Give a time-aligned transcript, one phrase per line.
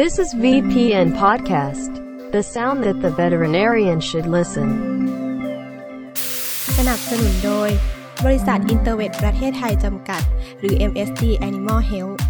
[0.00, 1.92] This is VPN Podcast,
[2.32, 4.68] the sound that the veterinarian should listen.
[6.76, 7.70] สนับสนุนโดย
[8.24, 10.22] บริษัทอินเตอร์เวทประเทศไทยจำกัด
[10.60, 12.22] หรือ MSD Animal Health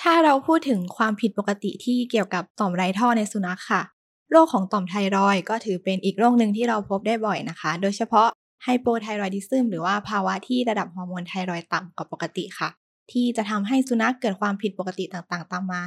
[0.00, 3.82] ถ้าเราพูดถึงความผิดปกติที่เกี่ยวกับต่อมไรท่อในสุนัขค่ะ
[4.30, 8.28] โรคของต่อมไทรอยก็ถือเป็นอีกโรคหนึ่งที่เราพบได้บ่อยนะคะ โดยเฉพาะ
[8.64, 12.68] ไฮโปไทรอยดิซึมหรือว่าภาวะที่ระดับฮอร์โมนไทรอยต่ำกว่าปกติค่ะ
[13.12, 15.82] ที่จะทำให้สุนัขเกิดความผิดปกติต่างๆ ตามมา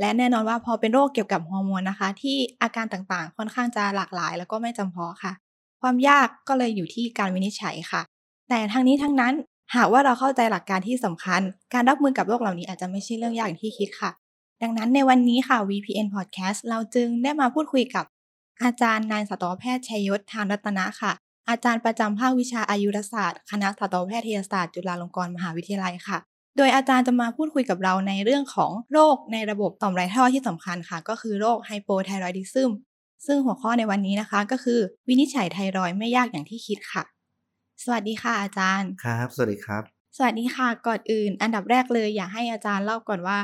[0.00, 5.32] และแน่นอนว่าพอเป็นโรคเกี่ยวกับฮอร์โมนนะคะ ที่อาการต่างๆ ค่อนข้างจะหลากหลาย แล้วก็ไม่จำเพาะค่ะ
[5.80, 8.02] ความยากก็เลยอยู่ที่การวินิจฉัยค่ะ
[8.48, 9.34] แต่ทั้งนี้ทั้งนั้น
[9.76, 11.40] หากว่าเราเข้าใจหลักการที่สำคัญ
[11.74, 14.10] การรับมือกับโรคเหล่านี้อาจจะไม่ใช่เรื่องยากอย่างที่คิดค่ะ
[14.64, 18.04] ดังนั้นในวันนี้ค่ะ VPN Podcast เราจึงได้มาพูดคุยกับ
[18.62, 21.12] อาจารย์นายสัตวแพทย์ชัยยศทานรัตนะค่ะ
[21.48, 26.18] อาจารย์ประจำภาควิชาอายุรศาสตร์ คณะสัตวแพทยศาสตร์ จุฬาลงกรณ์มหาวิทยาลัยค่ะ
[26.56, 32.70] โดยอาจารย์จะมาพูดคุยกับเราในเรื่องของโรคในระบบต่อมไรท่อที่สำคัญค่ะ ก็คือโรคไฮโปไทรอยดิซึม
[33.26, 37.02] ซึ่งหัวข้อในวันนี้นะคะ ก็คือ วินิจฉัยไทรอยด์ไม่ยากอย่างที่คิดค่ะ
[37.82, 39.82] สวัสดีค่ะอาจารย์ ครับ สวัสดีครับ
[40.16, 43.38] สวัสดีค่ะ ก่อนอื่น อันดับแรกเลยอยากให้อาจารย์เล่าก่อนว่า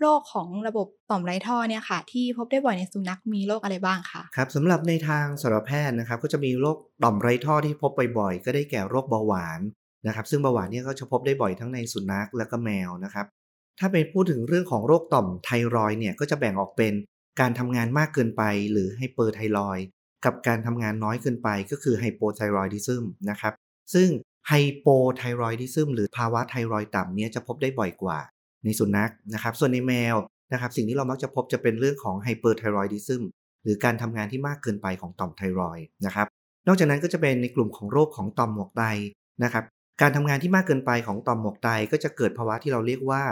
[0.00, 9.60] โรคของระบบต่อมไรท่อเนี่ยค่ะ ที่พบได้บ่อยในสุนัขมีโรคอะไรบ้างคะครับสำหรับในทางสัตวแพทย์นะครับ ก็จะมีโรคต่อมไรท่อที่พบบ่อยๆก็ได้แก่โรคเบาหวาน
[10.06, 13.26] นะครับ ซึ่งเบาหวานเนี่ยก็จะพบได้บ่อยทั้งในสุนัขและก็แมวนะครับ
[13.78, 16.94] ถ้าเป็นพูดถึงเรื่องของโรคต่อมไทรอยเนี่ยก็จะแบ่งออกเป็น
[17.40, 18.42] การทำงานมากเกินไป
[18.72, 19.78] หรือไฮเปอร์ไทรอย
[20.24, 23.52] กับการทำงานน้อยเกินไปก็คือไฮโปไทรอยดิซึมนะครับ
[23.94, 24.08] ซึ่ง
[24.48, 28.18] hypothyroidism หรือภาวะไทรอยด์ต่ำเนี่ยจะพบได้บ่อยกว่า
[28.64, 30.16] ในสุนัขนะครับ ส่วนในแมว
[30.52, 33.22] นะครับ สิ่งที่เรามักจะพบจะเป็นเรื่องของ hyperthyroidism
[33.64, 36.26] หรือการทำงานที่มากเกินไปของต่อมไทรอยด์นะครับ
[36.66, 38.82] นอกจากนั้นก็จะเป็นในกลุ่มของโรคของต่อมหมวกไต
[39.44, 39.64] นะครับ
[40.00, 43.22] การทำงานที่มากเกินไปของต่อมหมวกไตก็จะเกิดภาวะที่เราเรียกว่า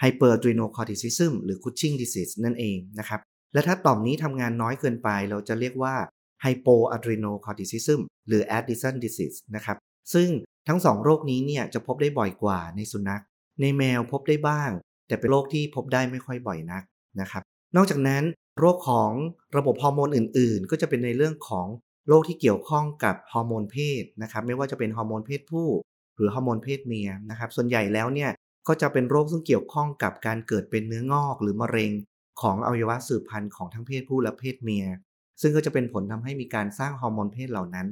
[0.00, 3.20] ไฮเปอร์ r e n o c o r t i ซิซึมหรือ Cushing disease นั่นเองนะครับ
[3.52, 5.94] และถ้าต่อมนี้ทำงานน้อยเกินไปเราจะเรียกว่า
[6.42, 9.76] hypoadrenocorticism หรือ Addison disease นะครับ
[10.14, 10.28] ซึ่ง
[10.68, 13.22] ทั้งสองโรคนี้เนี่ยจะพบได้บ่อยกว่าในสุนัข
[13.60, 14.70] ในแมวพบได้บ้าง
[15.08, 16.82] แต่เป็นโรคที่พบได้ไม่ค่อยบ่อยนัก
[17.20, 17.42] นะครับ
[17.76, 18.22] นอกจากนั้น
[18.58, 19.10] โรคของ
[19.56, 21.66] ระบบฮอร์โมนอื่น ๆ ก็จะเป็นในเรื่องของ
[22.08, 25.68] โรคที่เกี่ยวข้องกับฮอร์โมนเพศนะครับ ไม่ว่าจะเป็นฮอร์โมนเพศผู้
[26.16, 28.30] หรือฮอร์โมนเพศเมียนะครับ ส่วนใหญ่แล้วเนี่ย
[28.68, 31.92] ก็จะเป็นโรคซึ่งเกี่ยวข้องกับการเกิดเป็นเนื้องอกหรือมะเร็ง
[32.40, 34.86] ของอวัยวะสืบพันธุ์ของทั้งเพศผู้และเพศเมีย
[35.40, 37.86] ซึ่งก็จะเป็นผลทำให้มีการสร้างฮอร์โมนเพศเหล่านั้น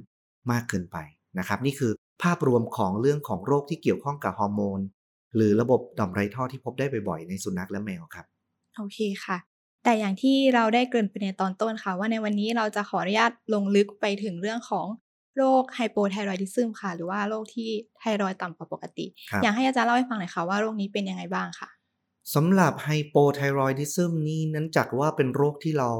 [0.50, 0.96] มากเกินไป
[1.38, 4.80] นะครับ นี่คือภาพรวมของเรื่องของโรคที่เกี่ยวข้องกับฮอร์โมน
[5.34, 8.26] หรือระบบต่อมไรท่อที่พบได้บ่อยๆในสุนัขและแมวครับ
[8.76, 9.38] โอเคค่ะ
[9.84, 14.86] แต่อย่างที่เราได้เกริ่นไปในตอนต้นค่ะ ว่าในวันนี้เราจะขออนุญาตลงลึกไปถึงเรื่องของ
[15.36, 21.68] โรค hypothyroidism ค่ะ หรือว่าโรคที่ไทรอยด์ต่ำกว่าปกติครับอยากให้อาจารย์เล่าให้ฟังหน่อยค่ะว่าโรคนี้เป็นยังไงบ้างค่ะ
[22.34, 25.90] สำหรับไฮโปไทรอยดิซึมนี่นั้นจัดว่าเป็นโรคที่เรา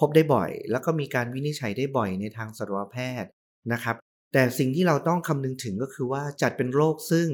[0.00, 3.30] พบได้บ่อย แล้วก็มีการวินิจฉัยได้บ่อยในทางสัตวแพทย์
[3.72, 3.96] นะครับ
[4.32, 7.28] แต่สิ่งที่เราต้องคำนึงถึงก็คือว่าจัดเป็นโรคซึ่ง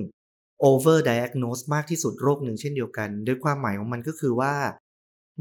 [0.66, 4.54] over diagnose มากที่สุดโรคหนึ่งเช่นเดียวกัน โดยความหมายของมันก็คือว่า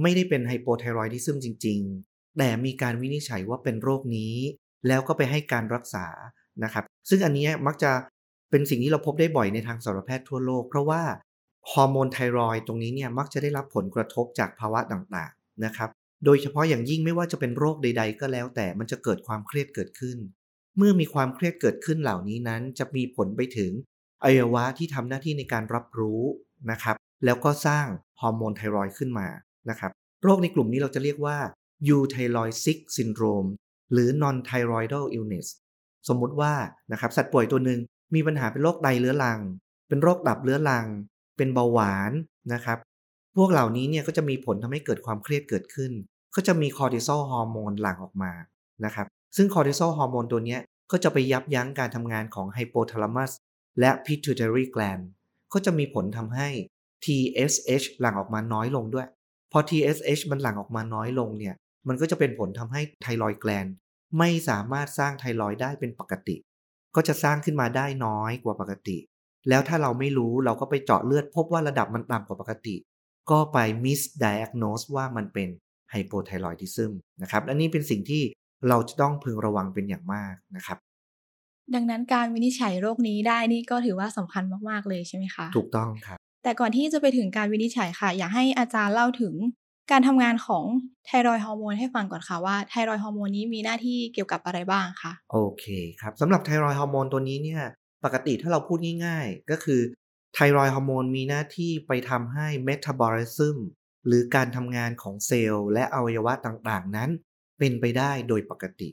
[0.01, 1.79] ไม่ได้เป็นไฮโปไทรอยดิซึมจริง
[2.09, 4.35] ๆ แต่มีการวินิจฉัยว่าเป็นโรคนี้
[4.87, 6.05] แล้วก็ไปให้การรักษา
[6.63, 7.91] นะครับ ซึ่งอันนี้มักจะ
[8.49, 11.01] เป็นสิ่งที่เราพบได้บ่อยในทางสัตวแพทย์ทั่วโลก เพราะว่า
[11.71, 15.89] ฮอร์โมนไทรอยด์ตรงนี้เนี่ยมักจะได้รับผลกระทบจากภาวะต่างๆนะครับ
[16.25, 20.17] โดยเฉพาะอย่างยิ่งไม่ว่าจะเป็นโรคใด ๆ ก็แล้ว แต่มันจะเกิดความเครียดเกิดขึ้น
[20.77, 23.71] เมื่อมีความเครียดเกิดขึ้นเหล่านี้นั้น จะมีผลไปถึง
[24.23, 26.21] อวัยวะที่ทำหน้าที่ในการรับรู้
[26.71, 26.95] นะครับ
[27.25, 27.87] แล้วก็สร้าง
[28.21, 29.27] ฮอร์โมนไทรอยขึ้นมา
[29.69, 29.91] นะครับ
[30.23, 31.37] โรคในกลุ่มนี้เราจะเรียกว่า
[31.95, 33.49] u t h y r o i d sick syndrome
[33.91, 35.47] หรือ non thyroidal illness
[36.07, 36.53] สมมุติว่า
[36.91, 37.79] นะครับสัตว์ป่วยตัวหนึ่ง
[38.15, 39.39] มีปัญหาเป็นโรคไตเรื้อรัง
[39.87, 40.85] เป็นโรคตับเรื้อรัง
[41.37, 42.11] เป็นเบาหวาน
[42.53, 42.77] นะครับ
[43.37, 45.91] พวกเหล่านี้เนี่ยก็จะมีผลทำให้เกิดความเครียดเกิดขึ้น
[46.35, 48.31] ก็จะมี cortisol hormone หลั่งออกมา
[48.85, 50.57] นะครับ ซึ่ง cortisol hormone ตัวนี้
[50.91, 53.31] ก็จะไปยับยั้งการทำงานของไฮโปทาลามัส
[53.79, 55.03] และ pituitary gland
[55.53, 56.49] ก็จะมีผลทำให้
[57.05, 59.07] TSH หลั่งออกมาน้อยลงด้วย
[59.51, 61.55] พอ TSH มันหลั่งออกมาน้อยลงเนี่ย
[61.87, 63.67] มันก็จะเป็นผลทำให้ไทรอยแกลน
[64.17, 66.35] ไม่สามารถสร้างไทรอยได้เป็นปกติ
[66.95, 68.97] ก็จะสร้างขึ้นมาได้น้อยกว่าปกติ
[69.49, 72.75] แล้วถ้าเราไม่รู้เราก็ไปเจาะเลือดพบว่าระดับมันต่ำกว่าปกติ
[73.31, 75.49] ก็ไป misdiagnose ว่ามันเป็น
[75.91, 76.91] ไฮโปไทรอยดิซึม
[77.21, 78.23] นะครับอันนี้เป็นสิ่งที่
[78.69, 80.77] เราจะต้องพึงระวังเป็นอย่างมากนะครับ
[81.75, 89.33] ดังนั้นการวินิจฉัยโรคนี้ได้นี่ก็ถือว่าสำคัญมากๆเลยใช่ไหมคะ ถูกต้องครับแต่ก่อนที่จะไปถึงการวินิจฉัยค่ะ อยากให้อาจารย์เล่าถึง
[89.91, 90.65] การทำงานของ
[91.05, 95.65] thyroid hormone ให้ฟังก่อนค่ะว่า thyroid hormone นี้มีหน้าที่เกี่ยวกับอะไรบ้างคะโอเค
[96.01, 97.61] ครับสำหรับ thyroid hormone ตัวนี้เนี่ย
[98.05, 99.81] ปกติถ้าเราพูดง่าย ๆ ก็คือ
[100.33, 103.57] thyroid hormone มีหน้าที่ไปทำให้ metabolism
[104.07, 107.09] หรือการทำงานของเซลล์และอวัยวะต่างๆนั้น
[107.59, 108.89] เป็นไปได้โดยปกติ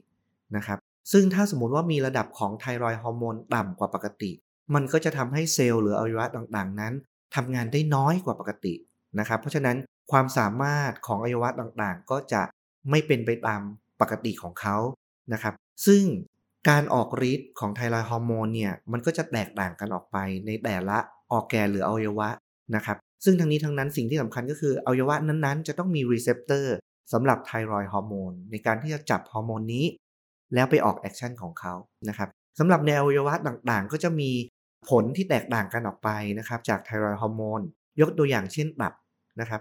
[0.57, 0.79] นะครับ
[1.13, 4.31] ซึ่งถ้าสมมติว่ามีระดับของ thyroid hormone ต่ำกว่าปกติ
[4.75, 6.93] มันก็จะทำให้เซลล์หรืออวัยวะต่างๆ นั้น
[7.35, 8.75] ทำงานได้น้อยกว่าปกติ
[9.19, 9.77] นะครับ เพราะฉะนั้น
[10.13, 12.43] ความสามารถของอวัยวะต่างๆ ก็จะ
[12.91, 13.61] ไม่เป็นไปตาม
[14.01, 14.77] ปกติของเขา
[15.33, 15.55] นะครับ
[15.87, 16.03] ซึ่ง
[16.69, 20.17] การออกฤทธิ์ของ thyroid hormone เนี่ย มันก็จะแตกต่างกันออกไป
[20.47, 20.99] ในแต่ละ
[21.33, 22.29] ออกแกนหรืออวัยวะ
[22.75, 26.77] นะครับ ซึ่งทั้งนี้ทั้งนั้นสิ่งที่สำคัญก็คืออวัยวะนั้นๆ จะต้องมี receptor
[27.13, 29.85] สำหรับ thyroid hormone ในการที่จะจับฮอร์โมนนี้
[30.55, 31.75] แล้วไปออก action ของเขา
[32.09, 32.29] นะครับ
[32.59, 34.31] สำหรับในอวัยวะต่างๆ ก็จะมี
[34.89, 36.09] ผลที่แตกต่างกันออกไป
[36.39, 37.61] นะครับ จาก thyroid hormone
[38.01, 38.93] ยกตัวอย่างเช่นตับ
[39.41, 39.61] นะครับ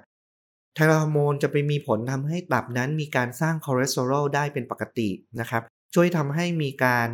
[0.76, 5.10] thyroid hormone จะไปมีผลทำให้ตับนั้นมีการสร้างคอเลสเตอรอลได้เป็นปกติ
[5.40, 5.64] นะครับ
[5.94, 7.08] ช่วยทำให้มีการ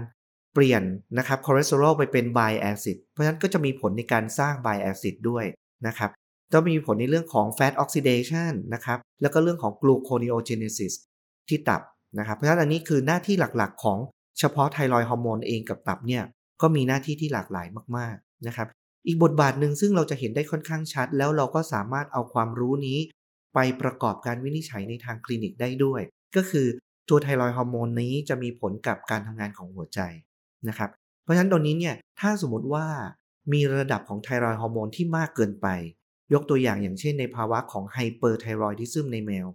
[0.53, 0.83] เปลี่ยน
[1.17, 5.45] นะครับคอเลสเตอรอลไปเป็น bile acid เพราะฉะนั้นก็จะมีผลในการสร้าง bile acid ด้วย
[5.87, 6.11] นะครับ
[6.53, 10.93] จะมีผลในเรื่องของ fat oxidation นะครับแล้วก็เรื่องของ gluconeogenesis
[11.49, 11.81] ที่ตับ
[12.17, 13.99] นะครับเพราะฉะนั้นอันนี้คือหน้าที่หลักๆ ของ
[14.39, 16.23] เฉพาะ thyroid hormone เองกับตับเนี่ย
[16.61, 17.67] ก็มีหน้าที่ที่หลากหลาย
[17.97, 18.67] มากๆนะครับ
[19.07, 22.99] อีกบทบาทหนึ่งซึ่งเราจะเห็นได้ค่อนข้างชัด แล้วเราก็สามารถเอาความรู้นี้
[23.53, 26.01] ไปประกอบการวินิจฉัยในทางคลินิกได้ด้วย
[26.35, 26.67] ก็คือ
[27.09, 29.99] ตัว thyroid hormone นี้จะมีผลกับการทำงานของหัวใจ
[30.67, 30.89] นะครับ
[31.23, 32.85] เพราะฉะนั้นตรงนี้เนี่ยถ้าสมมติว่า
[33.53, 35.67] มีระดับของ thyroid hormone ที่มากเกินไป
[36.33, 39.47] ยกตัวอย่างอย่างเช่นในภาวะของ hyperthyroidism ในแมว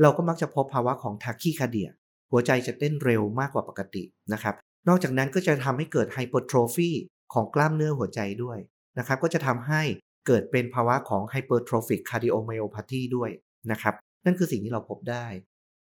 [0.00, 1.90] เราก็มักจะพบภาวะของ tachycardia
[2.30, 4.02] หัวใจจะเต้นเร็วมากกว่าปกติ
[4.32, 4.54] นะครับ
[4.88, 6.90] นอกจากนั้นก็จะทำให้เกิด hypertrophy
[7.32, 8.58] ของกล้ามเนื้อหัวใจด้วย
[8.98, 9.82] นะครับ ก็จะทำให้
[10.26, 13.30] เกิดเป็นภาวะของ hypertrophic cardiomyopathy ด้วย
[13.70, 13.94] นะครับ
[14.24, 15.26] นั่นคือสิ่งที่เราพบได้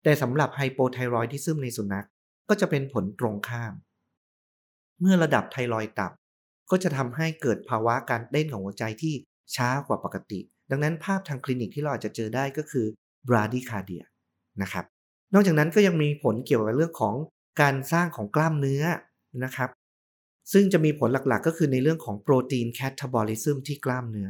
[0.02, 2.06] แต่สำหรับ hypothyroidism ในสุนัข
[2.48, 3.72] ก็จะเป็นผลตรงข้าม
[5.00, 9.14] เมื่อระดับไทรอยด์ต่ำก็จะทำให้เกิดภาวะการเต้นของหัวใจที่
[9.56, 12.86] ช้ากว่าปกติ ดังนั้นภาพทางคลินิกที่เราอาจจะเจอได้ก็คือ
[13.28, 14.02] bradycardia
[14.62, 14.84] นะครับ
[15.34, 17.14] นอกจากนั้นก็ยังมีผลเกี่ยวกับเรื่องของ
[17.60, 18.82] การสร้างของกล้ามเนื้อ
[19.44, 19.70] นะครับ
[20.52, 24.28] ซึ่งจะมีผลหลักๆ ก็คือในเรื่องของ protein catabolism ที่กล้ามเนื้อ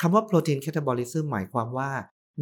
[0.00, 1.90] คำว่า protein catabolism หมายความว่า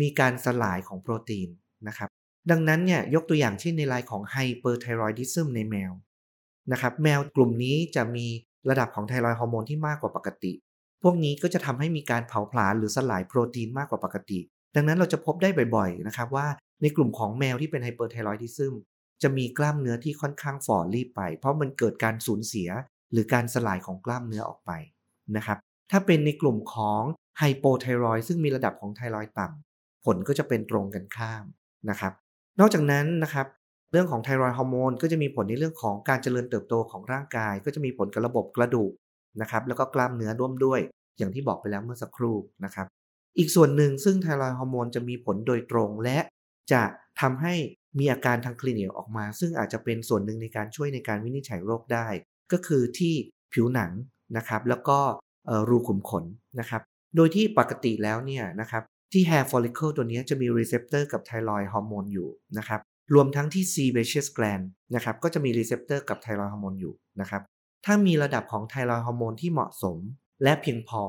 [0.00, 1.48] มีการสลายของโปรตีน
[1.88, 2.08] นะครับ
[2.50, 5.92] ดังนั้นเนี่ยยกตัวอย่างเช่นในรายของ hyperthyroidism ในแมว
[6.72, 8.26] นะครับ แมวกลุ่มนี้จะมี
[8.70, 10.52] ระดับของ thyroid hormone ที่มากกว่าปกติ
[11.02, 14.38] พวกนี้ก็จะทำให้มีการเผาผลาญหรือสลายโปรตีนมากกว่าปกติ
[14.76, 16.46] ดังนั้นเราจะพบได้บ่อยๆนะครับว่า
[16.82, 18.74] ในกลุ่มของแมวที่เป็น hyperthyroidism
[19.22, 22.68] จะมีกล้ามเนื้อที่ค่อนข้างฝ่อลีบไป เพราะมันเกิดการสูญเสีย
[23.12, 24.70] หรือการสลายของกล้ามเนื้อออกไป
[25.36, 25.58] นะครับ
[25.90, 27.02] ถ้าเป็นในกลุ่มของ
[27.38, 31.44] ไฮโปไทรอยซึ่งมีระดับของไทรอยต่ำผลก็จะเป็นตรงกันข้าม
[31.90, 32.12] นะครับ
[32.60, 33.46] นอกจากนั้นนะครับ
[33.92, 38.92] เรื่องของไทรอยฮอร์โมนก็จะมีผลในเรื่องของการเจริญเติบโตของร่างกาย ก็จะมีผลกับระบบกระดูก
[39.40, 40.80] นะครับแล้วก็กล้ามเนื้อร่วมด้วย
[41.18, 42.86] อย่างที่บอกไปแล้วเมื่อสักครู่นะครับ
[43.38, 46.18] อีกส่วนหนึ่งซึ่งไทรอยฮอร์โมนจะมีผลโดยตรงและ
[46.72, 46.82] จะ
[47.20, 47.54] ทำให้
[47.98, 52.06] มีอาการทางคลินิกออกมา ซึ่งอาจจะเป็นส่วนหนึ่งในการช่วยในการวินิจฉัยโรคได้
[52.52, 53.14] ก็คือที่
[53.52, 53.90] ผิวหนัง
[54.36, 54.98] นะครับ แล้วก็
[55.68, 56.24] รูขุมขน
[56.60, 56.82] นะครับ
[57.16, 62.28] โดยที่ปกติแล้วเนี่ยนะครับที่ hair follicle ตัวนี้จะมี receptor กับไทรอยฮอร์โมนอยู่
[62.58, 62.80] นะครับ
[63.14, 67.42] รวมทั้งที่ sebaceous gland นะครับ ก็จะมี receptor กับไทรอยฮอร์โมนอยู่นะครับ
[67.84, 69.98] ถ้ามีระดับของไทรอยฮอร์โมนที่เหมาะสม
[70.42, 71.02] และเพียงพอ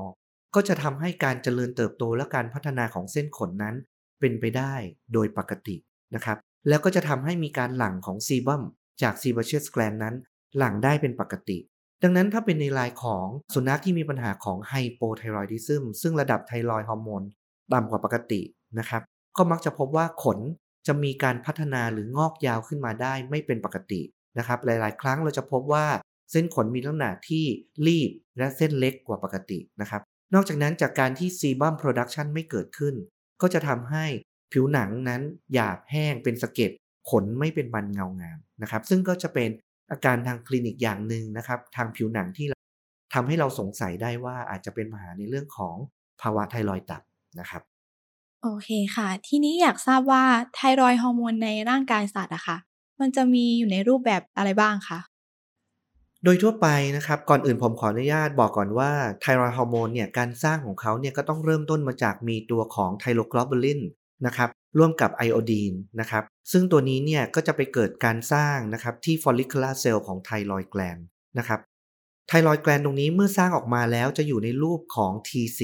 [0.60, 3.76] ก็จะทำให้การเจริญเติบโตและการพัฒนาของเส้นขนนั้น
[4.20, 4.74] เป็นไปได้
[5.14, 5.76] โดยปกติ
[6.16, 6.38] นะครับ
[6.68, 8.64] แล้วก็จะทำให้มีการหลั่งของ sebum
[9.02, 10.16] จาก sebaceous gland นั้น
[10.58, 11.58] หลั่งได้เป็นปกติ
[12.04, 17.24] ดังนั้นถ้าเป็นในรายของสุนัขที่มีปัญหาของ hypothyroidism ซึ่งระดับ thyroid hormone
[17.74, 18.42] ต่ำกว่าปกติ
[18.80, 19.02] นะครับ
[19.38, 20.40] ก็มักจะพบว่าขน
[20.88, 24.02] จะมีการพัฒนาหรืองอกยาวขึ้นมาได้ไม่เป็นปกติ
[24.38, 25.86] นะครับ หลาย ๆ ครั้งเราจะพบว่า
[26.32, 27.46] เส้นขนมีลักษณะที่
[27.88, 30.02] ลีบและเส้นเล็กกว่าปกตินะครับ
[30.34, 32.96] นอกจากนั้นจากการที่ sebum production ไม่เกิดขึ้น
[33.42, 34.06] ก็จะทำให้
[34.52, 35.22] ผิวหนังนั้น
[35.54, 36.72] หยาบแห้งเป็นสะเก็ด
[37.10, 39.50] ขนไม่เป็นมันเงางามนะครับ ซึ่งก็จะเป็น
[39.92, 42.48] อาการทางคลินิกอย่างหนึ่งนะครับ ทางผิวหนังที่
[43.14, 45.76] ทำให้เราสงสัยได้ว่าอาจจะเป็นปัญหาในเรื่องของ
[46.22, 47.02] ภาวะไทรอยตับ
[47.40, 47.62] นะครับ
[48.44, 50.24] โอเคค่ะ ทีนี้อยากทราบว่า
[50.56, 52.58] ไทรอยฮอร์โมนในร่างกายสัตว์อะค่ะ
[53.00, 55.00] มันจะมีอยู่ในรูปแบบอะไรบ้างคะ
[56.24, 63.82] โดยทั่วไปนะครับ ก่อนอื่นผมขออนุญาตบอกก่อนว่าไทรอยฮอร์โมนเนี่ยการสร้างของเขาเนี่ยก็ต้องเริ่มต้นมาจากมีตัวของไทโรกลอบูลิน
[64.26, 70.98] นะครับร่วมกับไอโอดีนนะครับซึ่งตัวนี้เนี่ยก็จะไปเกิดการสร้างนะครับที่ฟอลลิคูลาเซลล์ของไทรอยแกลน
[71.38, 71.60] นะครับ
[72.28, 75.62] ไทรอยแกลนตรงนี้เมื่อสร้างออกมาแล้วจะอยู่ในรูปของ T4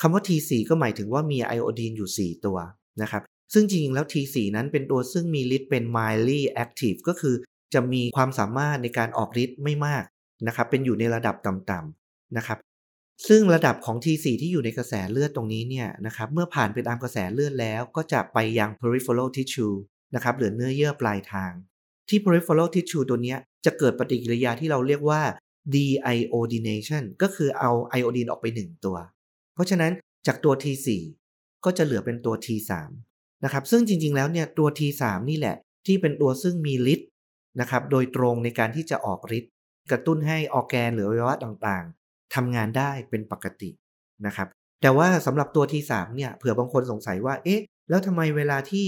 [0.00, 2.58] คำว่า T4 ก็หมายถึงว่ามีไอโอดีนอยู่ 4 ตัว
[3.02, 3.22] นะครับ
[3.54, 7.34] ซึ่งจริงๆแล้ว T4 นั้นเป็นตัวซึ่งมีฤทธิ์เป็น mildly active ก็คือ
[7.74, 10.04] จะมีความสามารถในการออกฤทธิ์ไม่มาก
[10.46, 12.58] นะครับ เป็นอยู่ในระดับต่ำๆนะครับ
[13.28, 19.76] ซึ่งระดับของ T4 ที่อยู่ในกระแสเลือดตรงนี้เนี่ยนะครับ เมื่อผ่านไปตามกระแสเลือดแล้ว ก็จะไปยัง peripheral tissue
[20.14, 21.52] นะครับ หรือเนื้อเยื่อปลายทาง
[22.08, 25.22] ที่ peripheral tissue ตัวนี้จะเกิดปฏิกิริยาที่เราเรียกว่า
[25.74, 28.96] deiodination ก็คือเอาไอโอดีนออกไป 1 ตัว
[29.54, 29.92] เพราะฉะนั้น
[30.26, 30.86] จากตัว T4
[31.64, 32.70] ก็จะเหลือเป็นตัว T3
[33.44, 37.08] นะครับ ซึ่งจริงๆ แล้วเนี่ยตัว T3 นี่แหละที่เป็นตัวซึ่งมีฤทธิ์
[37.60, 39.52] นะครับโดยตรงในการที่จะออกฤทธิ์
[39.90, 43.70] กระตุ้นให้ออแกนหรืออวัยวะต่างๆทำงานได้เป็นปกติ
[44.26, 44.48] นะครับ
[44.82, 48.86] แต่ว่าสำหรับตัว T3 เนี่ยเผื่อบางคนสงสัยว่าเอ๊ะแล้วทำไมเวลาที่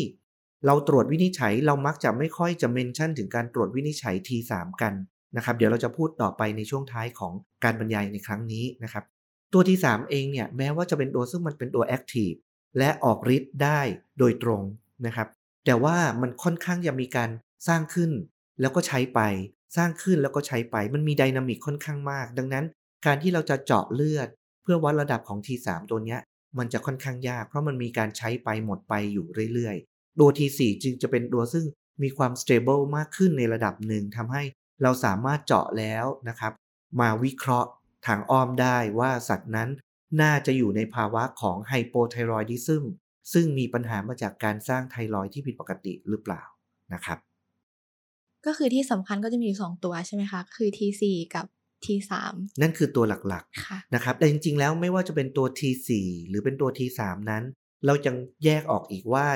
[0.67, 4.53] เราตรวจวินิจฉัยเรามักจะไม่ค่อยจะเมนชั่นถึงการตรวจวินิจฉัย T3
[4.83, 4.95] กัน
[5.37, 7.33] นะครับเดี๋ยวเราจะพูดต่อไปในช่วงท้ายของ
[7.65, 9.05] การบรรยายในครั้งนี้นะครับ
[9.53, 12.31] ตัว T3 เองเนี่ยแม้ว่าจะเป็นตัวซึ่งมันเป็นตัวแอคทีฟ
[12.79, 13.81] และออกฤทธิ์ได้
[14.19, 14.63] โดยตรง
[15.07, 15.29] นะครับ
[15.65, 17.31] แต่ว่ามันค่อนข้างจะมีการ
[17.69, 18.11] สร้างขึ้น
[18.63, 19.21] แล้วก็ใช้ไป
[19.77, 22.65] สร้างขึ้นแล้วก็ใช้ไป มันมีไดนามิกค่อนข้างมาก ดังนั้น
[23.07, 24.29] การที่เราจะเจาะเลือด
[24.63, 26.21] เพื่อวัดระดับของ T3 ตัวเนี้ย
[26.59, 31.65] มันจะค่อนข้างยาก เพราะมันมีการใช้ไปหมดไปอยู่เรื่อยๆ ตัว T4 จึงจะเป็นตัวซึ่ง
[32.03, 34.43] มีความ stable มากขึ้นในระดับหนึ่งทำให้
[34.83, 36.53] เราสามารถเจาะแล้วนะครับ
[37.01, 37.71] มาวิเคราะห์
[38.07, 39.69] ทางอ้อมได้ว่าสัตว์นั้น
[40.23, 42.85] น่าจะอยู่ในภาวะของไฮโปไทรอยดิซึม
[43.33, 46.43] ซึ่งมีปัญหามาจากการสร้างไทรอยที่ผิดปกติหรือเปล่า
[46.95, 47.19] นะครับ
[48.47, 51.03] ก็คือที่สำคัญก็จะมีอยู่สองตัวใช่ไหมคะ คือ T4
[51.35, 51.47] กับ
[51.85, 52.13] T3
[52.61, 55.91] นั่นคือตัวหลักค่ะๆนะครับ แต่จริงๆ แล้วไม่ว่าจะเป็นตัว T4
[56.29, 57.45] หรือเป็นตัว T3 นั้น
[57.87, 59.27] เรายังแยกออกอีกว่า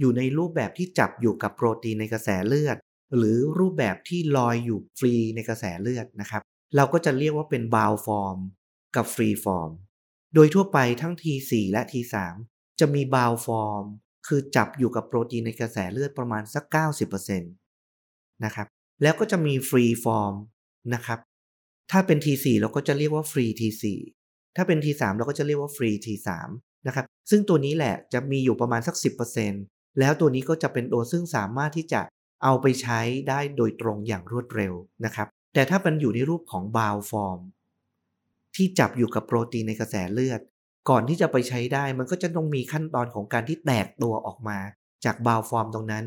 [0.00, 2.76] อยู่ในรูปแบบที่จับอยู่กับโปรตีนในกระแสเลือด
[3.16, 6.42] หรือรูปแบบที่ลอยอยู่ฟรีในกระแสเลือดนะครับ
[6.76, 8.38] เราก็จะเรียกว่าเป็น bound form
[8.96, 9.70] กับ free form
[10.34, 12.14] โดยทั่วไปทั้ง T4 และ T3
[12.80, 13.84] จะมี bound form
[14.26, 16.64] คือจับอยู่กับโปรตีนในกระแสเลือดประมาณสัก
[17.16, 17.65] 90%
[18.44, 18.66] นะครับ
[19.02, 20.34] แล้วก็จะมี free form
[20.94, 21.18] นะครับ
[21.90, 23.84] ถ้าเป็น T4 เราก็จะเรียกว่าฟรี T4
[24.56, 26.28] ถ้าเป็น T3 เราก็จะเรียกว่าฟรี T3
[26.86, 28.96] นะครับซึ่งตัวนี้แหละจะมีอยู่ประมาณสัก
[29.46, 32.00] 10%แล้วตัวนี้ก็จะเป็นตัวซึ่งสามารถที่จะ
[32.44, 34.74] เอาไปใช้ได้โดยตรงอย่างรวดเร็ว
[35.04, 37.40] นะครับแต่ถ้ามันอยู่ในรูปของ bound form
[38.56, 40.40] ที่จับอยู่กับโปรตีนในกระแสเลือด
[40.88, 44.58] ก่อนที่จะไปใช้ได้มันก็จะต้องมีขั้นตอนของการที่แตกตัวออกมา
[45.04, 46.04] จาก bound form ตรงนั้น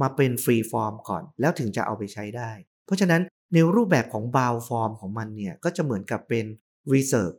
[0.00, 2.50] มาเป็น free form ก่อน แล้วถึงจะเอาไปใช้ได้
[2.86, 3.22] เพราะฉะนั้น
[3.54, 6.46] ในรูปแบบของ bound form ของมันเนี่ย ก็จะเหมือนกับเป็น
[6.92, 7.36] reserve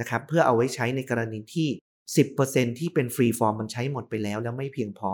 [0.00, 1.68] นะครับเพื่อเอาไว้ใช้ในกรณีที่
[2.24, 5.12] 10%ที่เป็น free form มันใช้หมดไปแล้ว แล้วไม่เพียงพอ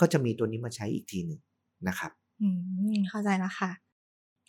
[0.00, 1.40] ก็จะมีตัวนี้มาใช้อีกทีหนึ่ง
[1.88, 2.10] นะครับ
[2.42, 2.48] อื
[2.94, 3.70] มเข้าใจแล้วค่ะ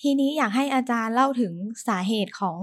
[0.02, 1.54] ทีนี้อยากให้อาจารย์เล่าถึง
[1.88, 2.58] สาเหตุของ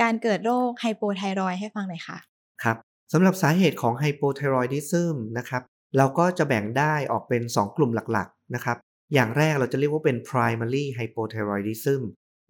[0.00, 2.18] การเกิดโรคไฮโปไทรอยด์ให้ฟังหน่อยค่ะ
[2.62, 2.76] ครับ
[3.12, 5.62] สำหรับสาเหตุของไฮโปไทรอยดิซึมนะครับ
[5.96, 8.76] เราก็จะแบ่งได้ออกเป็น 2 กลุ่มหลักๆนะครับ
[9.14, 12.00] อย่างแรกเราจะเรียกว่าเป็น primary hypothyroidism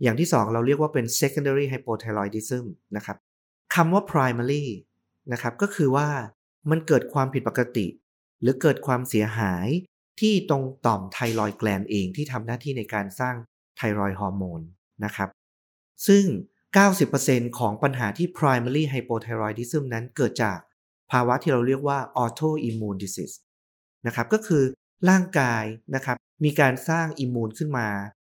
[0.03, 2.65] อย่างที่ 2 เราเรียกว่าเป็น secondary hypothyroidism
[2.97, 3.17] นะครับ
[3.75, 4.65] คำว่า primary
[5.33, 6.09] นะครับก็คือว่า
[6.71, 7.87] มันเกิดความผิดปกติ
[8.41, 9.67] หรือเกิดความเสียหาย
[10.21, 13.37] ที่ตรงต่อมไทรอยด์แกลนเองที่ทำหน้าที่ในการสร้าง
[13.77, 14.61] ไทรอยด์ฮอร์โมน
[15.05, 15.29] นะครับ
[16.07, 16.25] ซึ่ง
[16.93, 20.59] 90%ของปัญหาที่ primary hypothyroidism นั้นเกิดจาก
[21.13, 23.37] ภาวะที่เราเรียกว่า autoimmune disease
[24.07, 24.65] นะครับก็คือ
[25.11, 27.89] ร่างกายนะครับมีการสร้างอิมมูนขึ้นมา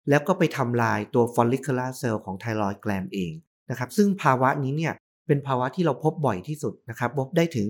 [0.10, 3.34] แล้วก็ไปทำลายตัว follicular cell ของไทรอยด์แกลนเอง
[3.69, 4.93] นะครับซึ่งภาวะนี้เนี่ย
[5.27, 7.67] เป็นภาวะที่เราพบบ่อยที่สุดนะครับพบได้ถึง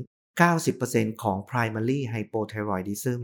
[0.60, 3.22] 90%ของ primary hypothyroidism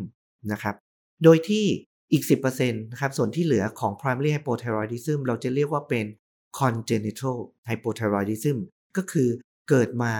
[0.52, 0.76] นะครับ
[1.24, 1.66] โดยที่
[2.12, 2.24] อีก
[2.54, 6.06] 10%นะครับส่วนที่เหลือของ primary hypothyroidism เราจะเรียกว่าเป็น
[6.60, 7.38] congenital
[7.70, 8.58] hypothyroidism
[8.98, 9.30] ก็คือ
[9.70, 10.14] เกิดมา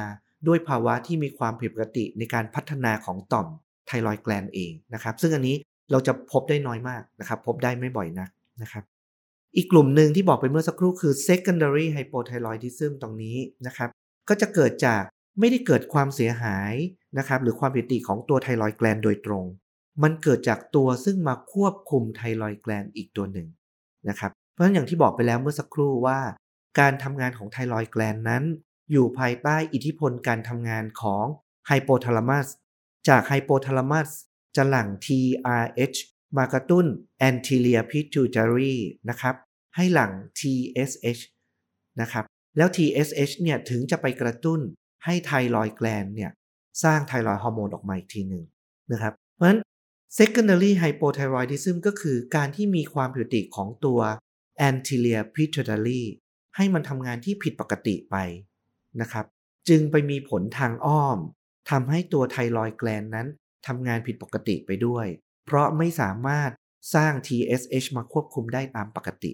[0.48, 3.48] ด้วยภาวะที่มีความผิดปกติในการพัฒนาของต่อม
[3.88, 5.56] ไทรอยด์แกลนเองนะครับ ซึ่งอันนี้
[5.92, 8.30] เราจะพบได้น้อยมากนะครับ พบได้ไม่บ่อยนัก
[8.62, 8.84] นะครับ
[9.56, 13.90] อีกกลุ่มหนึ่งที่บอกไปเมื่อสักครู่คือ secondary hypothyroidism ตรงนี้นะครับ
[14.30, 15.02] ก็จะเกิดจาก
[15.40, 16.74] ไม่ได้เกิดความเสียหาย
[17.18, 19.46] นะครับ หรือความผิดปกติของตัวไทรอยด์แกลนโดยตรง
[20.04, 23.48] มันเกิดจากตัวซึ่งมาควบคุมไทรอยด์แกลนอีกตัวหนึ่ง
[24.10, 26.20] นะครับ เพราะฉะนั้นอย่างที่บอกไปแล้วเมื่อสักครู่ว่า
[26.80, 28.44] การทำงานของไทรอยด์แกลนนั้น
[28.92, 31.26] อยู่ภายใต้อิทธิพลการทำงานของ
[31.68, 32.48] ไฮโปทาลามัส
[33.08, 34.10] จากไฮโปทาลามัส
[34.56, 35.98] จะหลั่ง TRH
[36.38, 36.86] มากระตุ้น
[37.30, 38.76] anterior pituitary
[39.10, 39.36] นะครับ
[39.76, 41.22] ให้หลั่ง TSH
[42.02, 42.26] นะครับ
[42.58, 44.60] แล้ว TSH เนี่ยถึงจะไปกระตุ้น
[45.06, 46.32] ให้ไทรอยแกลนเนี่ย
[46.84, 48.44] สร้างไทรอยฮอร์โมนออกมาอีกทีหนึ่ง
[48.92, 49.60] นะครับ เพราะฉะนั้น
[50.20, 54.00] secondary hypothyroidism ก็คือการที่มีความผิดปกติของตัว
[54.70, 56.02] anterior pituitary
[56.56, 58.16] ให้มันทำงานที่ผิดปกติไป
[59.02, 59.26] นะครับ
[59.70, 61.18] จึงไปมีผลทางอ้อม
[61.70, 63.28] ทำให้ตัวไทรอยแกลนนั้น
[63.68, 65.08] ทำงานผิดปกติไปด้วย
[65.46, 66.52] เพราะไม่สามารถ
[66.96, 69.32] สร้าง TSH มาควบคุมได้ตามปกติ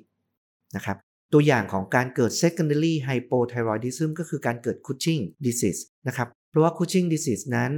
[0.76, 0.98] นะครับ
[1.34, 7.72] ตัวอย่างของการเกิด secondary hypothyroidism ก็คือการเกิด Cushing disease นะครับ เพราะว่า Cushing disease นั้น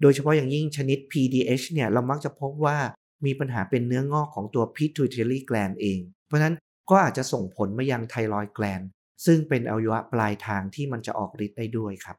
[0.00, 2.78] โดยเฉพาะอย่างยิ่งชนิด PDH เนี่ย เรามักจะพบว่า
[3.26, 6.54] มีปัญหาเป็นเนื้องอกของตัว pituitary gland เอง เพราะนั้น
[6.90, 8.80] ก็อาจจะส่งผลมายังไทรอยแกลน
[9.26, 12.16] ซึ่งเป็นอวัยวะปลายทางที่มันจะออกฤทธิ์ได้ด้วยครับ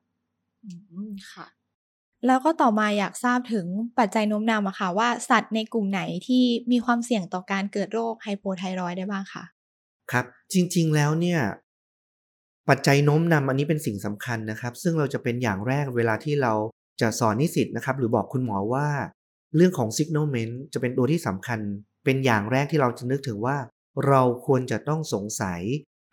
[0.65, 0.71] อื
[1.09, 1.47] มค่ะ
[2.27, 3.65] แล้วก็ต่อมาอยากทราบถึง
[3.99, 9.43] ปัจจัยโน้มนำอะค่ะ ว่าสัตว์ในกลุ่มไหนที่มีความเสี่ยงต่อการเกิดโรคไฮโปไทรอยด์ได้บ้างคะ
[10.11, 11.39] ครับ จริง ๆ แล้วเนี่ย
[12.69, 16.53] ปัจจัยโน้มนำอันนี้เป็นสิ่งสำคัญนะครับ ซึ่งเราจะเป็นอย่างแรกเวลาที่เรา
[17.01, 18.87] จะสอนนิสิตนะครับ หรือบอกคุณหมอว่า
[19.55, 21.59] เรื่องของ signalment จะเป็นตัวที่สำคัญ
[22.05, 23.57] เป็นอย่างแรกที่เราจะนึกถึงว่า
[24.07, 25.61] เราควรจะต้องสงสัย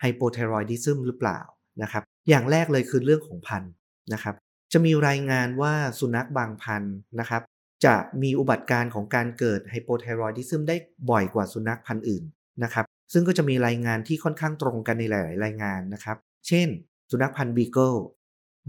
[0.03, 1.39] hypothyroidism หรือเปล่า
[1.83, 3.73] นะครับ อย่างแรกเลยคือเรื่องของพันธุ์
[4.13, 4.35] นะครับ
[4.73, 7.43] จะมีรายงานว่าสุนัขบางพันธุ์นะครับ
[7.85, 10.77] จะมีอุบัติการของการเกิด hypothyroidism ได้
[11.11, 12.25] บ่อยกว่าสุนัขพันธุ์อื่น
[12.63, 16.17] นะครับ ซึ่งก็จะมีรายงานที่ค่อนข้างตรงกันในหลาย ๆ รายงานนะครับ
[16.49, 16.69] เช่น
[17.11, 17.95] สุนัขพันธุ์บีเกิล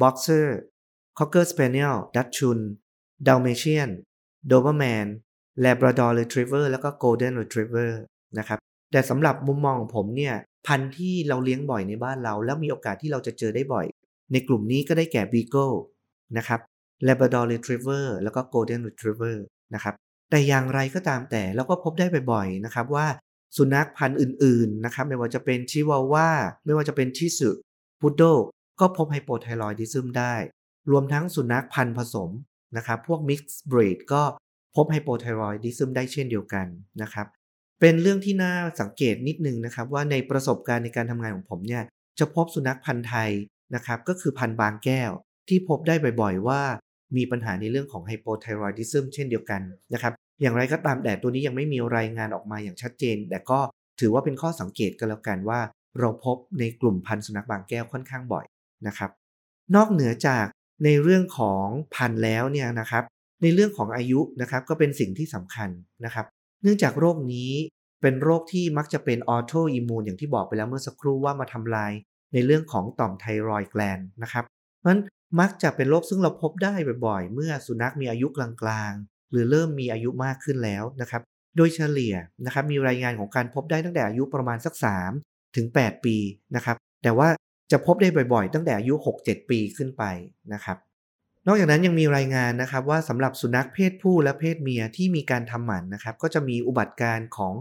[0.01, 0.59] บ็อกเซอร์
[1.17, 2.59] คอกเกอร์สเปเนียลดัตชุน
[3.27, 3.89] ดัลเมเชียน
[4.47, 5.07] โดเบอร์แมน
[5.61, 8.01] แลบราดอร์เรทรีเวอร์แล้วก็โกลเด้นเรทรีเวอร์
[8.37, 8.59] นะครับ
[8.91, 10.35] แต่สำหรับมุมมองของผมเนี่ย
[10.67, 13.85] พันธุ์ที่เราเลี้ยงบ่อยในบ้านเรา แล้วมีโอกาสที่เราจะเจอได้บ่อย
[14.31, 15.71] ในกลุ่มนี้ก็ได้แก่บีเกิล
[16.37, 16.59] นะครับ
[17.03, 19.93] แลบราดอร์รีทรีเวอร์แล้วก็โกลเด้นรีทรีเวอร์นะครับ
[20.29, 23.07] แต่อย่างไรก็ตามแต่เราก็พบได้บ่อยๆนะครับว่า
[23.57, 26.29] สุนัขพันธุ์อื่นๆนะครับไม่ว่าจะเป็นชิวาว่า
[26.65, 27.49] ไม่ว่าจะเป็นชิสุ
[28.01, 28.23] พุดเดิ้ล
[28.79, 30.35] ก็พบ hypothyroidism ได้
[30.91, 32.29] รวมทั้งสุนัขพันธุ์ผสม
[32.77, 34.23] นะครับพวกมิกซ์บรีดก็
[34.75, 36.67] พบไฮโปไทรอยดิซึมได้เช่นเดียวกัน
[37.01, 37.27] นะครับ
[37.79, 41.83] เป็นเรื่องที่น่าสังเกตนิดนึงนะครับว่าในประสบการณ์ในการทำงานของผมเนี่ย
[42.19, 43.29] จะพบสุนัขพันธุ์ไทย
[43.75, 45.11] นะครับก็คือพันธุ์บางแก้ว
[45.49, 46.61] ที่พบได้บ่อยๆ ว่า
[47.17, 49.61] มีปัญหาในเรื่องของไฮโปไทรอยดิซึมเช่นเดียวกัน
[49.93, 53.59] นะครับอย่างไรก็ตามแต่ตัวนี้ยังไม่มีรายงานออกมาอย่างชัดเจน แต่ก็
[53.99, 55.59] ถือว่าเป็นข้อสังเกตกันแล้วกันว่า
[55.99, 58.45] เราพบในกลุ่มพันธุ์สุนัขบางแก้วค่อนข้างบ่อย
[58.87, 59.11] นะครับ
[59.75, 60.45] นอกเหนือจาก
[60.85, 63.03] ในเรื่องของพันธุ์แล้วเนี่ยนะครับ
[63.41, 65.69] ในเรื่องของอายุนะครับก็เป็นสิ่งที่สำคัญ
[66.05, 66.25] นะครับ
[66.63, 67.51] เนื่องจากโรคนี้
[68.01, 71.91] เป็นโรคที่มักจะเป็นออโตอิมูนอย่างที่บอกไปแล้วเมื่อสักครู่ว่ามาทำลาย
[72.33, 74.45] ในเรื่องของต่อมไทรอยด์แกลนนะครับ
[74.79, 75.01] เพราะฉะนั้น
[75.39, 76.73] มักจะเป็นโรคซึ่งเราพบได้
[77.05, 81.21] บ่อยๆ เมื่อสุนัขมีอายุกลางๆ หรือเริ่มมีอายุมากขึ้นแล้วนะครับ
[81.57, 84.73] โดยเฉลี่ยนะครับมีรายงานของการพบได้ตั้งแต่อายุประมาณสัก
[85.15, 86.17] 3 ถึง 8 ปี
[86.55, 87.29] นะครับ แต่ว่า
[87.71, 90.03] จะพบได้บ่อยๆ ตั้งแต่อายุ 6-7 ปีขึ้นไป
[90.53, 90.77] นะครับ
[91.47, 97.53] นอกจากนั้นยังมีรายงานนะครับว่าสำหรับสุนัขเพศผู้และเพศเมียที่มีการทำหมันนะครับก็จะมีอุบัติการของ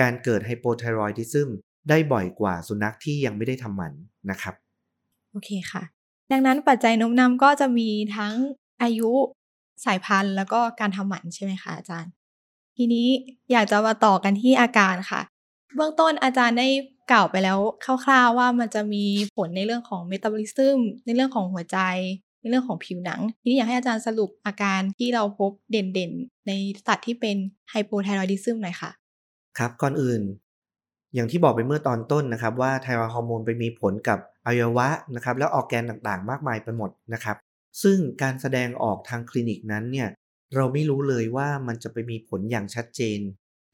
[0.00, 1.50] การเกิดไฮโปไทรอยดิซึม
[1.88, 3.92] ได้บ่อยกว่าสุนัขที่ยังไม่ได้ทำหมัน
[4.30, 4.54] นะครับ
[5.30, 5.82] โอเคค่ะ
[6.32, 8.34] ดังนั้นปัจจัยน้มนำก็จะมีทั้ง
[8.82, 9.10] อายุ
[9.84, 12.12] สายพันธุ์แล้วก็การทำหมันใช่ไหมคะอาจารย์
[12.76, 13.06] ทีนี้
[13.52, 15.20] อยากจะมาต่อกันที่อาการค่ะ
[15.76, 16.68] เบื้องต้นอาจารย์ได้
[17.12, 17.58] กล่าวไปแล้ว
[18.04, 19.04] คร่าวๆว่ามันจะมี
[19.36, 21.78] ผลในเรื่องของเมตาบอลิซึมในเรื่องของหัวใจ
[22.40, 26.52] ในเรื่องของผิวหนัง ทีนี้อยากให้อาจารย์สรุปอาการที่เราพบเด่นๆ ใน
[26.86, 27.36] สัตว์ที่เป็น
[27.70, 28.90] ไฮโปไทรอยดิซึมหน่อยค่ะ
[29.58, 30.22] ครับก่อนอื่น
[31.14, 37.36] อย่างที่บอกไปเมื่อตอนต้นนะครับ ว่าไทรอยฮอร์โมนไปมีผลกับอวัยวะนะครับ แล้วออกแกนต่างๆ มากมายไปหมดนะครับ
[37.82, 40.08] ซึ่งการแสดงออกทางคลินิกนั้นเนี่ย
[40.54, 43.18] เราไม่รู้เลยว่ามันจะไปมีผลอย่างชัดเจน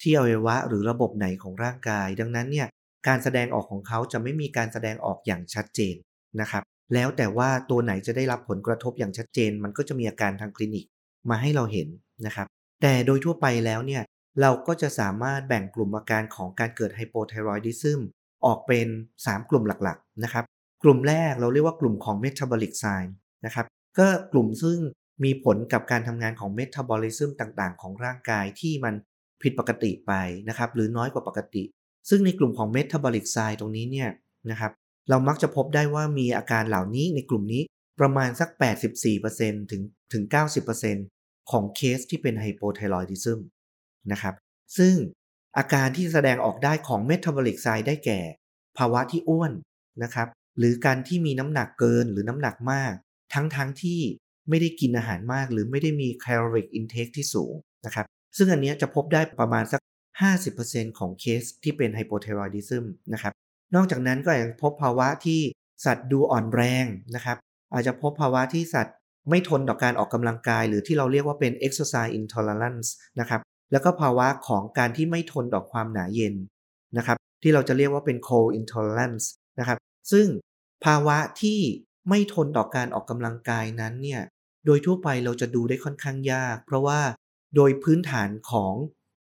[0.02, 2.68] ที่อวัยวะหรือระบบไหนของร่างกาย ดังนั้นเนี่ย
[3.08, 5.94] การแสดงออกของเขาจะไม่มีการแสดงออกอย่างชัดเจน
[6.40, 6.62] นะครับ
[6.94, 10.84] แล้วแต่ว่าตัวไหนจะได้รับผลกระทบอย่างชัดเจน มันก็จะมีอาการทางคลินิก
[11.30, 11.88] มาให้เราเห็น
[12.26, 12.46] นะครับ
[12.82, 14.02] แต่โดยทั่วไปแล้วเนี่ย
[14.40, 18.00] เราก็จะสามารถแบ่งกลุ่มอาการของการเกิดไฮโปไทรอยดิซึม
[18.46, 18.86] ออกเป็น
[19.22, 20.44] 3 กลุ่มหลักๆนะครับ
[20.82, 23.08] กลุ่มแรกเราเรียกว่ากลุ่มของ metabolic sign
[23.46, 23.66] นะครับ
[23.98, 24.78] ก็กลุ่มซึ่ง
[25.24, 28.94] มีผลกับการทำงานของเมตาบอลิซึมต่างๆ ของร่างกายที่มัน
[29.42, 30.12] ผิดปกติไป
[30.48, 31.62] นะครับหรือน้อยกว่าปกติ
[32.08, 34.08] ซึ่งในกลุ่มของเมตาบอลิกไซตรงนี้เนี่ย
[34.50, 34.72] นะครับ
[35.08, 37.62] เรามักจะพบได้ว่ามีอาการเหล่านี้ในกลุ่มนี้
[38.00, 38.48] ประมาณสัก
[39.10, 40.24] 84%ถึงถึง
[40.86, 43.40] 90%ของเคสที่เป็นไฮโปไทรอยดิซึม
[44.12, 44.34] นะครับ
[44.78, 44.94] ซึ่ง
[45.58, 48.20] อาการที่แสดงออกได้ของ metabolic sign ได้แก่
[48.78, 49.52] ภาวะที่อ้วน
[50.02, 52.92] นะครับ หรือการที่มีน้ำหนักเกินหรือน้ำหนักมาก
[53.34, 54.00] ทั้งๆ ที่
[54.48, 57.54] ไม่ได้กินอาหารมาก หรือไม่ได้มี caloric intake ที่สูง
[57.86, 59.80] นะครับ ซึ่งอันนี้จะพบได้ประมาณสัก
[60.40, 63.32] 50%ของเคสที่เป็น hypothyroidism นะครับ
[63.74, 65.40] นอกจากนั้นก็ยังพบภาวะที่
[65.84, 67.36] สัตว์ดูอ่อนแรงนะครับ
[67.72, 68.94] อาจจะพบภาวะที่สัตว์
[69.30, 72.88] ไม่ทนต่อการออกกำลังกาย หรือที่เราเรียกว่าเป็น exercise intolerance
[73.20, 73.40] นะครับ
[73.72, 76.34] แล้วก็ภาวะของการที่ไม่ทนต่อความหนาเย็น
[76.96, 79.26] นะครับ ที่เราจะเรียกว่าเป็น cold intolerance
[79.58, 79.78] นะครับ
[80.12, 80.26] ซึ่ง
[80.84, 81.60] ภาวะที่
[82.08, 84.22] ไม่ทนต่อการออกกำลังกายนั้นเนี่ย
[84.66, 87.00] โดยทั่วไปเราจะดูได้ค่อนข้างยาก เพราะว่า
[87.56, 88.74] โดยพื้นฐานของ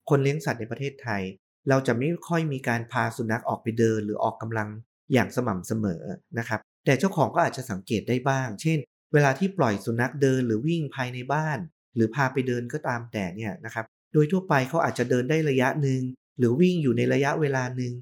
[0.09, 1.23] คนเลี้ยงสัตว์ในประเทศไทย
[1.69, 4.69] เราจะไม่ค่อยมีการพาสุนัขออกไปเดินหรือออกกำลัง
[5.13, 6.01] อย่างสม่ำเสมอ
[6.39, 8.77] นะครับ แต่เจ้าของก็อาจจะสังเกตได้บ้าง เช่น
[9.13, 11.59] เวลาที่ปล่อยสุนัขเดินหรือวิ่งภายในบ้าน
[11.95, 16.01] หรือพาไปเดินก็ตามแต่เนี่ยนะครับ โดยทั่วไปเขาอาจจะเดินได้ระยะหนึ่ง
[16.37, 17.93] หรือวิ่งอยู่ในระยะเวลาหนึ่ง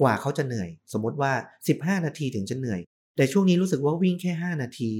[0.00, 1.32] กว่าเขาจะเหนื่อย สมมติว่า
[1.70, 2.80] 15 นาทีถึงจะเหนื่อย
[3.16, 4.92] แต่ช่วงนี้รู้สึกว่าวิ่งแค่ 5 นาที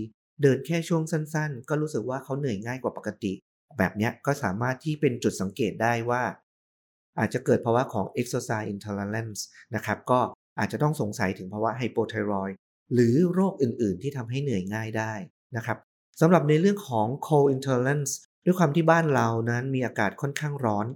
[0.43, 3.33] เดินแค่ช่วงสั้น ๆ ก็รู้สึกว่าเขาเหนื่อยง่ายกว่าปกติ
[3.79, 6.23] แบบนี้ก็สามารถที่เป็นจุดสังเกตได้ว่า
[7.19, 9.41] อาจจะเกิดภาวะของ exercise intolerance
[9.75, 10.21] นะครับก็
[10.59, 12.51] อาจจะต้องสงสัยถึงภาวะไฮโปไทรอย
[12.95, 15.13] หรือโรคอื่นๆ ที่ทำให้เหนื่อยง่ายได้
[15.57, 15.79] นะครับ
[16.21, 18.13] สำหรับในเรื่องของ cold intolerance
[18.45, 20.87] ด้วยความที่บ้านเรานั้นมีอากาศค่อนข้างร้อน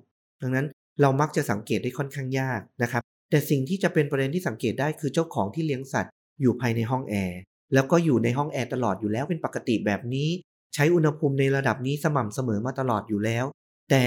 [0.42, 0.66] ดังนั้น
[1.00, 7.38] เรามักจะสังเกตได้ค่อนข้างยากนะครับ แต่สิ่งที่จะเป็นประเด็นที่สังเกตได้คือเจ้าของที่เลี้ยงสัตว์ อยู่ภายในห้องแอร์
[7.74, 10.28] แล้วก็อยู่ในห้องแอร์ตลอดอยู่แล้วเป็นปกติแบบนี้
[10.74, 13.44] ใช้อุณหภูมิในระดับนี้สม่ำเสมอมาตลอดอยู่แล้ว
[13.90, 14.04] แต่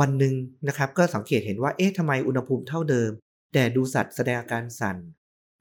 [0.00, 0.34] วันหนึ่ง
[0.68, 3.10] นะครับก็สังเกตเห็นว่า เอ๊ะทำไมอุณหภูมิเท่าเดิม
[3.52, 4.96] แต่ดูสัตว์แสดงอาการสั่น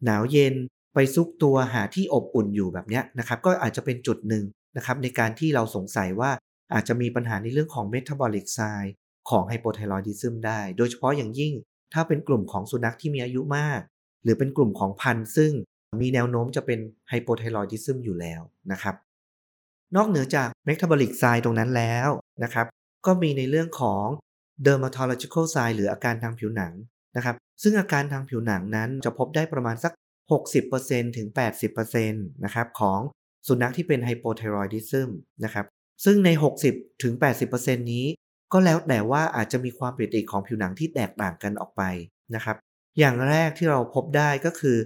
[0.05, 0.55] หนาวเย็น
[0.93, 4.43] ไปซุกตัวหาที่อบอุ่นอยู่แบบนี้นะครับ ก็อาจจะเป็นจุดหนึ่ง
[4.77, 6.31] นะครับในการที่เราสงสัยว่า
[6.73, 8.93] อาจจะมีปัญหาในเรื่องของ metabolic side
[9.29, 11.53] ของไฮโปไทรอยดิซึมได้ โดยเฉพาะอย่างยิ่ง
[11.93, 13.81] ถ้าเป็นกลุ่มของสุนัขที่มีอายุมาก
[14.23, 15.51] หรือเป็นกลุ่มของพันธุ์ซึ่ง
[16.01, 18.41] มีแนวโน้มจะเป็นไฮโปไทรอยดิซึมอยู่แล้ว
[18.71, 18.95] นะครับ
[19.95, 22.09] นอกเหนือจาก metabolic side ตรงนั้นแล้ว
[22.43, 22.65] นะครับ
[23.05, 24.05] ก็มีในเรื่องของ
[24.65, 26.73] dermatological side หรืออาการทางผิวหนัง
[27.15, 29.93] นะครับ ซึ่งอาการทางผิวหนังนั้นจะพบได้ประมาณสัก
[30.55, 31.27] 60%ถึง
[31.65, 32.99] 80%นะครับของ
[33.47, 35.09] สุนัขที่เป็นไฮโปไทรอยดิซึม
[35.43, 35.65] นะครับ
[36.05, 36.29] ซึ่งใน
[36.65, 37.13] 60ถึง
[37.51, 38.05] 80%นี้
[38.53, 41.81] ก็แล้วแต่ว่าอาจจะมีความผิดปกติของผิวหนังที่แตกต่างกันออกไป
[42.35, 42.57] นะครับ
[42.99, 44.77] อย่างแรกที่เราพบได้ก็คือ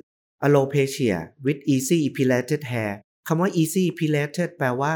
[0.46, 2.94] alopecia with easy epilated hair
[3.28, 4.96] คำว่า easy epilated แปลว่า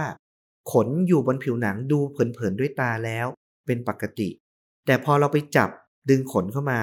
[0.71, 3.27] ขนอยู่บนผิวหนังดูเผินๆด้วยตาแล้ว
[3.65, 4.29] เป็นปกติ
[4.85, 5.69] แต่พอเราไปจับ
[6.09, 6.79] ดึงขนเข้ามา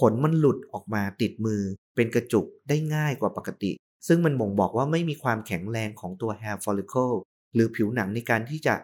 [0.00, 1.62] ขนมันหลุดออกมาติดมือ
[1.96, 3.72] เป็นกระจุกได้ง่ายกว่าปกติ
[4.06, 7.14] ซึ่งมันบ่งบอกว่าไม่มีความแข็งแรงของตัว hair follicle
[7.54, 8.74] หรือผิวหนังในการที่จะ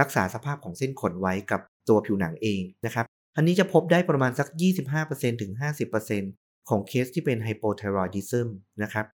[0.00, 4.48] รักษาสภาพของเส้นขนไว้กับตัวผิวหนังเองนะครับ อันนี้จะพบได้ประมาณสัก
[4.94, 5.52] 25%ถึง
[6.10, 8.48] 50%ของเคสที่เป็นไฮโปไทรอยดิซึม
[8.82, 9.06] นะครับ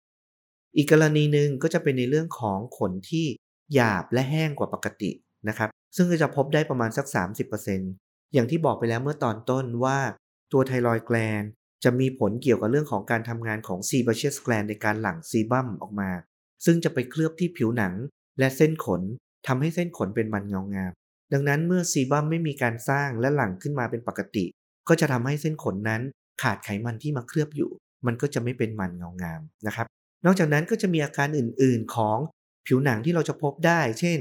[0.76, 3.26] อีกกรณีหนึ่งก็จะเป็นในเรื่องของขนที่
[3.74, 5.10] หยาบและแห้งกว่าปกติ
[5.48, 7.06] นะครับ ซึ่งจะพบได้ประมาณสัก
[7.70, 9.98] 30%อย่างที่บอกไปแล้วเมื่อตอนต้นว่า
[10.52, 11.42] ตัวไทรอยแกลน
[11.84, 16.10] จะมีผลเกี่ยวกับเรื่องของการทำงานของซีบ a เชสแกลนในการหลั่งซีบัมออกมา
[16.64, 17.94] ซึ่งจะไปเคลือบที่ผิวหนัง
[18.38, 19.02] และเส้นขน
[19.46, 20.92] ทำให้เส้นขนเป็นมันเงางาม
[21.32, 24.44] ดังนั้นเมื่อซีบัมไม่มีการสร้างและหลั่งขึ้นมาเป็นปกติ
[24.88, 26.02] ก็จะทำให้เส้นขนนั้น
[26.42, 27.70] ขาดไขมันที่มาเคลือบอยู่
[28.06, 29.86] มันก็จะไม่เป็นมันเงางามนะครับ
[30.24, 32.18] นอกจากนั้นก็จะมีอาการอื่นๆของ
[32.66, 34.18] ผิวหนังที่เราจะพบได้ เช่น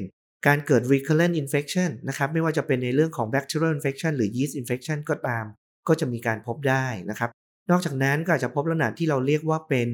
[0.47, 5.45] การเกิด recurrent infection นะครับ ไม่ว่าจะเป็นในเรื่องของ bacterial infection หรือ yeast infection ก็ตาม
[5.87, 7.29] ก็จะมีการพบได้นะครับ
[7.71, 9.87] นอกจากนั้นก็อาจจะพบลักษณะที่เราเรียกว่าเป็น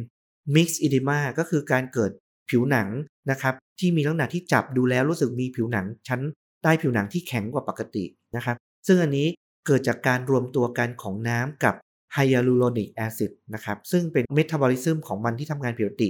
[0.55, 2.11] mixed edema ก็คือการเกิด
[2.49, 2.87] ผิวหนัง
[3.31, 6.21] นะครับ ที่มีลักษณะที่จับดูแล้วรู้สึกมีผิวหนังชั้น
[6.63, 8.05] ใต้ผิวหนังที่แข็งกว่าปกติ
[8.35, 8.55] นะครับ
[8.87, 9.27] ซึ่งอันนี้
[9.65, 11.75] เกิดจากการรวมตัวกันของน้ำกับ
[12.13, 16.09] hyaluronic acid นะครับ ซึ่งเป็น metabolism ของมันที่ทำงานผิดปกติ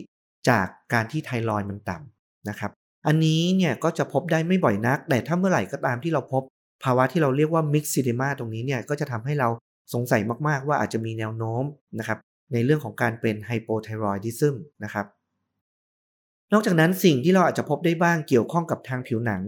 [0.49, 2.16] จากการที่ไทรอยมันต่ำ
[2.49, 2.71] นะครับ
[3.07, 6.43] อันนี้เนี่ยก็จะพบได้ไม่บ่อยนัก แต่ถ้าเมื่อไหร่ก็ตามที่เราพบ
[6.83, 9.49] ภาวะที่เราเรียกว่า myxedema ตรงนี้เนี่ยก็จะทำให้เรา
[9.93, 11.63] สงสัยมากๆ ว่าอาจจะมีแนวโน้ม
[11.99, 12.19] นะครับ
[12.53, 15.05] ในเรื่องของการเป็นไฮโปไทรอยดิซึมนะครับ
[16.53, 19.41] นอกจากนั้นสิ่งที่เราอาจจะพบได้บ้างเกี่ยวข้องกับทางผิวหนัง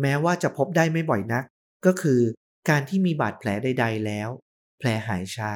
[0.00, 1.44] แม้ว่าจะพบได้ไม่บ่อยนัก
[1.86, 2.20] ก็คือ
[2.68, 4.28] การที่มีบาดแผลใด ๆ แล้ว
[4.78, 5.52] แผลหายช้า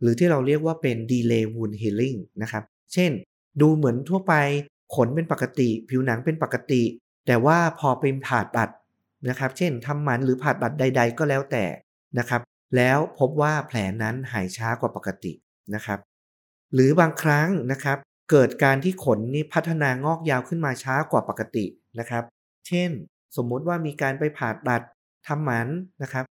[0.00, 3.10] หรือที่เราเรียกว่าเป็น delay wound healing นะครับ เช่น
[3.60, 4.34] ดูเหมือนทั่วไป
[4.94, 6.82] ขนเป็นปกติ ผิวหนังเป็นปกติ
[7.26, 8.70] แต่ว่าพอเป็นผ่าตัด
[9.28, 11.64] นะครับ เช่นทำหมันหรือผ่าตัดใด ๆ ก็แล้วแต่
[12.18, 12.40] นะครับ
[12.76, 15.32] แล้วพบว่าแผลนั้นหายช้ากว่าปกติ
[15.74, 15.98] นะครับ
[16.74, 17.98] หรือบางครั้งนะครับ
[18.30, 21.64] เกิดการที่ขนนี่พัฒนางอกยาวขึ้นมาช้ากว่าปกติ
[21.98, 22.24] นะครับ
[22.68, 22.90] เช่น
[23.36, 24.82] สมมุติว่ามีการไปผ่าตัด
[25.26, 25.68] ทำหมัน
[26.02, 26.24] นะครับ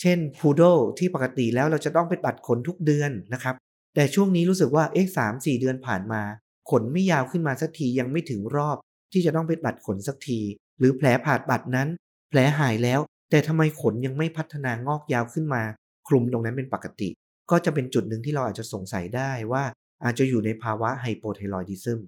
[0.00, 0.62] เช่นพูโด
[0.98, 3.54] ที่ปกติแล้วเราจะต้องไปตัดขนทุกเดือนนะครับ
[3.94, 6.22] แต่ช่วงนี้รู้สึกว่าเอ๊ะสามสี่เดือนผ่านมา
[6.70, 8.76] ขนไม่ยาวขึ้นมาสักทียังไม่ถึงรอบ
[9.12, 10.40] ที่จะต้องไปตัดขนสักที
[10.78, 11.88] หรือแผลผ่าตัดนั้น
[12.30, 15.62] แผลหายแล้ว แต่ทำไมขนยังไม่พัฒนางอกยาวขึ้นมา
[16.08, 17.08] คลุมตรงนั้นเป็นปกติ
[17.50, 19.64] ก็จะเป็นจุดหนึ่งที่เราอาจจะสงสัยได้ว่า
[20.04, 22.00] อาจจะอยู่ในภาวะ hypothyroidism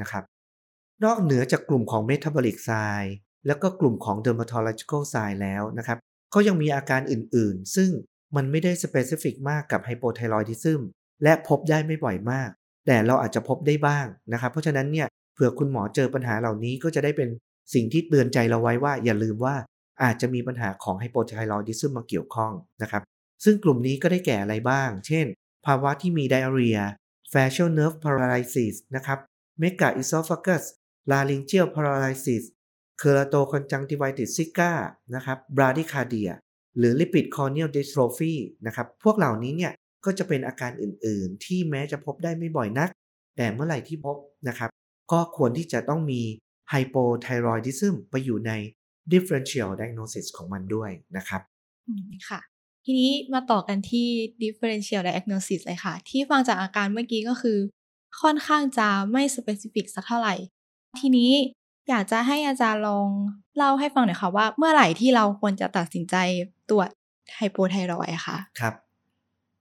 [0.00, 0.24] นะครับ
[1.04, 3.14] นอกเหนือจากกลุ่มของ metabolic sign
[3.46, 5.98] แล้วก็กลุ่มของ dermatological sign แล้วนะครับ
[6.34, 7.90] ก็ยังมีอาการอื่นๆ ซึ่ง
[8.36, 10.80] มันไม่ได้ specific มากกับ hypothyroidism
[11.22, 12.50] และพบได้ไม่บ่อยมาก
[12.86, 17.28] แต่เราอาจจะพบได้บ้างนะครับ เพราะฉะนั้นเนี่ยเผื่อคุณหมอเจอปัญหาเหล่านี้ก็จะได้เป็น
[17.74, 19.56] สิ่งที่เตือนใจเราไว้ว่าอย่าลืมว่า
[20.02, 23.02] อาจจะมีปัญหาของไฮโปไทรอยดิซึมมาเกี่ยวข้องนะครับ
[23.44, 25.26] ซึ่งกลุ่มนี้ก็ได้แก่อะไรบ้าง เช่น
[25.66, 26.80] ภาวะที่มีไดอาเรีย
[27.32, 29.18] facial nerve paralysis นะครับ
[29.62, 30.64] mega esophagus
[31.10, 32.42] laryngeal paralysis
[33.00, 34.72] keratoconjunctivitis sicca
[35.14, 36.32] นะครับ bradycardia
[36.78, 38.34] หรือ lipid corneal dystrophy
[38.66, 39.72] นะครับ พวกเหล่านี้เนี่ย
[40.04, 42.88] ก็จะเป็นอาการอื่นๆ ที่แม้จะพบได้ไม่บ่อยนัก
[43.36, 44.16] แต่เมื่อไหร่ที่พบ
[44.48, 44.70] นะครับ
[45.12, 46.20] ก็ควรที่จะต้องมี
[46.72, 48.52] hypothyroidism ไปอยู่ใน
[49.12, 51.40] differential diagnosis ของมันด้วยนะครับ
[51.88, 52.40] อืมค่ะ
[52.84, 54.06] ทีนี้มาต่อกันที่
[54.42, 57.58] differential diagnosis เลยค่ะ ที่ฟังจากอาการเมื่อกี้ก็คือ
[58.22, 60.34] ค่อนข้างจะไม่ specific สักเท่าไหร่
[61.00, 61.32] ทีนี้
[61.88, 63.08] อยากจะให้อาจารย์ลอง
[63.56, 66.16] เล่าให้ฟังหน่อยค่ะว่าเมื่อไหร่ที่เราควรจะตัดสินใจ
[66.70, 66.88] ตรวจ
[67.36, 68.74] ไฮโปไทรอยด์ค่ะ ครับ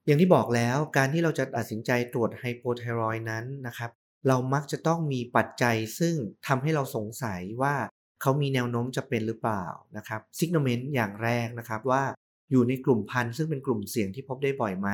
[0.05, 3.91] อย่างที่บอกแล้วการที่เราจะตัดสินใจตรวจไฮโปไทรอยนั้นนะครับ
[4.27, 6.15] เรามักจะต้องมีปัจจัยซึ่ง
[6.47, 7.75] ทำให้เราสงสัยว่า
[8.21, 9.65] เขามีแนวโน้มจะเป็นหรือเปล่า
[9.97, 12.03] นะครับซิกโนเมนต์อย่างแรกนะครับว่า
[12.51, 14.89] อยู่ในกลุ่มพันธุ์ซึ่งเป็นกลุ่มเสี่ยงที่พบได้บ่อยไหม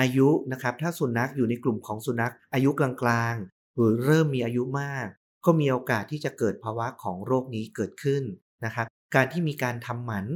[0.00, 5.06] อายุนะครับถ้าสุนัขอยู่ในกลุ่มของสุนัข อายุกลางๆ หรือเริ่มมีอายุมาก
[5.44, 8.22] ก็มีโอกาสที่จะเกิดภาวะของโรคนี้เกิดขึ้น
[8.64, 10.26] นะครับ การที่มีการทำหมัน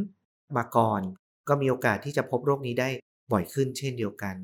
[0.57, 1.01] มาก่อน
[1.49, 2.89] ก็มีโอกาสที่จะพบโรคนี้ได้
[3.33, 4.37] บ่อยขึ้นเช่นเดียวกัน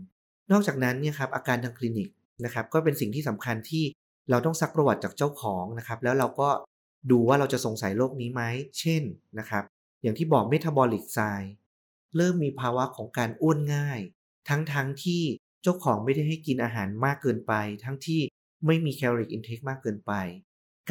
[0.53, 2.09] นอกจากนั้นเนี่ยครับอาการทางคลินิก
[2.45, 3.85] นะครับก็เป็นสิ่งที่สำคัญที่
[4.31, 6.49] เราต้องซักประวัติจากเจ้าของนะครับแล้วเราก็
[7.11, 8.43] ดูว่าเราจะสงสัยโรคนี้ไหม
[8.79, 9.03] เช่น
[9.39, 9.65] นะครับ
[10.03, 11.19] อย่างที่บอกเมตาบอลิกไซ
[12.17, 14.01] เริ่มมีภาวะของการอ้วนง่าย
[14.49, 15.23] ทั้งๆทที่
[15.63, 17.53] เจ้าของไม่ได้ให้กินอาหารมากเกินไป
[17.85, 18.21] ทั้งที่
[18.67, 20.13] ไม่มีแคลอรี่อินเทคมากเกินไป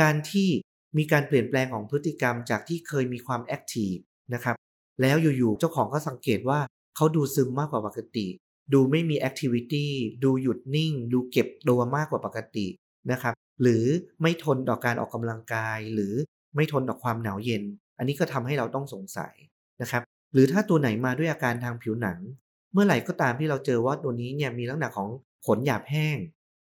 [0.01, 0.49] การที่
[0.97, 3.93] มีการเปลี่ยนแปลงของพฤติกรรมจากที่เคยมีความแอคทีฟ
[4.33, 4.55] นะครับ
[5.01, 6.59] แล้วอยู่ๆเจ้าของก็สังเกตว่า
[6.95, 8.27] เขาดูซึมมากกว่าปกติ
[8.73, 9.91] ดูไม่มีแอคทิวิตี้
[10.23, 12.67] ดูหยุดนิ่ง ดูเก็บตัวมากกว่าปกติ
[13.11, 13.83] นะครับ หรือ
[14.21, 16.13] ไม่ทนต่อการออกกำลังกาย หรือ
[16.55, 17.63] ไม่ทนต่อความหนาวเย็น
[17.97, 19.33] อันนี้ก็ทำให้เราต้องสงสัย
[19.81, 20.01] นะครับ
[20.33, 22.19] หรือถ้าตัวไหนมาด้วยอาการทางผิวหนัง
[22.73, 25.09] เมื่อไหร่ก็ตามที่เราเจอว่าตัวนี้เนี่ยมีลักษณะของ
[25.45, 26.17] ขนหยาบแห้ง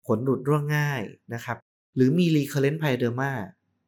[0.07, 1.03] ขนหลุดร่วงง่าย
[1.35, 1.57] นะครับ
[1.97, 3.33] หรือมี recurrent pyoderma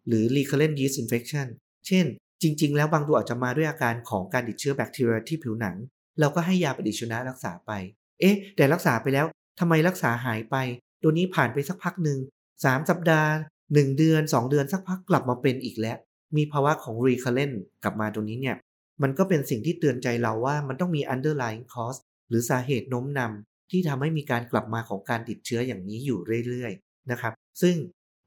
[0.09, 1.47] หรือ recurrent yeast infection
[1.87, 2.07] เช่น
[2.42, 5.77] จริง ๆ แล้วบางตัวอาจจะมาด้วยอาการของการติดเชื้อแบคทีเรียที่ผิวหนัง
[6.20, 7.72] เราก็ให้ยาปฏิชีวนะรักษาไป
[8.20, 9.27] เอ๊ะ แต่รักษาไปแล้ว
[9.61, 10.57] ทำไมรักษาหายไป
[11.03, 12.18] ตัวนี้ผ่านไปสักพักหนึ่ง
[12.55, 13.31] 3สัปดาห์
[13.62, 15.96] 1เดือน2เดือนสักพักกลับมาเป็นอีกแล้ว
[16.37, 18.57] มีภาวะของ recurrent กลับมาตรงนี้เนี่ย
[19.03, 27.77] มันก็เป็นสิ่งที่เตือนใจเราว่ามันต้องมี underlying cause หรือสาเหตุโน้มนำที่ทำให้มีการกลับมาของการติดเชื้ออย่างนี้อยู่เรื่อยๆนะครับ ซึ่ง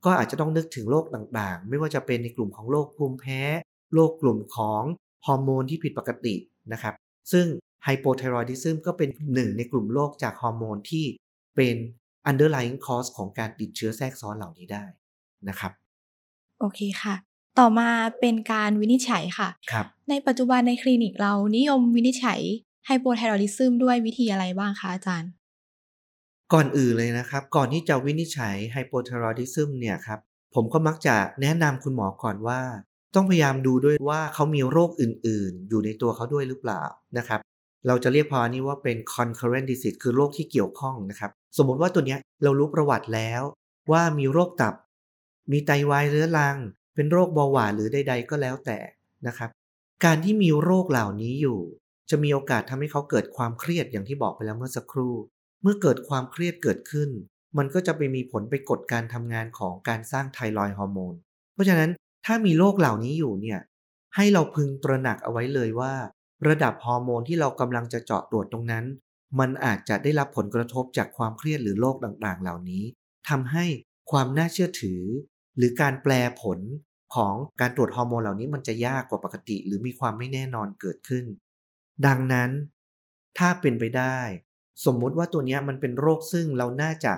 [0.06, 3.42] ก็อาจจะต้องนึกถึงโรคต่างๆ ไม่ว่าจะเป็นในกลุ่มของโรคภูมิแพ้
[3.94, 4.84] โรคกลุ่มของ
[5.26, 6.36] ฮอร์โมนที่ผิดปกติ
[6.74, 6.94] นะครับ
[7.32, 7.46] ซึ่ง
[7.88, 11.06] ไฮโปไทรอยดิซึมก็เป็นหนึ่งในกลุ่มโรคจากฮอร์โมนที่
[11.56, 11.76] เป็น
[12.30, 14.84] underlying cause ของการติดเชื้อแทรกซ้อนเหล่านี้ได้
[15.50, 15.72] นะครับ
[16.60, 17.16] โอเคค่ะ
[17.60, 22.42] ต่อมาเป็นการวินิจฉัยค่ะครับในปัจจุบันในคลินิกเรานิยมวินิจฉัย
[22.86, 25.32] ไฮโปไทรอยดิซึมด้วยวิธีอะไรบ้างคะอาจารย์
[26.54, 30.20] ก่อนอื่นเลยนะครับ ก่อนที่จะวินิจฉัยไฮโปไทรอยดิซึมเนี่ยครับ
[30.56, 32.60] ผมก็มักจะแนะนำคุณหมอก่อนว่า
[33.16, 36.84] ต้องพยายามดูด้วยว่าเขามีโรคอื่นๆ อยู่ในตัวเขาด้วยหรือเปล่า
[37.18, 37.40] นะครับ
[37.88, 43.42] เราจะเรียกภาวะนี้ว่าเป็น concurrent disease คือโรคที่เกี่ยวข้องนะครับ สมมติว่าตัวเนี้ยเรารู้ประวัติแล้ว
[43.92, 44.76] ว่ามีโรคตับ
[45.52, 46.58] มีไตวายเรื้อรัง
[46.96, 48.78] เป็นโรคเบาหวานหรือใด ๆ ก็แล้วแต่
[49.28, 49.50] นะครับ
[50.06, 51.60] การที่มีโรคเหล่านี้อยู่
[52.10, 55.14] จะมีโอกาสทำให้เขาเกิดความเครียดอย่างที่บอกไปแล้วเมื่อสักครู่
[55.62, 57.10] เมื่อเกิดความเครียดเกิดขึ้น
[57.58, 61.14] มันก็จะไปมีผลไปกดการทำงานของการสร้างไทรอยฮอร์โมน
[61.54, 61.92] เพราะฉะนั้น
[62.26, 63.60] ถ้ามีโรคเหล่านี้อยู่เนี่ย
[64.16, 65.94] ให้เราพึงตระหนักเอาไว้เลยว่า
[66.48, 68.86] ระดับฮอร์โมนที่เรากำลังจะเจาะตรวจตรงนั้น
[69.40, 72.84] มันอาจจะได้รับผลกระทบจากความเครียดหรือโรคต่างๆ เหล่านี้
[73.30, 73.66] ทำให้
[74.12, 75.02] ความน่าเชื่อถือ
[75.58, 76.60] หรือการแปลผล
[77.16, 81.26] ของการตรวจฮอร์โมนเหล่านี้มันจะยากกว่าปกติ หรือมีความไม่แน่นอนเกิดขึ้น
[82.06, 82.50] ดังนั้น
[83.38, 84.20] ถ้าเป็นไปได้
[84.86, 87.14] สมมุติว่าตัวนี้มันเป็นโรคซึ่งเราน่าจะ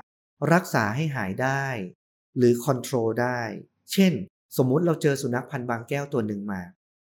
[0.54, 1.66] รักษาให้หายได้
[2.38, 3.40] หรือ control ได้
[3.92, 4.14] เช่น
[4.58, 6.62] สมมุติเราเจอสุนัขพันธุ์บางแก้วตัวหนึ่งมา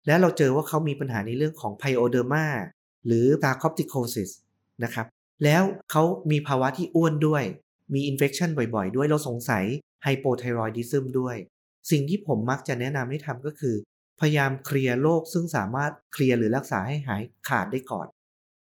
[0.08, 2.46] แล้วเราเจอว่าเขามีปัญหาในเรื่องของ pyoderma
[3.06, 4.32] หรือ sarcopticosis
[4.84, 5.08] นะครับ
[5.44, 7.44] แล้วเขามีภาวะที่อ้วนด้วย
[7.94, 9.64] มี infection บ่อยๆ ด้วย เราสงสัย
[10.04, 11.36] hypothyroidism ด้วย
[11.92, 13.76] สิ่งที่ผมมักจะแนะนำให้ทำก็คือ
[14.20, 18.08] พยายามเคลียร์โรคซึ่งสามารถเคลียร์หรือรักษาให้หายขาดได้ก่อน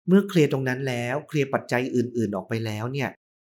[0.09, 3.11] เมื่อเคลียร์ตรงนั้นแล้ว เคลียร์ปัจจัยอื่นๆ ออกไปแล้วเนี่ย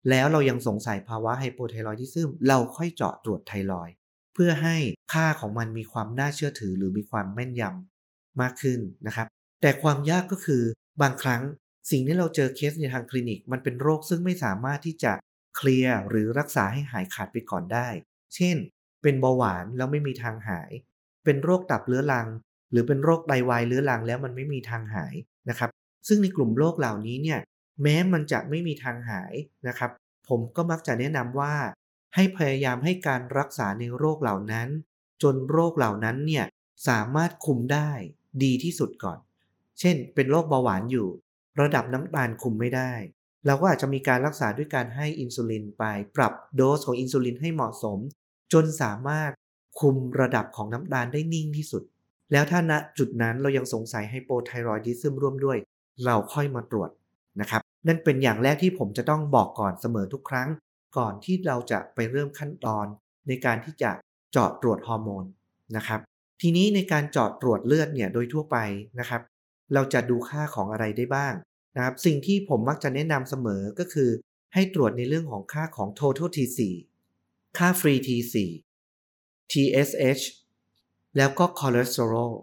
[0.10, 3.90] แล้วเรายังสงสัยภาวะ hypothyroidism เราค่อยเจาะตรวจไทรอย
[4.34, 4.76] เพื่อให้
[5.14, 9.28] ค่าของมันมีความน่าเชื่อถือหรือมีความแม่นยำมากขึ้นนะครับ
[9.62, 10.64] แต่ความยากก็คือ
[11.02, 11.42] บางครั้ง
[11.92, 15.14] สิ่งที่เราเจอเคสในทางคลินิก มันเป็นโรคซึ่งไม่สามารถที่จะ
[15.56, 17.88] เคลียร์หรือรักษาให้หายขาดไปก่อนได้
[18.36, 18.58] เช่น
[19.02, 20.72] เป็นเบาหวานแล้วไม่มีทางหาย
[21.26, 22.28] เป็นโรคตับเรื้อรัง
[22.72, 25.14] หรือเป็นโรคไตวายเรื้อรังแล้วมันไม่มีทางหาย
[25.50, 25.70] นะครับ
[26.08, 27.40] ซึ่งในกลุ่มโรคเหล่านี้เนี่ย
[27.82, 29.34] แม้มันจะไม่มีทางหาย
[29.68, 29.92] นะครับ
[30.30, 31.54] ผมก็มักจะแนะนำว่า
[32.16, 34.68] ให้พยายามให้การรักษาในโรคเหล่านั้น
[35.24, 36.46] จนโรคเหล่านั้นเนี่ย
[36.88, 37.92] สามารถคุมได้
[38.44, 39.20] ดีที่สุดก่อน
[39.80, 41.08] เช่น เป็นโรคเบาหวานอยู่
[41.62, 42.94] ระดับน้ำตาลคุมไม่ได้
[43.46, 45.84] เราก็อาจจะมีการรักษาด้วยการให้อินซูลินไป
[46.16, 48.00] ปรับโดสของอินซูลินให้เหมาะสม
[48.54, 49.32] จนสามารถ
[49.80, 51.84] คุมระดับของน้ำตาลได้นิ่งที่สุด
[52.32, 55.58] แล้วถ้าณจุดนั้นเรายังสงสัยไฮโปไทรอยดิซึมร่วมด้วย
[56.06, 56.90] เราค่อยมาตรวจ
[57.42, 60.48] นะครับ นั่นเป็นอย่างแรกที่ผมจะต้องบอกก่อนเสมอทุกครั้ง
[60.98, 62.86] ก่อนที่เราจะไปเริ่มขั้นตอน
[63.28, 63.92] ในการที่จะ
[64.32, 65.26] เจาะตรวจฮอร์โมน
[65.76, 66.00] นะครับ
[66.42, 68.58] ทีนี้ในการเจาะตรวจเลือดเนี่ยโดยทั่วไป
[69.00, 69.22] นะครับ
[69.74, 71.34] เราจะดูค่าของอะไรได้บ้าง
[71.76, 74.10] นะครับสิ่งที่ผมมักจะแนะนำเสมอก็คือ
[74.54, 76.60] ให้ตรวจในเรื่องของค่าของ total T4
[77.58, 78.36] ค่า free T4
[79.52, 80.24] TSH
[81.18, 82.34] แล้วก็คอเลสเตอรอล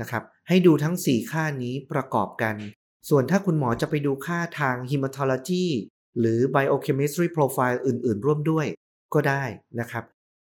[0.00, 2.54] นะครับให้ดูทั้ง 4 ค่านี้ประกอบกัน
[3.08, 5.66] ส่วนถ้าคุณหมอจะไปดูค่าทาง hematology
[6.18, 8.66] หรือ biochemistry profile อื่น ๆ ร่วมด้วย
[9.14, 9.44] ก็ได้
[9.80, 10.04] นะครับ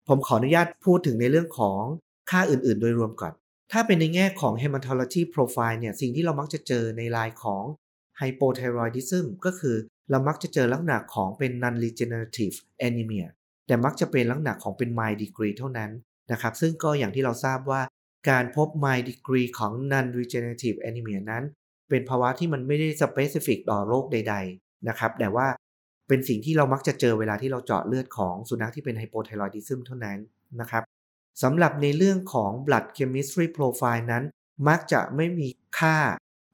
[0.09, 1.81] ผมขออนุญาตพูดถึงในเรื่องของ
[2.31, 3.33] ค่าอื่น ๆ โดยรวมก่อน
[3.72, 7.64] ถ้าเป็นในแง่ของ hematology profile เนี่ย สิ่งที่เรามักจะเจอในลายของ
[8.20, 9.77] hypothyroidism ก็คือ
[10.11, 13.27] เรามักจะเจอลักษณะของเป็น non-regenerative anemia
[13.66, 15.90] แต่มักจะเป็นลักษณะของเป็น mild degree เท่านั้น
[16.33, 17.83] นะครับ ซึ่งก็อย่างที่เราทราบว่า
[18.31, 21.44] การพบ mild degree ของ non-regenerative anemia นั้น
[21.90, 25.47] เป็นภาวะที่มันไม่ได้ specific ต่อโรคใดๆ นะครับ แต่ว่า
[26.09, 30.18] เป็นสิ่งที่เรามักจะเจอเวลาที่เราเจาะเลือดของสุนัขที่เป็น hypothyroidism เท่านั้น
[30.61, 30.83] นะครับ
[31.42, 34.25] สำหรับในเรื่องของ blood chemistry profile นั้น
[34.68, 35.99] มักจะไม่มีค่า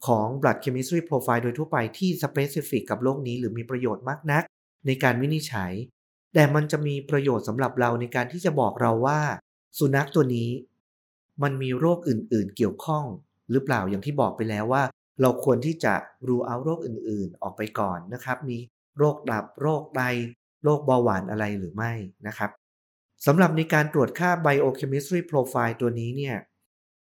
[0.06, 4.42] ของ blood chemistry profile โดยทั่วไปที่ specific กับโรคนี้หรือมีประโยชน์มากนัก
[4.86, 5.72] ในการวินิจฉัย
[6.34, 9.20] แต่มันจะมีประโยชน์สำหรับเราในการที่จะบอกเราว่า
[9.78, 10.50] สุนัขตัวนี้
[11.42, 13.04] มันมีโรคอื่น ๆ เกี่ยวข้อง
[13.50, 14.82] หรือเปล่าอย่างที่บอกไปแล้วว่า
[15.20, 15.94] เราควรที่จะ
[16.28, 18.58] รู้เอาโรคอื่นๆ ออกไปก่อนนะครับ มี
[18.98, 20.00] โรคดับโรคไต
[20.64, 21.92] โรคเบาหวานอะไรหรือไม่
[22.26, 22.50] นะครับ
[23.26, 26.36] สำหรับในการตรวจค่า biochemistry profile ตัวนี้เนี่ย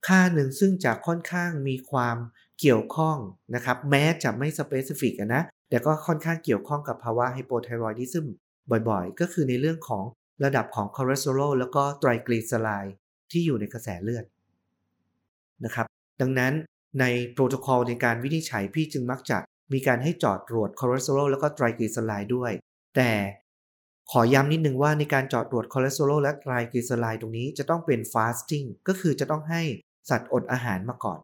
[0.07, 2.17] ค่าหนึ่งซึ่งจะค่อนข้างมีความ
[2.59, 3.17] เกี่ยวข้อง
[3.55, 8.25] นะครับแม้จะไม่ specific นะแต่ก็ค่อนข้างเกี่ยวข้องกับภาวะ hypothyroidism
[8.89, 10.03] บ่อยๆ ก็คือในเรื่องของ
[10.43, 12.95] ระดับของคอเลสเตอรอลแล้วก็ไตรกลีเซอไรด์
[13.31, 14.25] ที่อยู่ในกระแสเลือด
[15.65, 15.85] นะครับ
[16.21, 16.53] ดังนั้น
[16.99, 19.37] ในโปรโตคอลในการวินิจฉัยพี่จึงมักจะ
[19.73, 22.51] มีการให้เจาะตรวจคอเลสเตอรอลแล้วก็ไตรกลีเซอไรด์ด้วย
[22.95, 23.11] แต่
[24.11, 29.61] ขอย้ำนิดนึงว่าในการเจาะตรวจคอเลสเตอรอลและไตรกลีเซอไรด์ตรงนี้จะต้องเป็น fasting ก็คือจะต้องให้
[30.09, 31.19] สัตว์อดอาหารมาก่อน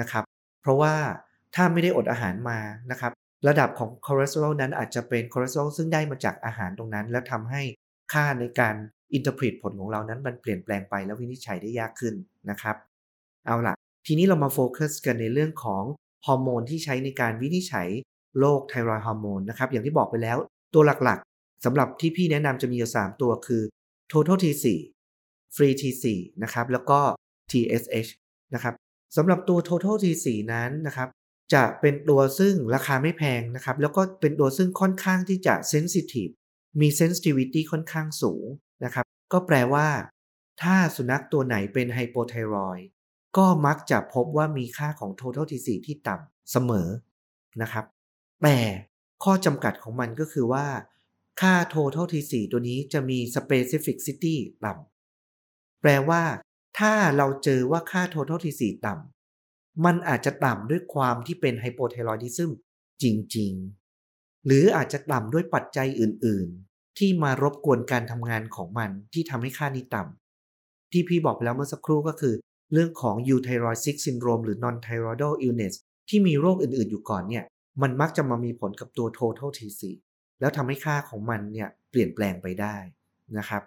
[0.00, 0.24] นะครับ
[0.62, 0.94] เพราะว่า
[1.54, 2.58] ถ้าไม่ได้อดอาหารมา
[2.90, 3.12] นะครับ
[3.48, 7.62] ระดับของคอเลสเตอรอลนั้นอาจจะเป็นคอเลสเตอรอลซึ่งได้มาจากอาหารตรงนั้น และทำให้
[8.12, 8.74] ค่าในการ
[9.14, 12.14] interpret ผลของเรานั้นมันเปลี่ยนแปลงไปแล้ววินิจฉัยได้ยากขึ้น
[12.50, 12.76] นะครับ
[13.46, 13.74] เอาล่ะ
[14.06, 15.84] ทีนี้เรามาโฟกัสกันในเรื่องของ
[16.26, 17.88] ฮอร์โมนที่ใช้ในการวินิจฉัย
[18.38, 20.36] โรค thyroid hormone นะครับ อย่างที่บอกไปแล้ว
[20.74, 23.62] ตัวหลักๆสำหรับที่พี่แนะนำจะมีอยู่ 3 ตัวคือ
[24.12, 24.64] total T4
[25.56, 26.04] free T4
[26.42, 26.98] นะครับแล้วก็
[27.50, 28.10] TSH
[28.54, 28.74] นะครับ
[29.16, 31.08] สำหรับตัว total T4 นั้นนะครับ
[31.54, 36.32] จะเป็นตัวซึ่งราคาไม่แพงนะครับ แล้วก็เป็นตัวซึ่งค่อนข้างที่จะ sensitive
[36.80, 38.46] มี sensitivity ค่อนข้างสูง
[38.84, 39.86] นะครับ ก็แปลว่า
[40.62, 42.78] ถ้าสุนัขตัวไหนเป็นไฮโปไทรอย
[43.36, 46.88] ก็มักจะพบว่ามีค่าของ total T4 ที่ต่ำเสมอ
[47.62, 47.84] นะครับ
[48.42, 48.58] แต่
[49.24, 50.66] ข้อจำกัดของมันก็คือว่า
[51.40, 56.22] ค่า total T4 ตัวนี้จะมี specificity ต่ำแปลว่า
[56.78, 62.50] ถ้าเราเจอว่าค่า total T4 ต่ำมันอาจจะต่ำด้วยความที่เป็นไฮโปไทรอยดิซึม
[63.02, 63.04] จ
[63.36, 63.52] ริง
[64.00, 72.34] ๆ หรืออาจจะต่ำด้วยปัจจัยอื่น ๆ ที่มารบกวนการทำงานของมันที่ทำให้ค่านี้ต่ำที่พี่บอกไปแล้วเมื่อสักครู่ก็คือ
[72.72, 75.74] เรื่องของ u t h y r o i d syndrome หรือ non-thyroidal illness
[76.08, 77.44] ที่มีโรคอื่นๆอยู่ก่อนเนี่ย
[77.82, 79.82] มันมักจะมามีผลกับตัว total T4
[80.40, 82.76] แล้วทำให้ค่าของมันเนี่ยเปลี่ยนแปลงไปได้
[83.38, 83.62] นะครับ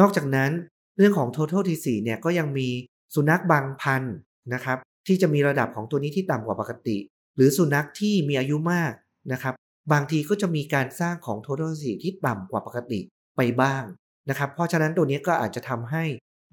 [0.00, 0.50] นอกจากนั้น
[0.96, 2.68] เรื่องของ total T4 เนี่ยก็ยังมี
[3.14, 4.16] สุนัขบางพันธุ์
[4.54, 6.96] นะครับที่จะมีระดับของตัวนี้ที่ต่ำกว่าปกติ
[7.36, 8.92] หรือสุนัขที่มีอายุมาก
[9.32, 9.54] นะครับ
[9.92, 13.00] บางทีก็จะมีการสร้างของ total T4 ที่ต่ำกว่าปกติ
[13.36, 13.82] ไปบ้าง
[14.30, 16.04] นะครับ เพราะฉะนั้นตัวนี้ก็อาจจะทำให้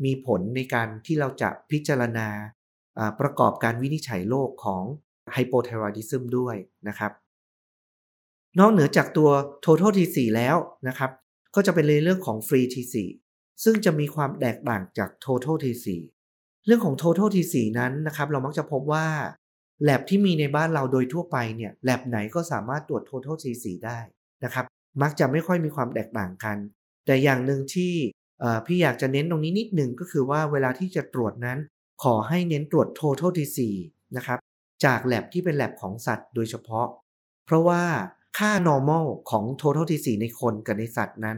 [0.05, 2.27] มีผลในการที่เราจะพิจารณา
[3.19, 4.83] ประกอบการวินิจฉัยโรคของ
[5.33, 6.55] ไฮโปไทรอยดิซึมด้วย
[6.87, 7.11] นะครับ
[8.59, 9.29] นอกเหนือจากตัว
[9.65, 10.55] total T4 แล้ว
[10.87, 11.11] นะครับ
[11.55, 12.95] ก็จะเป็นในเรื่องของ free T4
[13.63, 15.87] ซึ่งจะมีความแตกต่างจาก total T4
[16.65, 19.05] เรื่องของ total T4 นั้นนะครับ เรามักจะพบว่า
[19.83, 23.99] แลบที่มีในบ้านเราโดยทั่วไปเนี่ยแลบไหนก็สามารถตรวจ total T4 ได้
[24.43, 24.65] นะครับ
[25.01, 26.57] มักจะไม่ค่อยมีความแตกต่างกัน
[27.05, 27.93] แต่อย่างหนึ่งที่
[28.65, 31.59] พี่อยากจะเน้นตรงนี้นิดหนึ่งก็คือว่าเวลาที่จะตรวจนั้น
[32.03, 33.59] ขอให้เน้นตรวจ total T4
[34.15, 34.39] นะครับ
[34.85, 36.87] จากแ a บที่เป็นแ a บของสัตว์โดยเฉพาะ
[37.45, 37.81] เพราะว่า
[38.37, 41.37] ค่า normal ของ total T4 ในคนกับในสัตว์นั้น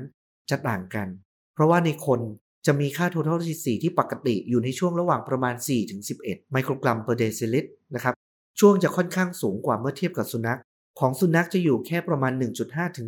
[0.50, 1.08] จะต่างกัน
[1.54, 2.20] เพราะว่าในคน
[2.66, 5.56] จะมีค่า total T4 ที่ปกติอยู่ในช่วงระหว่างประมาณ
[6.04, 8.14] 4-11 ไมโครกรัม per deciliter นะครับ
[8.60, 10.60] ช่วงจะค่อนข้างสูงกว่าเมื่อเทียบกับสุนัข
[11.00, 12.34] ของสุนัขจะอยู่แค่ประมาณ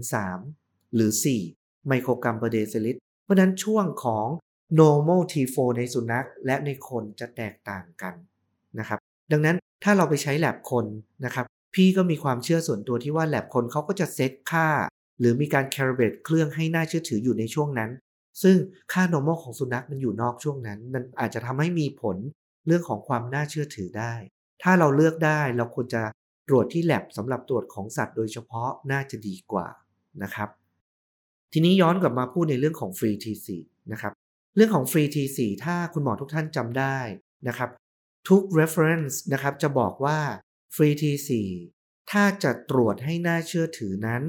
[0.09, 1.11] 1.5-3 หรือ
[1.49, 4.27] 4 ไมโครกรัม per deciliter เพราะนั้นช่วงของ
[4.79, 8.13] normal T4 ในสุนัขและในคนจะแตกต่างกัน
[8.79, 8.99] นะครับ
[9.31, 10.85] ดังนั้นถ้าเราไปใช้แ a บคน
[11.25, 14.67] นะครับพี่ก็มีความเชื่อส่วนตัวที่ว่าแ a บคนเขาก็จะเซตค่า
[15.19, 17.91] หรือมีการ calibrate เครื่องให้น่าเชื่อถืออยู่ในช่วงนั้น
[18.43, 18.57] ซึ่ง
[18.93, 22.17] ค่า normal ของสุนัขมันอยู่นอกช่วงนั้น มันอาจจะทำให้มีผล
[22.67, 24.13] เรื่องของความน่าเชื่อถือได้
[24.63, 26.01] ถ้าเราเลือกได้เราควรจะ
[26.47, 29.67] ตรวจที่ lab สำหรับตรวจของสัตว์โดยเฉพาะน่าจะดีกว่า
[30.23, 30.49] นะครับ
[31.53, 33.47] ทีนี้ย้อนกลับมาพูดในเรื่องของ free T4
[33.91, 34.13] นะครับ
[34.55, 36.97] เรื่องของ free T4 ถ้าคุณหมอทุกท่านจำได้
[37.47, 37.69] นะครับ
[38.29, 40.19] ทุก reference นะครับจะบอกว่า
[40.75, 41.31] free T4
[42.11, 44.23] ถ้าจะตรวจให้น่าเชื่อถือนั้น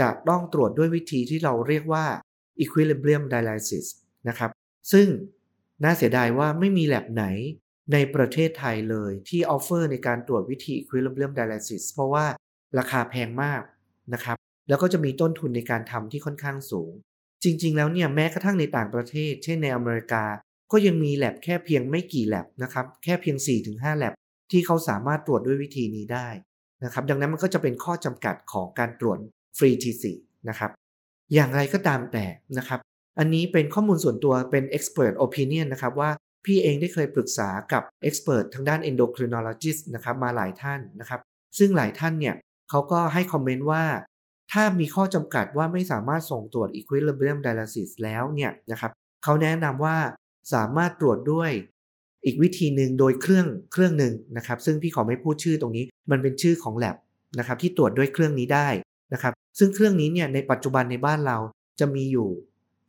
[0.00, 2.06] จะต้องตรวจด้วยวิธีที่เราเรียกว่า
[2.62, 3.86] equilibrium dialysis
[4.28, 4.50] นะครับ
[4.92, 5.06] ซึ่ง
[5.84, 7.24] น่าเสียดายว่าไม่มีแ a บไหน
[7.92, 12.26] ในประเทศไทยเลยที่ออฟเฟอร์ในการตรวจวิธี equilibrium dialysis เพราะว่า
[12.78, 13.62] ราคาแพงมาก
[14.14, 14.36] นะครับ
[14.68, 16.92] แล้วก็จะมีต้นทุนในการทำที่ค่อนข้างสูง
[17.44, 20.24] จริง ๆ แล้วเนี่ยแม้กระทั่งในต่างประเทศ เช่นในอเมริกา
[20.72, 23.36] ก็ยังมีแ a บแค่เพียงไม่กี่แ a บนะครับแค่เพียง
[23.68, 24.14] 4-5แ a บ
[24.50, 26.28] ที่เขาสามารถตรวจด้วยวิธีนี้ได้
[26.84, 29.18] นะครับดังนั้นมันก็จะเป็นข้อจำกัดของการตรวจ
[29.58, 30.04] ฟรี T4
[30.48, 30.70] นะครับ
[31.34, 32.26] อย่างไรก็ตามแต่
[32.58, 32.80] นะครับ
[33.18, 36.10] อันนี้เป็นข้อมูลส่วนตัวเป็น expert opinion นะครับว่า
[36.44, 41.20] พี่เองได้เคยปรึกษากับ expert ทางด้าน endocrinologist นะครับมาหลายท่านนะครับ
[41.58, 42.34] ซึ่งหลายท่านเนี่ย
[42.70, 43.84] เขาก็ให้คอมเมนต์ว่า
[44.52, 48.92] ถ้ามีข้อจำกัดว่าไม่สามารถส่งตรวจ equilibrium dialysis แล้วเนี่ยนะครับ
[49.24, 49.96] เขาแนะนำว่า
[50.54, 51.50] สามารถตรวจด้วย
[52.24, 56.96] อีกวิธีหนึ่งโดยเครื่องเครื่องหนึ่งนะครับ ซึ่งพี่ขอไม่พูดชื่อตรงนี้ มันเป็นชื่อของ lab
[57.38, 58.68] นะครับที่ตรวจด้วยเครื่องนี้ได้
[59.12, 61.38] นะครับ ซึ่งเครื่องนี้เนี่ยในปัจจุบันในบ้านเรา
[61.80, 62.28] จะมีอยู่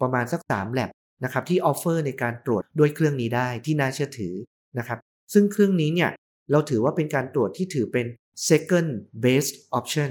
[0.02, 0.90] ประมาณสัก3 lab
[1.24, 4.34] นะครับที่ offer ในการตรวจด้วยเครื่องนี้ได้ที่น่าเชื่อถือ
[4.78, 5.00] นะครับ
[5.34, 6.12] ซึ่งเครื่องนี้เนี่ย
[6.52, 8.06] เราถือว่าเป็นการตรวจที่ถือเป็น
[8.50, 8.90] second
[9.24, 10.10] best option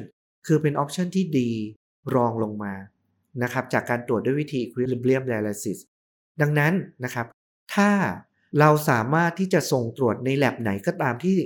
[0.48, 1.50] คือเป็น option ที่ดี
[2.14, 2.74] รองลงมา
[3.42, 5.78] นะครับจากการตรวจด้วยวิธี equilibrium dialysis
[6.40, 6.72] ดังนั้น
[7.04, 7.26] นะครับ
[7.74, 7.90] ถ้า
[8.58, 11.36] เราสามารถที่จะส่งตรวจใน lab ไหนก็ตามที่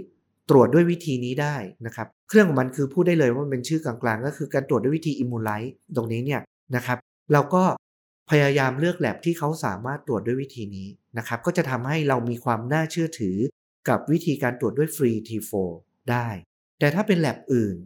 [0.51, 6.41] ตรวจด้วยวิธีนี้ได้นะครับ เครื่องของมันคือพูดได้เลยว่ามันเป็นชื่อกลางๆ ก็คือการตรวจด้วยวิธี Immulite ตรงนี้เนี่ย
[6.77, 6.99] นะครับ
[7.33, 7.65] เราก็
[8.31, 10.89] พยายามเลือกแ a บที่เขาสามารถตรวจด้วยวิธีนี้
[11.19, 13.37] นะครับ ก็จะทำให้เรามีความน่าเชื่อถือ
[13.89, 15.71] กับวิธีการตรวจด้วยฟรี T4
[16.11, 16.29] ได้
[16.79, 17.77] แต่ถ้าเป็นแ a บอื่น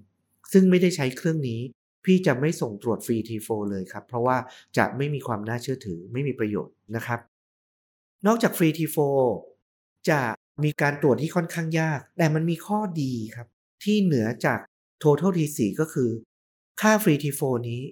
[0.53, 1.61] ซึ่งไม่ได้ใช้เครื่องนี้
[2.05, 4.37] พี่จะไม่ส่งตรวจฟรี T4 เลยครับ เพราะว่า
[4.77, 7.21] จะไม่มีความน่าเชื่อถือไม่มีประโยชน์นะครับ
[8.27, 8.99] นอกจากฟรี T4
[10.11, 10.21] จะ
[10.65, 13.49] มีการตรวจที่ค่อนข้างยาก แต่มันมีข้อดีครับ
[13.85, 14.59] ที่เหนือจาก
[15.03, 16.11] total T4 ก็คือ
[16.81, 17.83] ค่าฟรี T4 นี้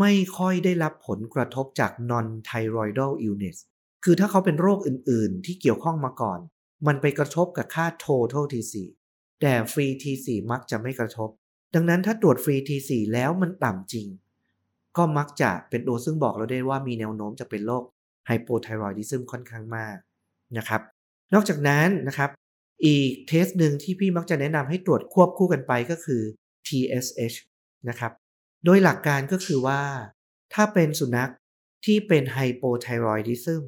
[0.00, 3.58] ไม่ค่อยได้รับผลกระทบจาก non thyroidal illness
[4.04, 6.38] คือถ้าเขาเป็นโรคอื่น ๆ ที่เกี่ยวข้องมาก่อน
[6.86, 8.74] มันไปกระทบกับค่า total T4
[9.40, 11.30] แต่ฟรี T4 มักจะไม่กระทบ
[11.74, 14.06] ดังนั้นถ้าตรวจฟรี T4 แล้วมันต่ำจริง
[14.96, 17.84] ก็มักจะเป็นตัวซึ่งบอกเราได้ว่ามีแนวโน้มจะเป็นโรค
[18.26, 19.96] ไฮโปไทรอยดิซึมค่อนข้างมาก
[20.58, 20.82] นะครับ
[21.34, 22.30] นอกจากนั้นนะครับ
[22.84, 26.22] อีกเทสหนึ่งที่พี่มักจะแนะนำให้ตรวจควบคู่กันไปก็คือ
[26.66, 27.36] TSH
[27.88, 28.12] นะครับ
[28.64, 29.80] โดยหลักการก็คือว่า
[30.54, 31.32] ถ้าเป็นสุนัข
[31.84, 33.64] ที่เป็นไฮโปไทรอยดิซึม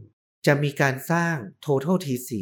[0.47, 2.33] จะมีการสร้าง total T4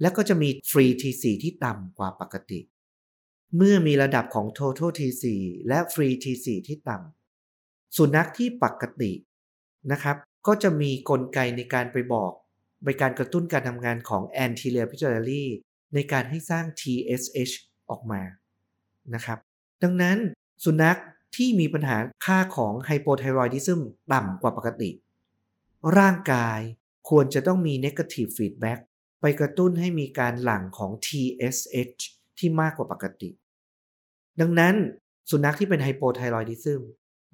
[0.00, 2.60] และก็จะมี free T4 ที่ต่ำกว่าปกติ
[3.56, 5.24] เมื่อมีระดับของ total T4
[5.68, 9.12] และ free T4 ที่ต่ำสุนัขที่ปกติ
[9.92, 12.32] นะครับ ก็จะมีกลไกในการไปบอก
[12.84, 15.44] ไปการกระตุ้นการทำงานของ anterior pituitary
[15.94, 17.54] ในการให้สร้าง TSH
[17.90, 18.22] ออกมา
[19.14, 19.38] นะครับ
[19.82, 20.18] ดังนั้น
[20.64, 20.98] สุนัข
[21.36, 21.96] ที่มีปัญหา
[22.26, 23.80] ค่าของ hypothyroidism
[24.12, 24.90] ต่ำกว่าปกติ
[25.98, 26.60] ร่างกาย
[27.08, 28.80] ควรจะต้องมี negative feedback
[29.20, 32.02] ไปกระตุ้นให้มีการหลั่งของ TSH
[32.38, 33.30] ที่มากกว่าปกติ
[34.40, 34.74] ดังนั้น
[35.30, 36.80] สุนัขที่เป็น hypothyroidism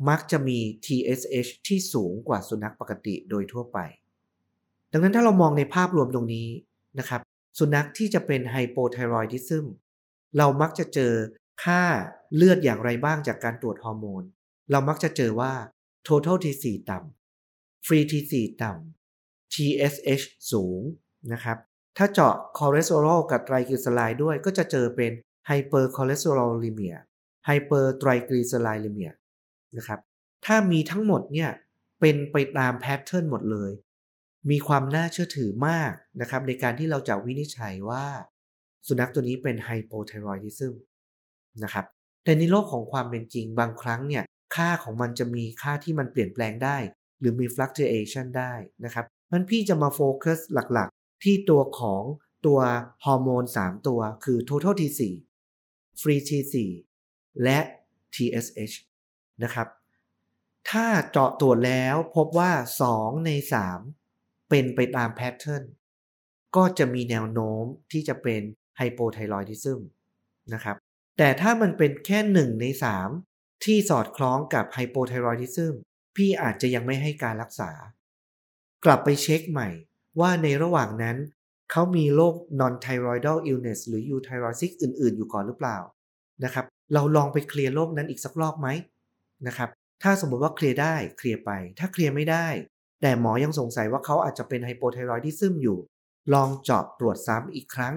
[0.08, 3.78] มักจะมี TSH ที่สูงกว่าสุนัขปกติโดยทั่วไป
[4.92, 6.48] ดังนั้นถ้าเรามองในภาพรวมตรงนี้
[6.98, 7.20] นะครับ
[7.58, 9.64] สุนัขที่จะเป็น hypothyroidism
[10.36, 11.12] เรามักจะเจอ
[11.64, 11.82] ค่า
[12.34, 14.22] เลือดอย่างไรบ้างจากการตรวจฮอร์โมน
[14.70, 15.52] เรามักจะเจอว่า
[16.06, 20.80] total T4 ต่ำ free T4 ต่ำ TSH สูง
[21.32, 21.58] นะครับ
[21.98, 25.12] ถ้าเจาะคอเลสเตอรอลกับไตรกลีเซอไรด์ด้วยก็จะเจอเป็น
[25.46, 29.10] hypercholesterolemia hypertriglyceridemia
[29.76, 30.00] นะครับ
[30.46, 31.50] ถ้ามีทั้งหมดเนี่ย
[32.00, 33.70] เป็นไปตาม pattern หมดเลย
[34.50, 38.04] มีความน่าเชื่อถือมากนะครับในการที่เราจะวินิจฉัยว่า
[38.86, 40.74] สุนัขตัวนี้เป็น hypothyroidism
[41.62, 41.86] นะครับ
[42.24, 44.24] แต่ในโลกของความเป็นจริงบางครั้งเนี่ย
[44.54, 46.76] ค่าของมันจะมีค่าที่มันเปลี่ยนแปลงได้
[47.20, 48.52] หรือมี fluctuation ได้
[48.84, 52.02] นะครับมันพี่จะมาโฟกัสหลักๆ ที่ตัวของ
[52.46, 52.58] ตัว
[53.04, 55.00] ฮอร์โมน 3 ตัวคือ total T4
[56.00, 56.54] free T4
[57.42, 57.58] และ
[58.14, 58.74] TSH
[59.42, 59.68] นะครับ
[60.70, 62.52] ถ้าเจาะตรวจแล้วพบว่า
[62.90, 63.30] 2 ใน
[63.90, 65.64] 3 เป็นไปตาม pattern
[66.56, 68.42] ก็จะมีแนวโน้มที่จะเป็น
[68.76, 69.80] hypothyroidism
[70.54, 70.76] นะครับ
[71.18, 72.66] แต่ถ้ามันเป็นแค่ 1 ใน
[73.14, 75.74] 3 ที่สอดคล้องกับ hypothyroidism
[76.16, 77.70] พี่อาจจะยังไม่ให้การรักษา
[78.84, 79.68] กลับไปเช็คใหม่
[80.20, 81.16] ว่าในระหว่างนั้น
[81.72, 85.78] เขามีโรค non-thyroidal illness หรือ euthyroid sick อื่น ๆ อยู่ก่อนหรือเปล่า
[86.44, 86.64] นะครับ
[86.94, 88.68] เราลองไปเคลียร์โรคนั้นอีกสักรอบไหม
[89.46, 89.70] นะครับ
[90.02, 92.46] ถ้าสมมติว่าเคลียร์ได้เคลียร์ไป ถ้าเคลียร์ไม่ได้
[93.00, 95.78] แต่หมอยังสงสัยว่าเขาอาจจะเป็น hypothyroidism อยู่
[96.34, 97.94] ลองเจาะตรวจซ้ำอีกครั้ง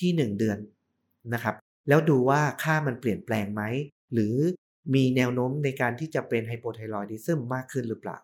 [0.00, 0.58] ที่ 1 เดือน
[1.34, 1.54] นะครับ
[1.88, 3.62] แล้วดูว่าค่ามันเปลี่ยนแปลงไหม
[4.12, 4.34] หรือ
[4.94, 8.18] มีแนวโน้มในการที่จะเป็น hypothyroidism มากขึ้นหรือเปล่า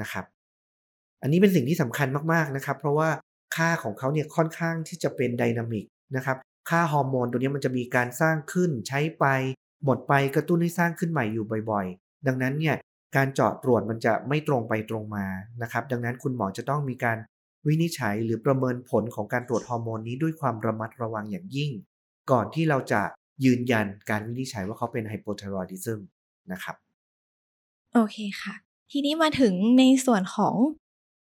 [0.00, 0.24] นะครับ
[1.22, 3.08] อันนี้เป็นสิ่งที่สำคัญมากๆนะครับ เพราะว่า
[3.58, 5.84] ค่าของเขาเนี่ยค่อนข้างที่จะเป็นไดนามิก
[6.16, 6.36] นะครับ
[6.70, 9.24] ค่าฮอร์โมนตัวนี้มันจะมีการสร้างขึ้นใช้ไป
[9.84, 12.76] หมดไปกระตุ้นให้สร้างขึ้นใหม่อยู่บ่อยๆ ดังนั้นเนี่ย
[13.16, 15.26] การเจาะตรวจมันจะไม่ตรงไปตรงมา
[15.62, 17.18] นะครับดังนั้นคุณหมอจะต้องมีการ
[17.66, 21.70] วินิจฉัยหรือประเมินผลของการตรวจฮอร์โมนนี้ด้วยความระมัดระวังอย่างยิ่ง
[22.30, 23.02] ก่อนที่เราจะ
[23.44, 26.00] ยืนยันการวินิจฉัยว่าเขาเป็นไฮโปไทรอยดิซึม
[26.52, 26.76] นะครับ
[27.94, 28.54] โอเคค่ะ
[28.90, 30.54] ทีนี้มาถึงในส่วนของ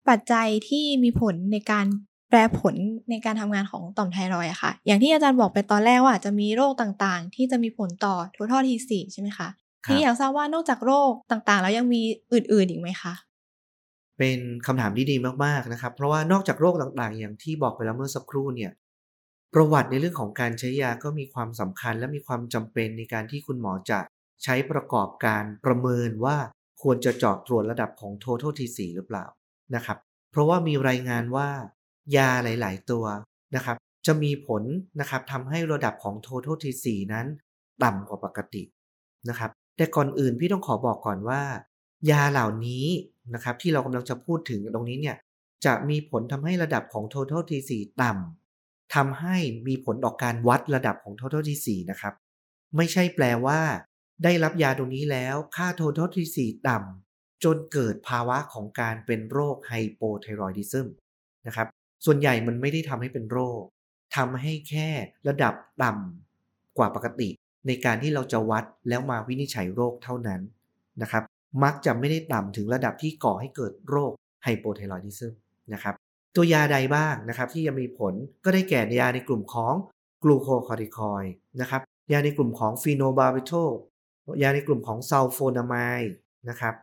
[0.09, 1.87] ปัจจัยที่มีผลในการ
[2.33, 2.75] แปรผล
[3.11, 9.49] ในการทำงานของต่อมไทรอยด์อะค่ะ อย่างที่อาจารย์บอกไปตอนแรกว่าจะมีโรคต่างๆ ที่จะมีผลต่อ total T4 ใช่ไหมคะ
[9.85, 12.03] ทีนี้อยากทราบว่านอกจากโรคต่างๆ แล้วยังมี
[12.33, 13.15] อื่นๆอีกไหมคะ
[14.19, 18.73] เป็นคำถามที่ดีมากๆนะครับ เพราะว่านอกจากโรคต่างๆ อย่างที่บอกไปแล้วเมื่อสักครู่เนี่ย
[19.55, 24.01] ประวัติในเรื่องของการใช้ยาก็มีความสำคัญ และมีความจำเป็นในการที่คุณหมอจะ
[24.45, 26.37] ใช้ประกอบการประเมินว่า
[26.83, 29.25] ควรจะเจาะตรวจระดับของ total T4 หรือเปล่า
[29.75, 29.99] นะครับ
[30.31, 31.49] เพราะว่ามีรายงานว่า
[32.17, 33.05] ยาหลาย ๆ ตัว
[33.57, 33.77] นะครับ
[34.07, 34.63] จะมีผล
[35.01, 37.27] นะครับทำให้ระดับของ total T4 นั้น
[37.85, 38.63] ต่ำกว่าปกติ
[39.29, 41.43] นะครับ แต่ก่อนอื่นพี่ต้องขอบอกก่อนว่า
[42.11, 42.87] ยาเหล่านี้
[43.35, 45.17] นะครับ ที่เรากำลังจะพูดถึงตรงนี้เนี่ย
[45.65, 47.73] จะมีผลทำให้ระดับของ total T4
[48.03, 49.37] ต่ำทำให้
[49.67, 52.15] มีผลต่อการวัดระดับของ total T4 นะครับ
[52.77, 53.61] ไม่ใช่แปลว่า
[54.25, 56.39] ได้รับยาตรงนี้แล้วค่า total T4
[56.69, 60.89] ต่ำจนเกิดภาวะของการเป็นโรค hypothyroidism
[61.47, 61.67] นะครับ
[62.05, 63.63] ส่วนใหญ่มันไม่ได้ทำให้เป็นโรค
[64.17, 64.89] ทำให้แค่
[65.29, 67.29] ระดับต่ำกว่าปกติ
[67.67, 70.41] ในการที่เราจะวัดแล้วมาวินิจฉัยโรคเท่านั้น
[71.03, 71.23] นะครับ
[71.65, 74.13] มักจะไม่ได้ต่ำถึงระดับที่ก่อให้เกิดโรค
[74.45, 75.33] hypothyroidism
[75.73, 75.95] นะครับ
[76.37, 79.75] ตัวยาใดบ้างนะครับที่จะมีผลก็ได้แก่ยาในกลุ่มของ
[80.23, 81.25] glucocorticoid
[81.61, 81.83] นะครับ
[82.13, 83.53] ยาในกลุ่มของ phenobarbital
[84.43, 86.01] ยาในกลุ่มของ sulfonamide
[86.49, 86.75] นะครับ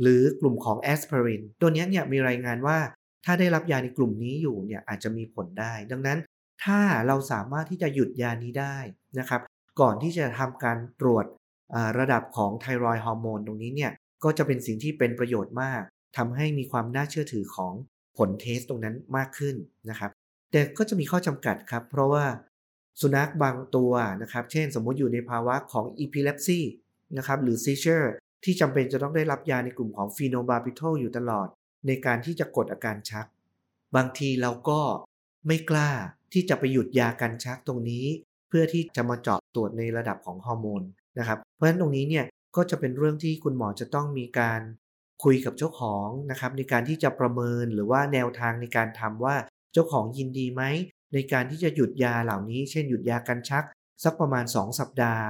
[0.00, 2.78] หรือกลุ่มของแอสไพรินตัวนี้เนี่ยมีรายงานว่า
[3.24, 6.18] ถ้าได้รับยาในกลุ่มนี้อยู่เนี่ยอาจจะมีผลได้ ดังนั้น
[6.64, 8.76] ถ้าเราสามารถที่จะหยุดยานี้ได้
[9.18, 9.40] นะครับ
[9.80, 11.26] ก่อนที่จะทำการตรวจ
[11.98, 13.92] ระดับของ thyroid hormone ตรงนี้เนี่ย
[14.24, 15.82] ก็จะเป็นสิ่งที่เป็นประโยชน์มาก
[16.16, 17.72] ทำให้มีความน่าเชื่อถือของ
[18.16, 19.56] ผล test ตรงนั้นมากขึ้น
[19.90, 20.10] นะครับ
[20.52, 22.24] แต่ก็จะมีข้อจำกัดครับ เพราะว่า
[23.00, 23.92] สุนัขบางตัว
[24.22, 26.60] นะครับ เช่นสมมุติอยู่ในภาวะของ epilepsy
[27.16, 28.08] นะครับหรือ seizure
[28.44, 31.48] ที่จำเป็นจะต้องได้รับยาในกลุ่มของ phenobarbital อยู่ตลอด
[31.86, 33.26] ในการที่จะกดอาการชัก
[33.96, 34.80] บางทีเราก็
[35.46, 35.90] ไม่กล้า
[36.32, 38.06] ที่จะไปหยุดยากันชักตรงนี้
[38.48, 40.82] เพื่อที่จะมาเจาะตรวจในระดับของฮอร์โมน
[41.18, 42.24] นะครับ เพราะฉะนั้นตรงนี้เนี่ย
[42.56, 44.60] ก็จะเป็นเรื่องที่คุณหมอจะต้องมีการ
[45.24, 49.36] คุยกับเจ้าของนะครับในการที่จะประเมินหรือว่าแนวทางในการทำว่า
[49.72, 50.62] เจ้าของยินดีไหม
[51.14, 53.64] ในการที่จะหยุดยาเหล่านี้ เช่นหยุดยากันชัก
[54.04, 55.24] สักประมาณ 2 สัปดาห์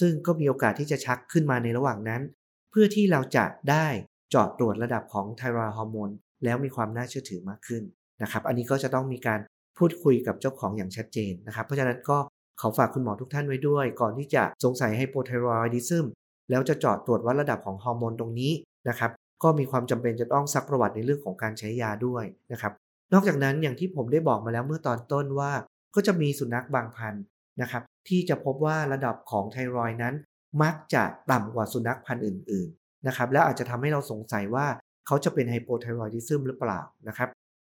[0.00, 2.22] ซึ่งก็มีโอกาสที่จะชักขึ้นมาในระหว่างนั้น
[2.70, 3.86] เพื่อที่เราจะได้
[4.30, 6.10] เจาะตรวจระดับของไทรอยฮอร์โมน
[6.44, 7.82] แล้วมีความน่าเชื่อถือมากขึ้น
[8.22, 9.40] นะครับ อันนี้ก็จะต้องมีการ
[9.78, 12.18] พูดคุยกับเจ้าของอย่างชัดเจนนะครับ เพราะฉะนั้นก็
[12.60, 16.06] ขอฝากคุณหมอทุกท่านไว้ด้วย ก่อนที่จะสงสัยไฮโปไทรอยดิซึม
[16.50, 18.52] แล้วจะเจาะตรวจวัดระดับของฮอร์โมนตรงนี้
[18.88, 19.10] นะครับ
[19.42, 22.72] ก็มีความจำเป็นจะต้องซักประวัติในเรื่องของการใช้ยาด้วยนะครับ
[23.12, 25.52] นอกจากนั้นอย่างที่ผมได้บอกมาแล้วเมื่อตอนต้นว่า
[25.94, 27.22] ก็จะมีสุนัขบางพันธุ์
[27.60, 30.14] นะครับ ที่จะพบว่าระดับของไทรอยนั้น
[30.62, 32.68] มักจะต่ำกว่าสุนัขพันธุ์อื่น
[33.06, 34.66] นะครับแล้วอาจจะทำให้เราสงสัยว่า
[35.06, 37.28] เขาจะเป็นไฮโปไทรอยดิซึมหรือเปล่านะครับ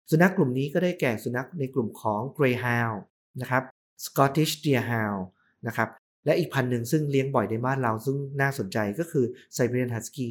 [0.09, 2.99] สุนัขกลุ่มนี้ก็ได้แก่สุนัขในกลุ่มของ Greyhound
[3.41, 3.63] นะครับ
[4.05, 5.21] Scottish Deerhound
[5.67, 5.89] นะครับ
[6.25, 9.25] และอีกพันหนึ่งซึ่งเลี้ยงบ่อยในบ้านเราซึ่งน่าสนใจก็คือ
[9.55, 10.27] Siberian Husky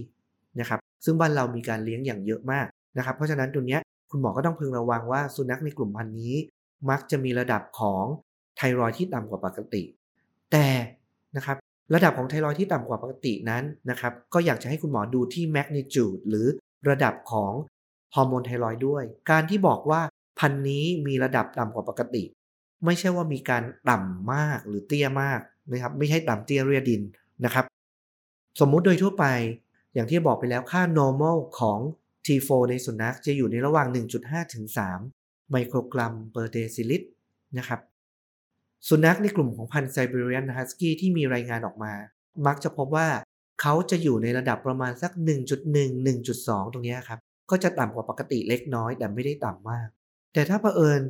[0.61, 3.81] นะครับซึ่งบ้านเรามีการเลี้ยงอย่างเยอะมากนะครับเพราะฉะนั้นตัวเนี้ย
[4.11, 6.35] คุณหมอก็ต้องพึงระวังว่าสุนัขในกลุ่มพันนี้
[6.91, 8.05] มักจะมีระดับของ
[8.57, 9.83] ไทรอยที่ต่ำกว่าปกติ
[10.53, 10.67] แต่
[11.37, 11.57] นะครับ
[11.95, 16.47] ระดับของไทรอยที่ต่ำกว่าปกตินั้นนะครับก็อยากจะให้คุณหมอดูที่แมกนิจูดหรือ
[16.89, 17.53] ระดับของ
[18.15, 20.01] ฮอร์โมนไทรอยด้วย การที่บอกว่า
[20.39, 22.25] พันนี้มีระดับต่ำกว่าปกติ
[22.85, 25.41] ไม่ใช่ว่ามีการต่ำมากหรือเตี้ยมาก
[25.73, 27.03] นะครับไม่ใช่ต่ำเตี้ยเรียดิน
[27.45, 27.65] นะครับ
[28.61, 29.25] สมมุติโดยทั่วไป
[29.95, 31.79] อย่างที่บอกไปแล้วค่า normal ของ
[32.27, 33.89] T4 ในสุนัขจะอยู่ในระหว่าง
[34.21, 34.65] 1.5 ถึง
[35.07, 37.05] 3 ไมโครกรัม per deciliter
[37.59, 37.81] นะครับ
[38.89, 41.93] สุนัขในกลุ่มของพันธุ์ไซบีเรียนฮัสกี้ที่มีรายงานออกมา
[42.47, 43.09] มักจะพบว่า
[43.61, 45.13] เขาจะอยู่ในระดับประมาณสัก
[45.59, 47.19] 1.1 1.2 ตรงนี้ครับ
[47.51, 49.89] ก็จะต่ำกว่าปกติเล็กน้อย แต่ไม่ได้ต่ำมาก
[50.33, 51.01] แต่ถ้าเผอิญ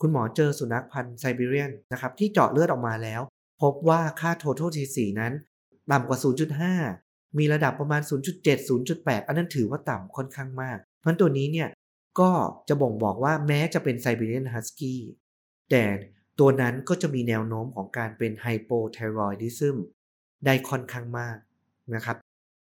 [0.00, 3.20] คุณหมอเจอสุนัขพันธุ์ไซบีเรียนนะครับที่เจาะเลือดออกมาแล้ว
[3.62, 5.32] พบว่าค่า total T4 นั้น
[5.90, 6.18] ต่ำกว่า
[6.78, 11.68] 0.5 มีระดับประมาณ 0.7 0.8 อันนั้นถือว่าต่ำค่อนข้างมาก เพราะตัวนี้เนี่ย
[12.20, 12.30] ก็
[12.68, 15.00] จะบ่งบอกว่าแม้จะเป็นไซบีเรียนฮัสกี้
[15.70, 15.82] แต่
[16.44, 19.76] ตัวนั้นก็จะมีแนวโน้มของการเป็นไฮโปไทรอยดิซึม
[20.46, 21.36] ได้ค่อนข้างมาก
[21.94, 22.16] นะครับ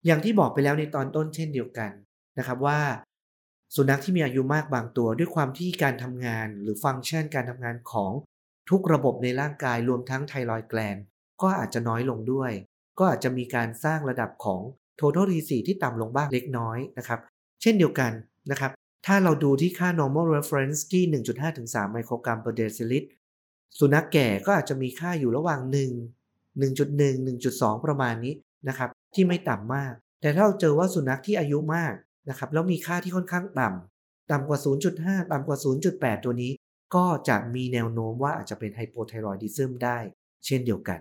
[0.06, 1.90] อย่างที่บอกไปแล้วในตอนต้นเช่นเดียวกัน
[2.38, 2.80] นะครับว่า
[3.74, 8.12] สุนัขที่มีอายุมากบางตัวด้วยความที่การทำงานหรือฟังก์ชันการทำงานของ
[8.70, 10.96] ทุกระบบในร่างกายรวมทั้งไทรอยแกลน
[11.42, 12.52] ก็อาจจะน้อยลงด้วย
[12.98, 14.60] ก็อาจจะมีการสร้างระดับของ
[15.00, 17.20] total T4 ที่ต่ำลงบ้างเล็กน้อยนะครับ
[17.62, 18.12] เช่นเดียวกัน
[18.50, 18.70] นะครับ
[19.06, 21.02] ถ้าเราดูที่ค่า normal reference ที่
[21.48, 23.06] 1.5-3 ไมโครกรัม per deciliter
[23.78, 28.34] สุนัขแก่ก็อาจจะมีค่าอยู่ระหว่าง 1 1.1 1.2 ประมาณนี้
[28.68, 31.94] นะครับที่ไม่ต่ำมาก แต่ถ้าเราเจอว่าสุนัขที่อายุมาก
[32.28, 34.58] นะครับแล้วมีค่าที่ค่อนข้างต่ำต่ำกว่า
[34.94, 35.58] 0.5 ต่ำกว่า
[35.90, 36.52] 0.8 ตัวนี้
[36.94, 39.98] ก็จะมีแนวโน้มว่าอาจจะเป็นไฮโปไทรอยดิซึมได้
[40.46, 41.00] เช่นเดียวกัน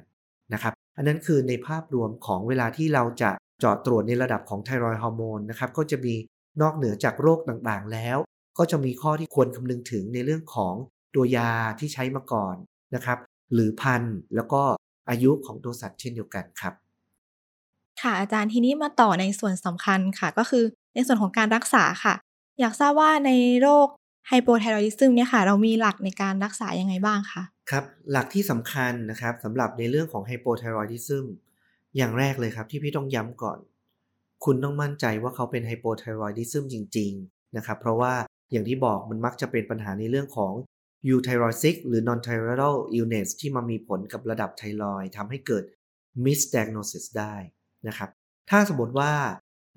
[0.54, 6.14] นะครับอันนั้นคือในภาพรวมของเวลาที่เราจะเจาะตรวจในระดับของไทรอยฮอร์โมนนะครับก็จะมี
[6.62, 8.18] นอกเหนือจากโรคต่างๆแล้ว
[8.58, 10.76] ก็จะมีข้อที่ควรคำนึงถึงในเรื่องของ
[11.16, 12.56] ตัวยาที่ใช้มาก่อน
[12.96, 13.18] นะครับ
[13.54, 14.62] หรือพันธุ์แล้วก็
[15.10, 16.74] อายุของตัวสัตว์เช่นเดียวกันครับ
[18.02, 20.64] ค่ะอาจารย์ทีนี้มาต่อในส่วนสำคัญค่ะ ก็คือ
[20.96, 22.14] ในส่วนของการรักษาค่ะ
[22.60, 23.88] อยากทราบว่าในโรค
[24.28, 31.26] ไฮโปไทรอยดิซึมเนี่ยค่ะ เรามีหลักในการรักษายังไงบ้างคะครับ หลักที่สำคัญนะครับสำหรับในเรื่องของไฮโปไทรอยดิซึม
[31.98, 33.60] อย่างแรกเลยครับที่พี่ต้องย้ำก่อน
[34.46, 38.14] คุณต้องมั่นใจว่าเขาเป็นไฮโปไทรอยดิซึมจริง ๆ นะครับ เพราะว่า
[38.52, 40.54] อย่างที่บอกมันมักจะเป็นปัญหาในเรื่องของ
[41.12, 45.64] euthyroidic หรือ non-thyroidal illness ที่มามีผลกับระดับไทรอยทำให้เกิด
[46.26, 47.36] misdiagnosis ได้
[47.88, 48.10] นะครับ
[48.50, 49.14] ถ้าสมมติว่า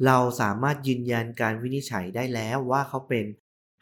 [0.07, 3.25] เราสามารถยืนยันการวินิจฉัยได้แล้วว่าเขาเป็น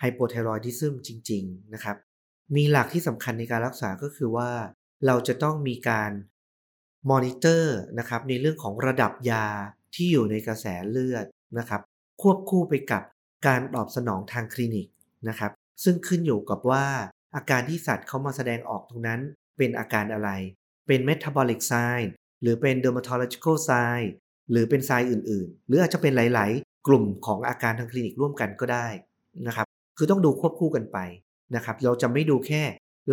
[0.00, 1.96] ไฮโปไทรอยดิซึมจริง ๆ นะครับ
[2.56, 4.50] มีหลักที่สำคัญในการรักษาก็คือว่า
[5.06, 6.10] เราจะต้องมีการ
[7.10, 9.46] มอนิเตอร์นะครับในเรื่องของระดับยา
[9.94, 11.26] ที่อยู่ในกระแสเลือด
[11.58, 11.82] นะครับ
[12.22, 13.02] ควบคู่ไปกับ
[13.46, 14.86] การตอบสนองทางคลินิก
[15.28, 15.52] นะครับ
[15.84, 16.86] ซึ่งขึ้นอยู่กับว่า
[17.36, 19.20] อาการที่สัตว์เขามาแสดงออกตรงนั้น
[19.58, 20.30] เป็นอาการอะไร
[20.86, 22.04] เป็น metabolic sign
[22.42, 24.04] หรือเป็น dermatological sign
[24.50, 28.86] หรือเป็น sign อื่น ๆ หรืออาจจะเป็นหลาย ๆ กลุ่มของอาการทางคลินิกร่วมกันก็ได้
[29.46, 29.66] นะครับ
[29.96, 30.98] คือต้องดูควบคู่กันไป
[31.56, 32.62] นะครับเราจะไม่ดูแค่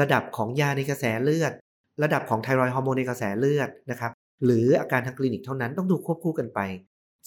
[0.02, 1.54] ระดับของยาในกระแสเลือด
[2.04, 4.12] ระดับของ thyroid hormone ในกระแสเลือดนะครับ
[4.46, 6.60] หรืออาการทางคลินิกเท่านั้นต้องดูควบคู่กันไป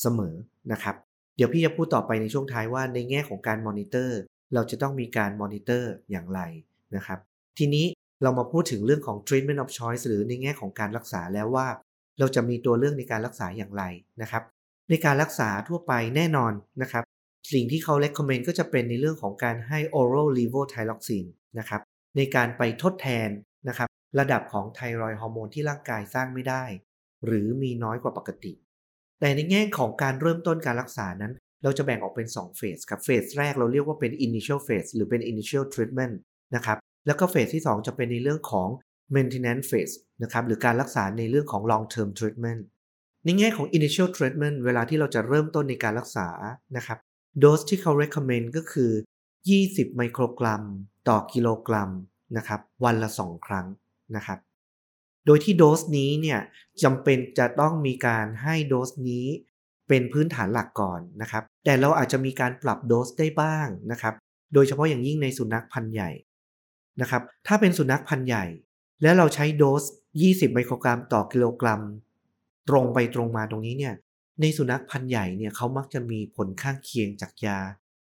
[0.03, 0.35] เสมอ
[0.73, 0.97] นะครับ
[1.37, 4.19] เดี๋ยวพี่จะพูดต่อไปในช่วงท้ายว่าในแง่ของการมอนิเตอร์
[4.55, 6.41] เราจะต้องมีการมอนิเตอร์อย่างไร
[6.97, 7.19] นะครับ
[7.59, 7.87] ทีนี้
[8.23, 11.69] เรามาพูดถึงเรื่องของ treatment of choice หรือในแง่ของการรักษาแล้วว่า
[12.19, 13.83] เราจะมีตัวเลือกในการรักษาอย่างไร
[14.23, 14.43] นะครับ
[14.91, 17.05] ในการรักษาทั่วไปแน่นอนนะครับ
[17.53, 21.29] สิ่งที่เขา recommend ก็จะเป็นในเรื่องของการให้ oral levothyroxine
[21.59, 21.81] นะครับ
[22.17, 23.29] ในการไปทดแทน
[23.69, 26.65] นะครับ ระดับของไทรอยฮอร์โมนที่ร่างกายสร้างไม่ได้
[27.27, 28.53] หรือมีน้อยกว่าปกติ
[29.21, 31.33] แต่ในแง่ของการเริ่มต้นการรักษานั้น
[31.63, 36.15] เราจะแบ่งออกเป็น2เฟสครับเฟสแรกเราเรียกว่าเป็น initial phase หรือเป็น initial treatment
[36.55, 38.69] นะครับแล้วก็เฟสที่ 2 จะเป็นในเรื่องของ
[39.15, 42.63] maintenance phase นะครับหรือการรักษาในเรื่องของ long term treatment
[43.25, 46.29] ในแง่ของ initial treatment เวลาที่เราจะเริ่มต้นในการรักษา
[46.77, 46.99] นะครับ
[47.39, 48.91] โดสที่เขา recommend ก็คือ
[49.45, 50.63] 20 ไมโครกรัม
[51.09, 51.91] ต่อกิโลกรัม
[52.37, 53.67] นะครับวันละ 2 ครั้ง
[54.17, 54.39] นะครับ
[55.27, 56.41] โดยที่โดสนี้เนี่ย
[56.83, 59.27] จำเป็นจะต้องมีการให้โดสนี้
[59.89, 64.15] เป็นพื้นฐานหลักก่อนนะครับ แต่เราอาจจะมีการปรับโดสได้บ้างนะครับ
[64.55, 66.11] โดยเฉพาะอย่างยิ่งในสุนัขพันธุ์ใหญ่
[67.01, 68.45] นะครับ ถ้าเป็นสุนัขพันธุ์ใหญ่
[69.03, 69.83] แล้วเราใช้โดส
[70.21, 71.83] 20 ไมโครกรัมต่อกิโลกรัม
[72.69, 73.95] ตรงไปตรงมาตรงนี้เนี่ย
[74.41, 77.59] ในสุนัขพันธุ์ใหญ่เนี่ยเขามักจะมีผลข้างเคียงจากยา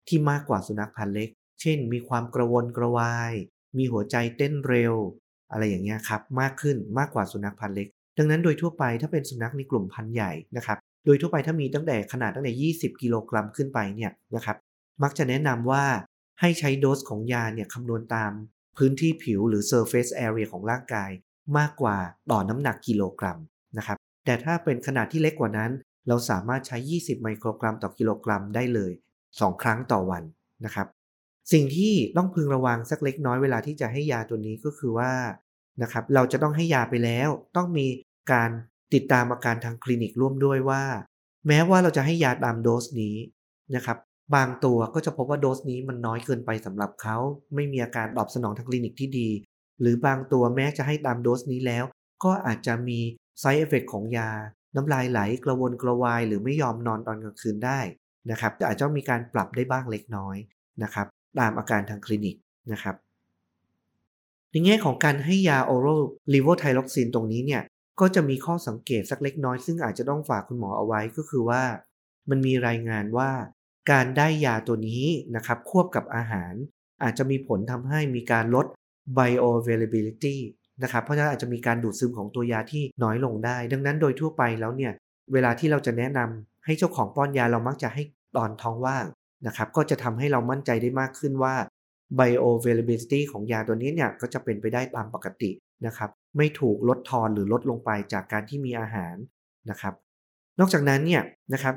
[0.08, 1.30] ที่มากกว่าสุนัขพันธุ์เล็ก
[1.62, 3.34] เช่น มีความกระวนกระวาย
[3.78, 4.94] มีหัวใจเต้นเร็ว
[5.52, 7.88] อะไรอย่างเงี้ยครับ มากขึ้นมากกว่าสุนัขพันธุ์เล็ก
[8.18, 14.58] ดังนั้นโดยทั่วไปถ้าเป็นสุนัขในกลุ่มพันธุ์ใหญ่นะครับ โดยทั่วไปถ้ามีตั้งแต่ขนาดตั้งแต่ 20 กิโลกรัมขึ้นไปเนี่ยนะครับ
[15.04, 15.84] มักจะแนะนำว่า
[16.40, 18.32] ให้ใช้โดสของยาเนี่ยคำนวณตาม
[18.78, 21.10] พื้นที่ผิวหรือ surface area ของร่างกาย
[21.58, 21.98] มากกว่า
[22.32, 23.38] ต่อน้ำหนักกิโลกรัม
[23.78, 25.72] นะครับ แต่ถ้าเป็นขนาดที่เล็กกว่านั้น
[26.08, 28.92] เราสามารถใช้ 20 ไมโครกรัมต่อกิโลกรัมได้เลย
[29.28, 30.24] 2 ครั้งต่อวัน
[30.66, 30.88] นะครับ
[31.54, 35.12] สิ่งที่ต้องพึงระวังสักเล็กน้อยเวลาที่จะให้ยาตัวนี้ก็คือว่า
[35.82, 37.88] นะครับเราจะต้องให้ยาไปแล้ว ต้องมี
[38.32, 38.50] การ
[38.94, 40.84] ติดตามอาการทางคลินิกร่วมด้วยว่า
[41.48, 43.16] แม้ว่าเราจะให้ยาตามโดสนี้
[43.76, 43.98] นะครับ
[44.36, 47.18] บางตัวก็จะพบว่าโดสนี้มันน้อยเกินไปสำหรับเขา
[47.56, 49.30] ไม่มีอาการตอบสนองทางคลินิกที่ดี
[49.82, 51.84] หรือบางตัวแม้จะให้ตามโดสนี้แล้ว
[52.24, 53.00] ก็อาจจะมี
[53.40, 54.30] ไซ d ์เอฟเฟกของยา
[54.76, 57.80] น้ำลายไหลกระวนกระวาย หรือไม่ยอมนอนตอนกลางคืนได้
[58.32, 60.38] นะครับแต่อาจจะมีการปรับได้บ้างเล็กน้อย
[60.84, 61.08] นะครับ
[61.40, 62.36] ตามอาการทางคลินิก
[62.72, 62.96] นะครับ
[64.52, 67.64] ในแง่ของการให้ยา oral levothyroxine ตรงนี้เนี่ย
[68.00, 71.64] ก็จะมีข้อสังเกตสักเล็กน้อย ซึ่งอาจจะต้องฝากคุณหมอเอาไว้ก็คือว่า
[72.30, 73.32] มันมีรายงานว่า
[73.92, 75.06] การได้ยาตัวนี้
[75.36, 76.54] นะครับควบกับอาหาร
[77.04, 78.66] อาจจะมีผลทำให้มีการลด
[79.18, 80.36] bioavailability
[80.84, 84.92] นะครับเพราะฉะนั้นอาจจะมีการดูดซึมของตัวยาที่น้อยลงได้ ดังนั้นโดยทั่วไปแล้วเนี่ย
[85.34, 88.04] เวลาที่เราจะแนะนำให้เจ้าของป้อนยาเรามักจะให้
[88.38, 89.06] ตอนท้องว่าง
[89.48, 91.56] นะครับก็จะทำให้เรามั่นใจได้มากขึ้นว่า
[92.20, 95.52] bioavailability ของยาตัวนี้เนี่ยก็จะเป็นไปได้ตามปกติ
[95.86, 99.16] นะครับไม่ถูกลดทอนหรือลดลงไปจากการที่มีอาหาร
[99.70, 99.94] นะครับ
[100.60, 101.24] นอกจากนั้นเนี่ย
[101.54, 101.76] นะครับ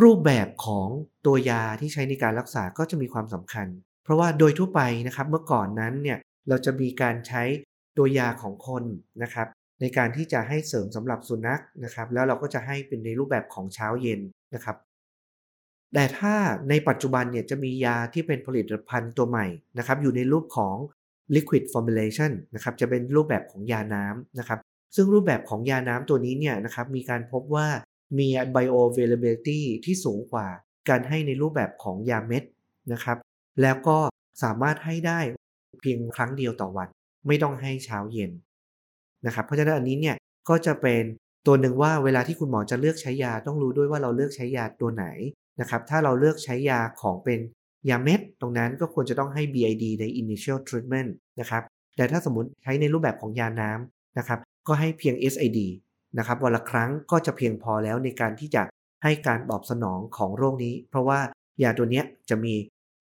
[0.00, 0.88] รูปแบบของ
[1.26, 3.66] ตัวยาที่ใช้ในการรักษาก็จะมีความสำคัญ
[4.04, 6.18] เพราะว่าโดยทั่วไปนะครับเมื่อก่อนนั้นเนี่ย
[6.48, 7.42] เราจะมีการใช้
[7.96, 8.84] ตัวยาของคน
[9.22, 9.48] นะครับ
[9.80, 14.20] ในการที่จะให้เสริมสำหรับสุนัขนะครับ แล้วเราก็จะให้เป็นในรูปแบบของเช้าเย็น
[14.54, 14.76] นะครับ
[15.94, 16.34] แต่ถ้า
[16.68, 19.46] ในปัจจุบันเนี่ยจะมียาที่เป็นผลิตภัณฑ์ตัวใหม่
[19.78, 20.76] นะครับ อยู่ในรูปของ
[21.34, 24.58] liquid formulation นะครับจะเป็นรูปแบบของยาน้ำนะครับ
[24.96, 27.68] ซึ่งรูปแบบของยาน้ำตัวนี้เนี่ยนะครับมีการพบว่า
[28.18, 30.48] มี bioavailability ที่สูงกว่า
[30.88, 32.44] การให้ในรูปแบบของยาเม็ด
[32.92, 33.18] นะครับ
[33.62, 33.98] แล้วก็
[34.42, 35.20] สามารถให้ได้
[35.80, 36.88] เพียงครั้งเดียวต่อวัน
[37.26, 38.30] ไม่ต้องให้เช้าเย็น
[39.26, 40.16] นะครับ เพราะฉะนั้นอันนี้เนี่ย
[40.48, 41.02] ก็จะเป็น
[41.46, 45.06] ตัวหนึ่งว่าเวลาที่คุณหมอจะเลือกใช้ยาต้องรู้ด้วยว่าเราเลือกใช้ยาตัวไหน
[45.60, 47.40] นะครับ ถ้าเราเลือกใช้ยาของเป็น
[47.90, 51.10] ยาเม็ดตรงนั้นก็ควรจะต้องให้ BID ใน initial treatment
[51.40, 51.62] นะครับ
[51.96, 54.38] แต่ถ้าสมมติใช้ในรูปแบบของยาน้ำนะครับ
[54.68, 55.58] ก็ให้เพียง SID
[56.18, 58.62] นะครับวันละครั้งก็จะเพียงพอแล้วในการที่จะ
[59.04, 61.20] ให้การตอบสนองของโรคนี้ เพราะว่า
[61.62, 62.54] ยาตัวนี้จะมี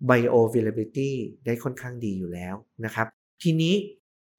[0.10, 1.12] bioavailability
[1.46, 2.56] ได้ค่อนข้างดีอยู่แล้ว
[2.86, 3.08] นะครับ
[3.44, 3.76] ทีนี้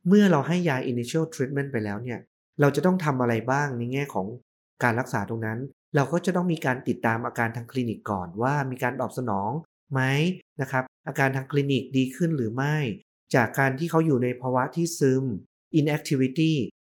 [0.09, 2.19] เมื่อเราให้ยา initial treatment ไปแล้วเนี่ย
[2.61, 4.27] เราจะต้องทำอะไรบ้างในแง่ของ
[4.83, 5.59] การรักษาตรงนั้น
[5.97, 9.51] เราก็จะต้องมีการติดตามอาการทางคลินิกก่อนว่ามีการตอบสนอง
[9.93, 10.01] ไหม
[10.61, 12.77] นะครับ อาการทางคลินิกดีขึ้นหรือไม่
[13.35, 15.25] จากการที่เขาอยู่ในภาวะที่ซึม
[15.79, 16.53] inactivity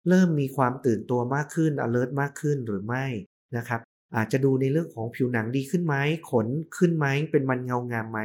[0.10, 3.06] เริ่มมีความตื่นตัวมากขึ้น alert มากขึ้นหรือไม่
[3.58, 3.82] นะครับ
[4.16, 5.96] อาจจะดูในเรื่องของผิวหนังดีขึ้นไหม
[6.32, 6.48] ขน
[6.78, 8.20] ขึ้นไหมเป็นมันเงางามไหม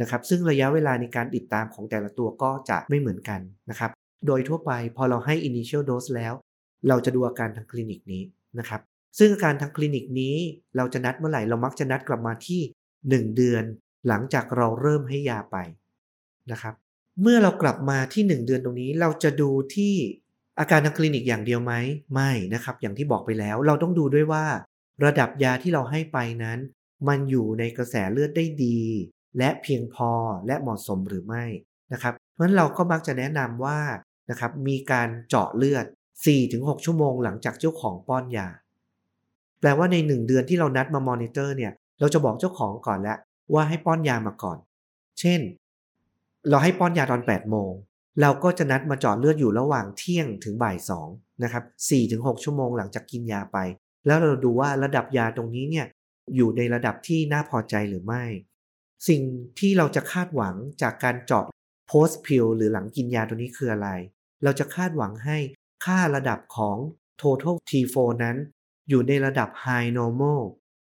[0.00, 3.90] นะครับ ซึ่งระยะเวลาในการติดตามของแต่ละตัวก็จะไม่เหมือนกันนะครับ
[4.26, 6.34] โดยทั่วไปพอเราให้ initial dose แล้ว
[6.88, 8.22] เราจะดูอาการทางคลินิกนี้
[8.58, 8.80] นะครับ
[9.18, 10.36] ซึ่งอาการทางคลินิกนี้
[10.76, 12.60] เราจะนัดเมื่อไหร่เรามักจะนัดกลับมาที่
[12.98, 13.64] 1 เดือน
[14.08, 15.56] หลังจากเราเริ่มให้ยาไป
[16.52, 16.74] นะครับ
[17.22, 19.94] เมื่อเรากลับมาที่ 1 เดือนตรงนี้เราจะดูที่
[20.58, 21.74] อาการทางคลินิกอย่างเดียวไหม
[22.14, 24.44] ไม่นะครับ อย่างที่บอกไปแล้ว เราต้องดูด้วยว่า
[25.04, 26.58] ระดับยาที่เราให้ไปนั้น
[27.08, 28.80] มันอยู่ในกระแสเลือดได้ดี
[29.38, 30.10] และเพียงพอ
[30.46, 31.44] และเหมาะสมหรือไม่
[31.92, 33.80] นะครับ เพราะฉะนั้นเราก็มักจะแนะนำว่า
[34.30, 35.84] นะครับมีการเจาะเลือด
[36.34, 38.48] 4-6 ชั่วโมงหลังจากเจ้าของป้อนยา
[39.60, 43.18] แปลว่าใน 1 เดือนที่เรานัดมามอนิเตอร์เนี่ยเราจะบอกเจ้าของก่อนแล้ว
[43.54, 44.58] ว่าให้ป้อนยามาก่อน
[45.20, 45.40] เช่น
[46.48, 47.72] เราให้ป้อนยาตอน 8 โมง
[48.20, 51.08] เราก็จะนัดมาเจอดเลือดอยู่ระหว่างเที่ยงถึงบ่ายสอง
[51.42, 51.64] นะครับ
[52.04, 53.58] 4-6ชั่วโมงหลังจากกินยาไป
[54.06, 55.86] แล้วเราดูว่าระดับยาตรงนี้เนี่ย
[56.36, 58.24] อยู่ในระดับที่น่าพอใจหรือไม่
[59.08, 59.22] สิ่ง
[59.58, 61.44] ที่เราจะคาดหวังจากการเจาะ
[61.90, 63.88] post pill หรือหลังกินยาตัวนี้คืออะไร
[64.42, 65.38] เราจะคาดหวังให้
[65.84, 66.76] ค่าระดับของ
[67.20, 68.36] total T4 นั้น
[68.88, 70.40] อยู่ในระดับ high normal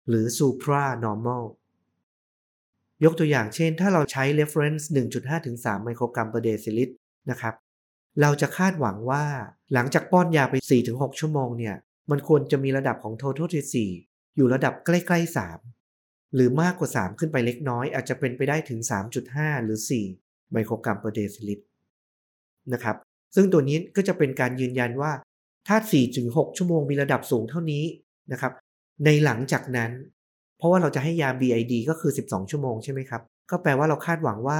[0.07, 1.43] หรือ supra normal
[3.03, 4.83] ยกตัวอย่างเช่น ถ้าเราใช้ reference
[5.33, 6.95] 1.5-3 ไมโครกรัม per deciliter
[7.29, 7.53] นะครับ
[8.21, 9.23] เราจะคาดหวังว่า
[9.73, 10.55] หลังจากป้อนยาไป
[10.87, 11.75] 4-6 ชั่วโมงเนี่ย
[12.11, 13.75] มันควรจะมีระดับของ total T4
[14.35, 15.37] อยู่ระดับใกล้ๆ
[15.79, 18.79] 3 หรือมากกว่า 3 ขึ้นไปเล็กน้อย อาจจะเป็นไปได้ถึง
[19.23, 19.79] 3.5 หรือ
[20.15, 21.67] 4 ไมโครกรัม per deciliter
[22.73, 22.97] นะครับ
[23.35, 25.11] ซึ่งตัวนี้ก็จะเป็นการยืนยันว่า
[25.67, 25.77] ถ้า
[26.17, 27.83] 4-6 ชั่วโมงมีระดับสูงเท่านี้
[28.31, 28.53] นะครับ
[29.05, 29.91] ในหลังจากนั้น
[30.57, 34.59] เพราะว่าเราจะให้ยา BID ก็คือ 12 ชั่วโมงใช่ไหมครับ ก็แปลว่าเราคาดหวังว่า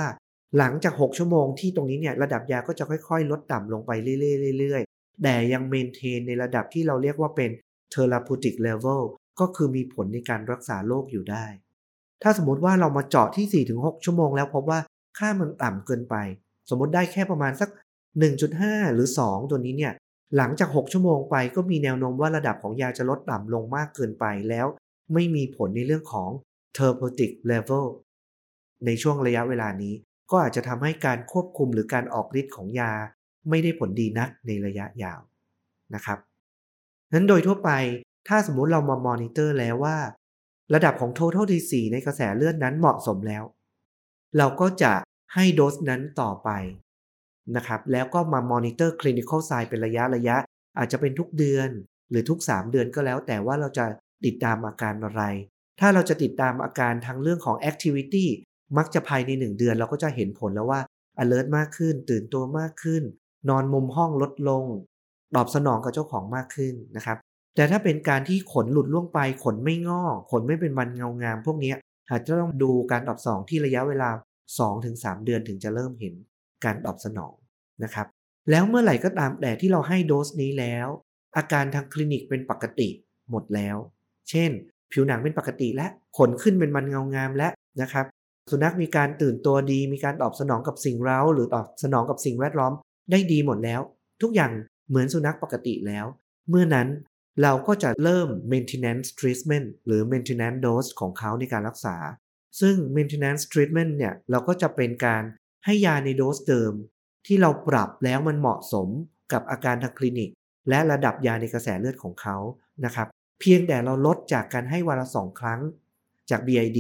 [0.58, 3.92] หลังจาก 6 ชั่วโมงที่ตรงนี้เนี่ยระดับยาก็จะค่อยๆ ลดต่ำลงไป
[4.60, 7.52] เรื่อยๆแต่ยังเมนเทนในระดับที่เราเรียกว่าเป็น
[7.94, 9.02] therapeutic level
[9.40, 11.46] ก็คือมีผลในการรักษาโรคอยู่ได้
[12.24, 14.80] ถ้าสมมติว่าเรามาเจาะที่ 4-6 ชั่วโมงแล้วพบว่า
[15.18, 16.16] ค่ามันต่ำเกินไป
[16.70, 17.70] สมมติได้แค่ประมาณสัก
[18.32, 19.94] 1.5 หรือ 2 ตัวนี้เนี่ย
[20.38, 24.68] หลังจาก 6 ชั่วโมงไปก็มีแนวโน้มว่าระดับของยาจะลดต่ำลงมากเกินไปแล้ว
[25.14, 26.30] ไม่มีผลในเรื่องของ
[26.76, 27.86] therapeutic level
[28.86, 29.94] ในช่วงระยะเวลานี้
[30.32, 32.92] ก็อาจจะทำให้การควบคุมหรือการออกฤทธิ์ของยา
[33.50, 35.20] ไม่ได้ผลดีนักในระยะยาว
[35.96, 36.20] นะครับ
[37.14, 37.72] นั้นโดยทั่วไป
[38.28, 39.98] ถ้าสมมุติเรามามอนิเตอร์แล้วว่า
[40.74, 43.44] ระดับของ total T4 ในกระแสเลือดนั้นเหมาะสมแล้ว
[44.38, 44.94] เราก็จะ
[45.34, 46.50] ให้โดสนั้นต่อไป
[47.56, 50.38] นะครับ แล้วก็มา monitor clinical sign เป็นระยะระยะ
[50.78, 51.70] อาจจะเป็นทุกเดือน
[52.10, 53.86] หรือทุก 3 เดือนก็แล้ว แต่ว่าเราจะ
[54.26, 55.24] ติดตามอาการอะไร
[55.80, 58.26] ถ้าเราจะติดตามอาการทางเรื่องของ activity
[58.78, 60.80] มักจะภายใน 1 เดือนเราก็จะเห็นผลแล้วว่า
[61.24, 63.04] alert มากขึ้น ตื่นตัวมากขึ้น
[63.50, 64.64] นอนมุมห้องลดลง
[65.36, 67.18] ตอบสนองกับเจ้าของมากขึ้นนะครับ
[67.56, 71.74] แต่ถ้าเป็นการที่ขนหลุดล่วงไป ขนไม่งอกขนไม่เป็นมันเงางาม พวกนี้
[72.10, 74.10] อาจจะต้องดูการตอบสนองที่ระยะเวลา
[74.68, 76.14] 2-3 เดือนถึงจะเริ่มเห็น
[76.66, 77.34] การตอบสนอง
[77.84, 78.08] นะครับ
[78.52, 80.88] แล้วเมื่อไหร่ก็ตามแต่ที่เราให้โดสนี้แล้ว
[81.38, 82.90] อาการทางคลินิกเป็นปกติ
[83.30, 83.78] หมดแล้ว
[84.30, 84.52] เช่น
[84.92, 85.88] ผิวหนังเป็นปกติและ
[86.18, 87.52] ขนขึ้นเป็นมันเงางามแล้ว
[87.82, 88.06] นะครับ
[88.52, 92.74] สุนัขมีการตื่นตัวดี มีการตอบสนองกับสิ่งเร้า หรือตอบสนองกับสิ่งแวดล้อม
[93.12, 93.82] ได้ดีหมดแล้ว
[94.22, 94.52] ทุกอย่าง
[94.90, 96.06] เหมือนสุนัขปกติแล้ว
[96.50, 96.88] เมื่อนั้น
[97.42, 101.98] เราก็จะเริ่ม maintenance treatment หรือ maintenance dose ของเขาในการรักษา
[102.62, 105.24] ซึ่ง maintenance treatment เนี่ยเราก็จะเป็นการ
[105.66, 106.74] ให้ยาในโดสเดิม
[107.28, 108.88] ที่เราปรับแล้วมันเหมาะสม
[109.32, 110.30] กับอาการทางคลินิก
[110.70, 112.38] และระดับยาในกระแสเลือดของเขา
[112.86, 113.08] นะครับ
[113.40, 115.60] เพียงแต่เราลดจากการให้วันละสองครั้ง
[116.30, 116.80] จาก BID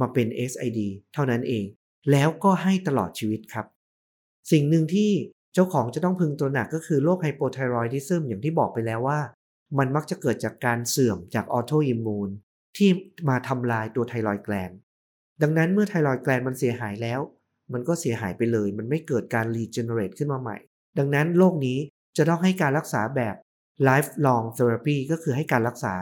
[0.00, 0.80] มาเป็น SID
[1.14, 1.64] เท่านั้นเอง
[2.10, 3.66] แล้วก็ให้ตลอดชีวิตครับ
[4.50, 5.10] สิ่งหนึ่งที่
[5.54, 9.20] เจ้าของจะต้องพึงตระหนักก็คือโรค hypothyroidism อย่างที่บอกไปแล้วว่า
[9.78, 12.30] มันมักจะเกิดจากการเสื่อมจาก autoimmune
[12.76, 12.88] ที่
[13.28, 14.70] มาทำลายตัว thyroid gland
[15.42, 17.20] ดังนั้นเมื่อไทรอยแกลนมันเสียหายแล้ว
[17.72, 20.56] มันก็เสียหายไปเลย มันไม่เกิดการรีเจเนเรตขึ้นมาใหม่
[20.98, 21.78] ดังนั้นโรคนี้
[22.16, 23.34] จะต้องให้การรักษาแบบ
[23.88, 25.94] lifelong therapy ก็คือให้การรักษา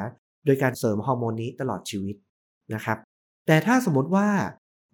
[0.45, 2.17] โดยการเสริมฮอร์โมนนี้ตลอดชีวิต
[2.75, 2.99] นะครับ
[3.47, 4.29] แต่ถ้าสมมติว่า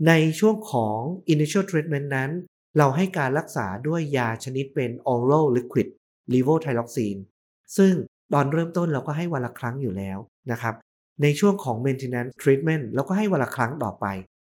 [0.09, 0.99] ในช่วงของ
[1.33, 2.31] initial treatment นั้น
[2.79, 5.89] เราให้การรักษาด้วยยาชนิดเป็น oral liquid
[6.33, 7.21] levothyroxine
[7.77, 7.95] ซึ่ง
[8.33, 10.19] ตอนเริ่มต้นเราก็ให้วันละครั้งอยู่แล้ว
[10.53, 10.75] นะครับ
[11.23, 14.07] ในช่วงของ maintenance treatment เราก็ให้วันละครั้งต่อไป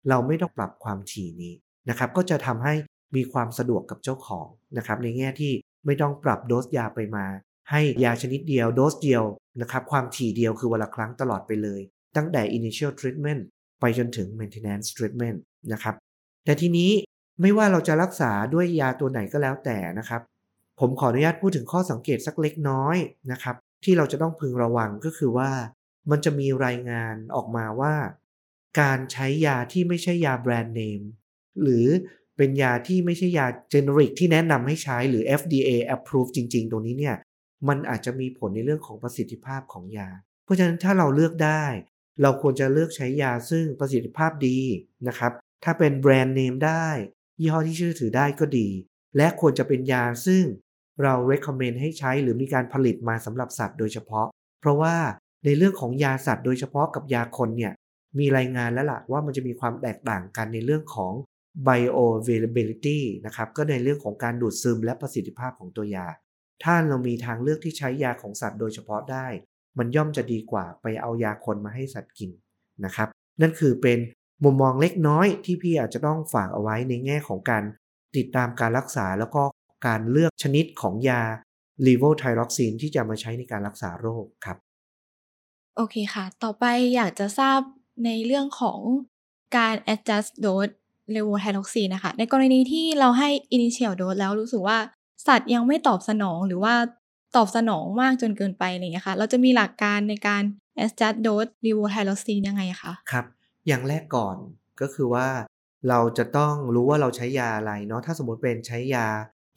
[0.09, 1.55] เราไม่ต้องปรับความถี่นี้
[1.89, 2.75] นะครับก็จะทำให้
[3.17, 4.47] มีความสะดวกกับเจ้าของ
[4.77, 5.53] นะครับในแง่ที่
[5.87, 7.27] ไม่ต้องปรับโดสยาไปมา
[7.71, 9.25] ให้ยาชนิดเดียวโดสเดียว
[9.61, 11.81] นะครับความถี่เดียวคือวันละครั้งตลอดไปเลย
[12.17, 13.43] ตั้งแต่ initial treatment
[13.81, 15.39] ไปจนถึง maintenance treatment
[15.73, 15.95] นะครับ
[16.45, 16.91] แต่ทีนี้
[17.41, 20.23] ไม่ว่าเราจะรักษาด้วยยาตัวไหนก็แล้วแต่นะครับ
[20.81, 22.97] ผมขออนุญาตพูดถึงข้อสังเกตสักเล็กน้อย
[23.33, 25.51] นะครับ ที่เราจะต้องพึงระวังก็คือว่า
[26.11, 27.95] มันจะมีรายงานออกมาว่า
[28.81, 31.03] การใช้ยาที่ไม่ใช่ยาแบรนด์เนม
[31.63, 31.87] หรือ
[32.37, 37.17] เป็นยาที่ไม่ใช่ยาเจเนริกที่แนะนำให้ใช้หรือ FDA approve จริง ๆ ตรงนี้เนี่ย
[37.69, 40.09] มันอาจจะมีผลในเรื่องของประสิทธิภาพของยา
[40.45, 41.65] เพราะฉะนั้นถ้าเราเลือกได้
[42.23, 44.59] เราควรจะเลือกใช้ยาซึ่งประสิทธิภาพดี
[45.09, 45.33] นะครับ
[45.65, 46.89] ถ้าเป็นแบรนด์เนมได้
[47.41, 48.69] ยี่ห้อที่เชื่อถือได้ก็ดี
[49.17, 50.45] และควรจะเป็นยาซึ่ง
[51.03, 54.27] เรา recommend ให้ใช้หรือมีการผลิตมาสำหรับสัตว์โดยเฉพาะ
[54.61, 54.97] เพราะว่า
[55.45, 57.73] ในเรื่องของยาสัตว์โดยเฉพาะกับยาคนเนี่ย
[58.19, 61.13] มีรายงานแล้วล่ะว่ามันจะมีความแตกต่างกันในเรื่องของ
[61.67, 66.07] bioavailability นะครับก็ในเรื่องของการดูดซึมและประสิทธิภาพของตัวยา
[66.65, 69.27] ถ้าเรามีทางเลือกที่ใช้ยาของสัตว์โดยเฉพาะได้
[69.79, 72.31] มันย่อมจะดีกว่าไปเอายาคนมาให้สัตว์กิน
[72.85, 73.09] นะครับ
[73.41, 73.99] นั่นคือเป็น
[74.45, 77.63] มุมมองเล็กน้อยที่พี่อาจจะต้องฝากเอาไว้ในแง่ของการ
[78.17, 79.43] ติดตามการรักษาแล้วก็
[79.87, 81.23] การเลือกชนิดของยา
[81.87, 84.57] l e v o t y r o x i n e ที่จะมาใช้ในการรักษาโรคครับ
[85.77, 86.65] โอเคค่ะ ต่อไป
[86.95, 87.61] อยากจะทราบ
[88.05, 88.81] ในเรื่องของ
[89.57, 90.75] การ adjust dose
[91.13, 94.79] เลโวไทรอกซีนนะคะ ในกรณีที่เราให้ initial dose แล้วรู้สึกว่า
[95.27, 96.75] สัตว์ยังไม่ตอบสนองหรือว่า
[97.37, 100.43] ตอบสนองมากจนเกินไปอะไรอย่างเงี้ยค่ะ เราจะมีหลักการในการ
[100.85, 103.25] adjust dose เลโวไทรอกซีนยังไงคะ ครับ
[103.67, 104.37] อย่างแรกก่อน
[104.81, 105.29] ก็คือว่า
[105.89, 109.07] เราจะต้องรู้ว่าเราใช้ยาอะไรเนาะ ถ้าสมมติเป็นใช้ยา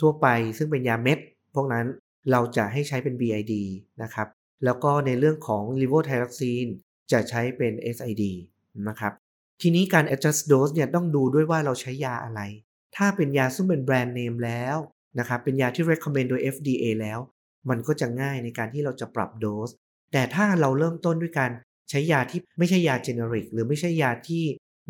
[0.01, 1.19] ทั่วไป ซึ่งเป็นยาเม็ด
[1.55, 1.85] พวกนั้น
[2.31, 3.53] เราจะให้ใช้เป็น BID
[4.03, 4.27] นะครับ
[4.65, 6.67] แล้วก็ในเรื่องของ l e v o t y r o x i n
[7.11, 8.23] จะใช้เป็น SID
[8.87, 9.13] นะครับ
[9.61, 12.41] ทีนี้การ adjust dose เนี่ยต้องดูด้วยว่าเราใช้ยาอะไร
[12.95, 14.77] ถ้าเป็นยาซึ่งเป็นแบรนด์เนมแล้ว
[15.19, 17.19] นะครับ เป็นยาที่ recommend โดย FDA แล้ว
[17.69, 19.69] มันก็จะง่ายในการที่เราจะปรับโดส
[20.11, 21.51] แต่ถ้าเราเริ่มต้นด้วยการ
[21.89, 24.43] ใช้ยาที่ไม่ใช่ยาเจเนริกหรือไม่ใช่ยาที่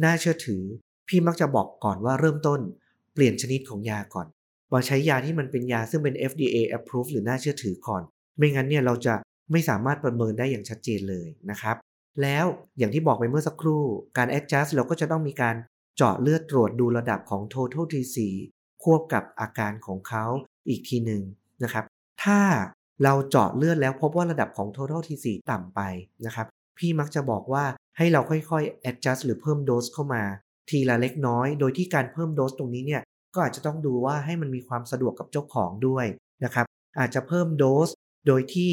[0.04, 0.64] น่าเชื่อถือ
[1.08, 2.60] พี่มักจะบอกก่อนว่าเริ่มต้น
[3.14, 4.28] เปลี่ยนชนิดของยาก่อน
[4.74, 8.02] มาใช้ยาที่มันเป็นยาซึ่งเป็น FDA approved หรือน่าเชื่อถือก่อน
[8.38, 9.14] ไม่งั้นเนี่ยเราจะ
[9.52, 11.76] ไม่สามารถประเมินได้อย่างชัดเจนเลยนะครับ
[12.22, 12.46] แล้ว
[12.78, 13.84] อย่างที่บอกไปเมื่อสักครู่
[14.18, 15.56] การ adjust เราก็จะต้องมีการ
[15.98, 18.18] เจาะเลือดตรวจดูระดับของ total T4
[18.84, 20.26] ควบกับอาการของเขา
[20.70, 21.24] อีกทีหนึ่ง
[21.64, 21.86] นะครับ
[22.24, 22.40] ถ้า
[23.04, 25.80] เราเจาะเลือดแล้วพบว่าระดับของ total T4 ต่ำไป
[26.26, 26.48] นะครับ
[26.78, 27.66] พี่มักจะบอกว่า
[27.98, 30.24] ให้เราค่อยๆ adjust หรือเพิ่มโดสเข้ามา
[30.70, 33.02] ทีละเล็กน้อย โดยที่การเพิ่มโดสตรงนี้เนี่ย
[33.34, 36.06] ก็อาจจะต้องดูว่าให้มันมีความสะดวกกับเจ้าของด้วย
[36.44, 36.66] นะครับ
[37.00, 37.90] อาจจะเพิ่มโดส
[38.28, 38.72] โดยที่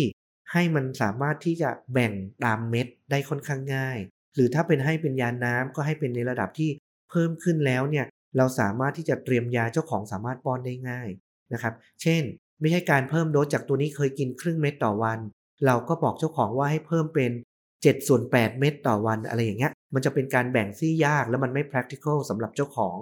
[0.52, 2.12] ให้มันสามารถที่จะแบ่ง
[2.44, 3.98] ตามเม็ดได้ค่อนข้างง่าย
[4.34, 6.70] หรือถ้าเป็นให้เป็นยาน้ำก็ให้เป็นในระดับที่
[7.10, 11.08] เพิ่มขึ้นแล้วเนี่ยเราสามารถที่จะเตรียมยาเจ้าของสามารถป้อนได้ง่าย
[11.52, 12.22] นะครับ เช่น
[12.60, 15.18] ไม่ใช่การเพิ่มโดสจากตัวนี้เคยกินครึ่งเม็ดต่อวัน
[15.66, 17.30] เราก็บอกเจ้าของว่าให้เพิ่มเป็น
[17.70, 22.96] 7ส่วน8เม็ดต่อวันอะไรอย่างเงี้ย มันจะเป็นการแบ่งซี่ยากแล้วมันไม่ practical สำหรับเจ้าของ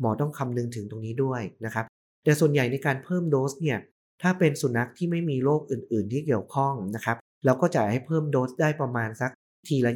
[0.00, 1.84] หมอต้องคำนึงถึงตรงนี้ด้วยนะครับ
[2.24, 3.78] แต่ส่วนใหญ่ในการเพิ่มโดสเนี่ย
[4.22, 9.30] ถ้าเป็นสุนัขที่ไม่มีโรคอื่น ๆ ที่เกี่ยวข้องนะครับ เราก็จะให้เพิ่มโดสได้ประมาณสัก
[9.66, 9.92] ทีละ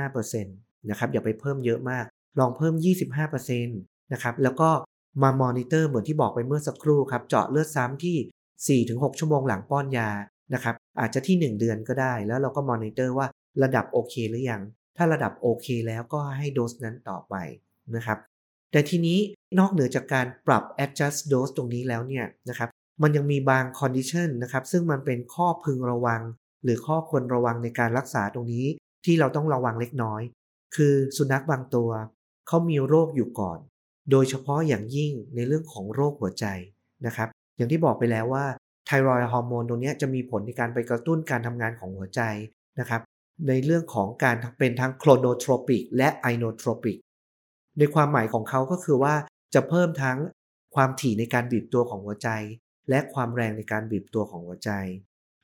[0.00, 2.04] 25%นะครับ อย่าไปเพิ่มเยอะมาก
[2.38, 2.74] ลองเพิ่ม
[3.22, 4.70] 25%นะครับ แล้วก็
[5.22, 8.16] มามอนิเตอร์เหมือนที่บอกไปเมื่อสักครู่ครับ เจาะเลือดซ้ำที่
[8.68, 10.10] 4-6 ชั่วโมงหลังป้อนยา
[10.54, 13.26] นะครับอาจจะที่ 1 เดือนก็ได้ แล้วเราก็มอนิเตอร์ว่า
[13.62, 14.62] ระดับโอเคหรือยัง
[14.96, 17.34] ถ้าระดับโอเคแล้วก็ให้โดสนั้นต่อไป
[17.96, 18.18] นะครับ
[18.72, 19.18] แต่ทีนี้
[19.58, 22.68] นอกเหนือจากการปรับ adjust dose ตรงนี้แล้วเนี่ยนะครับ
[23.02, 26.22] มันยังมีบาง condition นะครับซึ่งมันเป็นข้อพึงระวัง
[26.62, 28.66] หรือข้อควรระวังในการรักษาตรงนี้
[29.04, 30.22] ที่เราต้องระวังเล็กน้อย
[30.76, 31.90] คือสุนัขบางตัว
[32.46, 33.58] เขามีโรคอยู่ก่อน
[34.10, 36.46] โดยเฉพาะอย่างยิ่งในเรื่องของโรคหัวใจ
[37.06, 37.28] นะครับ
[37.60, 38.44] อย่างที่บอกไปแล้วว่า
[38.86, 42.20] ไทรอยฮอร์โมนตรงนี้จะมีผลในการไปกระตุ้นการทำงานของหัวใจ
[42.80, 43.00] นะครับ
[43.48, 46.96] ในเรื่องของการเป็นทั้งโครโนโทรปิกและไอโนโทรปิก
[47.78, 49.14] ในความหมายของเขาก็คือว่า
[49.54, 50.18] จะเพิ่มทั้ง
[50.74, 52.28] ความถี่ในการบีบตัวของหัวใจ
[52.90, 54.70] และความแรงในการบีบตัวของหัวใจ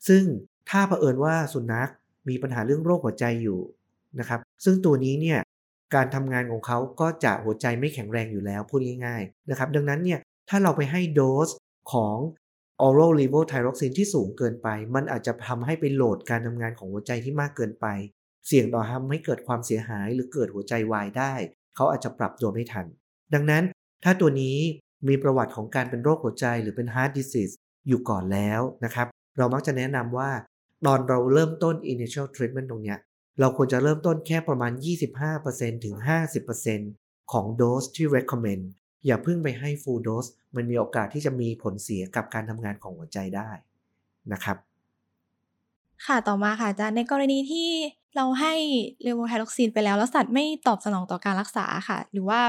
[0.08, 0.24] ซึ่ง
[0.70, 1.90] ถ้าเผอิญว่าสุนัข
[2.28, 3.60] มีปัญหาเรื่องโรคหัวใจอยู่
[4.20, 5.38] นะครับ ซึ่งตัวนี้เนี่ย
[5.94, 11.48] การทำงานของเขาก็จะหัวใจไม่แข็งแรงอยู่แล้วพูดง่ายๆนะครับ ดังนั้นเนี่ยถ้าเราไปให้โดส
[11.92, 12.16] ของ
[12.86, 17.86] oral levothyroxine ที่สูงเกินไป มันอาจจะทำให้ไปโหลดการทำงานของหัวใจที่มากเกินไป
[18.46, 21.34] เสี่ยงต่อทำให้เกิดความเสียหายหรือเกิดหัวใจวายได้
[21.76, 22.86] เขาอาจจะปรับตัวไม่ทัน
[23.34, 23.64] ดังนั้น
[24.04, 24.56] ถ้าตัวนี้
[25.08, 27.54] มีประวัติของการเป็นโรคหัวใจหรือเป็น heart disease
[27.88, 29.06] อยู่ก่อนแล้วนะครับ
[29.38, 30.30] เรามักจะแนะนำว่า
[30.86, 32.98] ตอนเราเริ่มต้น initial treatment ตรงเนี้ย
[33.40, 34.72] เราควรจะเริ่มต้นแค่ประมาณ
[35.28, 35.96] 25%ถึง
[36.64, 38.62] 50%ของโดสที่ recommend
[39.06, 43.50] อย่าเพิ่งไปให้ full dose มันมีโอกาสที่จะมีผลเสียกับการทำงานของหัวใจได้
[44.32, 44.56] นะครับ
[46.06, 47.68] ค่ะต่อมาค่ะอาจารย์ในกรณีที่
[48.16, 48.54] เราให้
[49.02, 52.40] levothyroxine ไปแล้ว แล้วสัตว์ไม่ตอบสนองต่อการรักษาค่ะ หรือว่า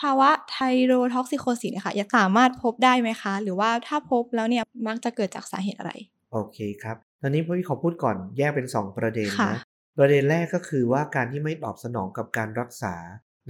[0.00, 5.92] ภาวะ thyrotoxicosis เนี่ยค่ะสามารถพบได้ไหมคะ หรือว่าถ้าพบแล้วเนี่ยมักจะเกิดจากสาเหตุอะไร
[6.32, 9.62] โอเคครับ ตอนนี้พี่ขอพูดก่อนแยกเป็น 2 ประเด็นค่ะนะ
[9.98, 12.94] ประเด็นแรกก็คือว่าการที่ไม่ตอบสนองกับการรักษา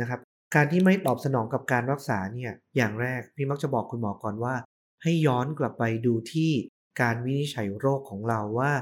[0.01, 0.21] นะครับ
[0.55, 4.55] การที่ไม่ตอบสนองกับการรักษาเนี่ยอย่างแรกพี่มักจะบอกคุณหมอก่อนว่า
[5.03, 6.51] ให้ย้อนกลับไปดูที่
[7.01, 8.73] การวินิจฉัยโรคของเราว่า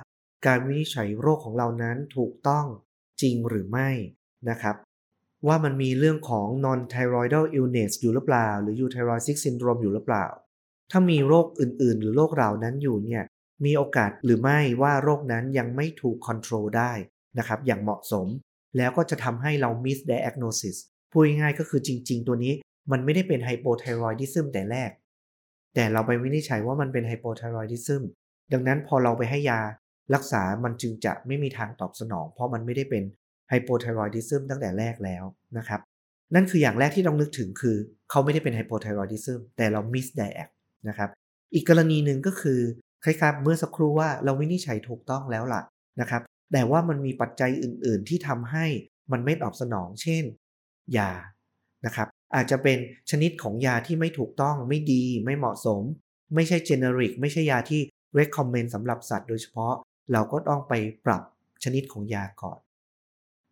[0.47, 2.67] การวินิจฉัยโรคของเรานั้นถูกต้อง
[3.23, 3.91] จริงหรือไม่
[4.51, 4.77] นะครับ
[5.47, 10.27] ว่ามันมีเรื่องของ non thyroidal illness อยู่หรือเปล่า หรือ euthyroid syndrome อยู่หรือเปล่า
[10.91, 13.25] ถ้ามีโรคอื่น ๆ หรือโรคเหล่านั้นอยู่เนี่ย
[13.65, 16.93] มีโอกาสหรือไม่ว่าโรคนั้นยังไม่ถูก control ได้
[17.39, 18.27] นะครับอย่างเหมาะสม
[18.77, 20.77] แล้วก็จะทำให้เรา miss diagnosis
[21.13, 22.53] พูดง่ายๆก็คือจริง ๆ ตัวนี้
[22.93, 24.91] มันไม่ได้เป็น hypothyroidism แต่แรก
[25.75, 28.03] แต่เราไปวินิจฉัยว่ามันเป็น hypothyroidism
[28.53, 29.61] ดังนั้นพอเราไปให้ยา
[30.15, 33.03] รักษามันจึงจะไม่มีทางตอบสนอง เพราะมันไม่ได้เป็น
[33.53, 35.25] hypothyroidism ตั้งแต่แรกแล้ว
[35.59, 35.81] นะครับ
[36.35, 37.77] นั่นคืออย่างแรกที่ต้องนึกถึงคือ
[38.11, 40.49] เขาไม่ได้เป็น hypothyroidism แต่เรา misdiag
[40.89, 41.11] นะครับ
[41.55, 42.61] อีกกรณีหนึ่งก็คือ
[43.05, 45.63] คล้ายๆเมื่อสักครู่ว่าเราวินิจฉัยถูกต้องแล้วล่ะ
[46.01, 48.67] นะครับ แต่ว่ามันมีปัจจัยอื่น ๆ ที่ทำให้
[49.13, 50.25] มันไม่ตอบสนอง เช่น
[50.99, 51.11] ยา
[51.87, 52.79] นะครับอาจจะเป็น
[53.11, 55.83] ชนิดของยาที่ไม่ถูกต้องไม่ดีไม่เหมาะสม
[56.35, 57.81] ไม่ใช่ generic ไม่ใช่ยาที่
[58.19, 59.75] recommend สำหรับสัตว์โดยเฉพาะ
[60.13, 60.73] เราก็ต้องไป
[61.07, 61.23] ปรับ
[61.65, 62.59] ชนิดของยาก่อน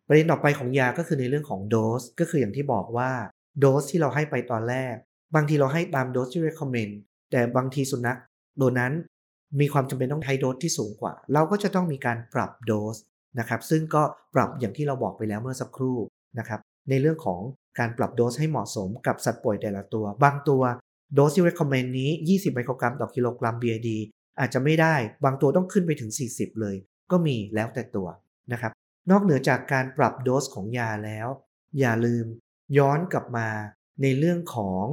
[0.07, 3.11] ประเด็นต่อไปของยาก็คือในเรื่องของโดสก็คืออย่างที่บอกว่า
[3.59, 4.95] โดสที่เราให้ไปตอนแรก
[5.35, 6.93] บางทีเราให้ตามโดสที่ recommend
[7.31, 8.17] แต่บางทีสุนัข
[8.61, 8.93] ตัวนั้น
[9.59, 12.95] มีความจำเป็นต้องใช้โดสที่สูงกว่า เราก็จะต้องมีการปรับโดส
[13.39, 14.03] นะครับซึ่งก็
[14.35, 15.97] ปรับอย่างที่เราบอกไปแล้วเมื่อสักครู่
[16.39, 16.59] นะครับ
[16.91, 17.41] ในเรื่องของ
[17.79, 20.63] การปรับโดสให้เหมาะสมกับสัตว์ป่วยแต่ละตัว บางตัว
[21.13, 23.89] โดสที่ recommend นี้ 20 ไมโครกรัมต่อกิโลกรัม BID
[24.39, 26.75] อาจจะไม่ได้ บางตัวต้องขึ้นไปถึง 40 เลย
[27.11, 28.07] ก็มีแล้วแต่ตัว
[28.51, 28.71] นะครับ
[29.11, 31.27] นอกเหนือจากการปรับโดสของยาแล้ว
[31.79, 32.25] อย่าลืม
[32.77, 33.47] ย้อนกลับมา
[34.01, 34.83] ในเรื่องของ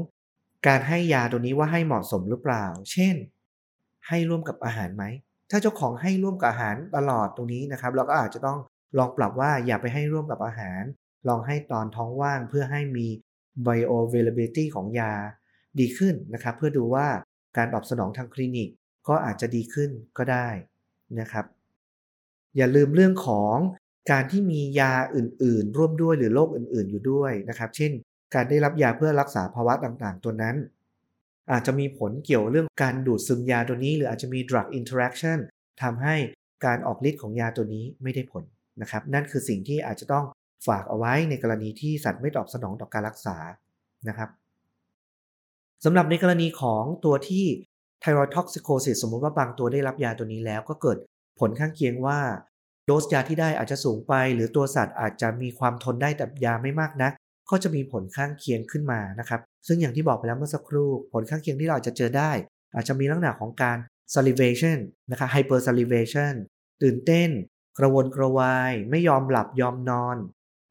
[0.66, 3.14] การให้ยาตัวนี้ว่าให้เหมาะสมหรือเปล่า เช่น
[4.08, 5.04] ให้ร่วมกับอาหารไหม
[5.50, 8.58] ถ้าเจ้าของให้ร่วมกับอาหารตลอดตรงนี้นะครับ เราก็อาจจะต้อง
[8.98, 10.82] ลองปรับว่าอย่าไปให้ร่วมกับอาหาร
[11.28, 13.06] ลองให้ตอนท้องว่างเพื่อให้มี
[13.66, 15.12] bioavailability ของยา
[15.78, 17.06] ดีขึ้นนะครับ เพื่อดูว่า
[17.56, 18.68] การตอบสนองทางคลินิก
[19.08, 20.48] ก็อาจจะดีขึ้นก็ได้
[21.20, 21.44] นะครับ
[22.56, 23.56] อย่าลืมเรื่องของ
[24.10, 27.92] การที่มียาอื่น ๆ ร่วมด้วยหรือโรคอื่น ๆ อยู่ด้วยนะครับ เช่น
[28.34, 30.56] การได้รับยาเพื่อรักษาภาวะต่าง ๆ ตัวนั้น
[31.52, 35.38] อาจจะมีผลเกี่ยวเรื่องการดูดซึมยาตัวนี้ หรืออาจจะมี drug interaction
[35.82, 36.16] ทำให้
[36.66, 38.44] การออกฤทธิ์ของยาตัวนี้ไม่ได้ผล
[38.80, 40.24] นะครับ นั่นคือสิ่งที่อาจจะต้อง
[40.66, 43.36] ฝากเอาไว้ในกรณีที่สัตว์ไม่ตอบสนองต่อการรักษา
[44.08, 44.30] นะครับ
[45.84, 47.44] สำหรับในกรณีของตัวที่
[48.02, 50.98] thyroid toxicosis สมมติว่าบางตัวได้รับยาตัวนี้แล้ว ก็เกิด
[51.40, 52.20] ผลข้างเคียงว่า
[52.86, 57.12] โดสยาที่ได้อาจจะสูงไป หรือตัวสัตว์อาจจะมีความทนได้แต่ยาไม่มากนะัก
[57.50, 62.30] ก็จะมีผลข้างเคียงขึ้นมานะครับ ซึ่งอย่างที่บอกไปแล้วเมื่อสักครู่ ผลข้างเคียงที่เราอาจจะเจอได้
[62.74, 63.76] อาจจะมีลักษณะของการ
[64.14, 64.78] salivation
[65.10, 66.32] นะคะ hyper salivation
[66.82, 67.30] ตื่นเต้น
[67.78, 70.16] กระวนกระวาย ไม่ยอมหลับยอมนอน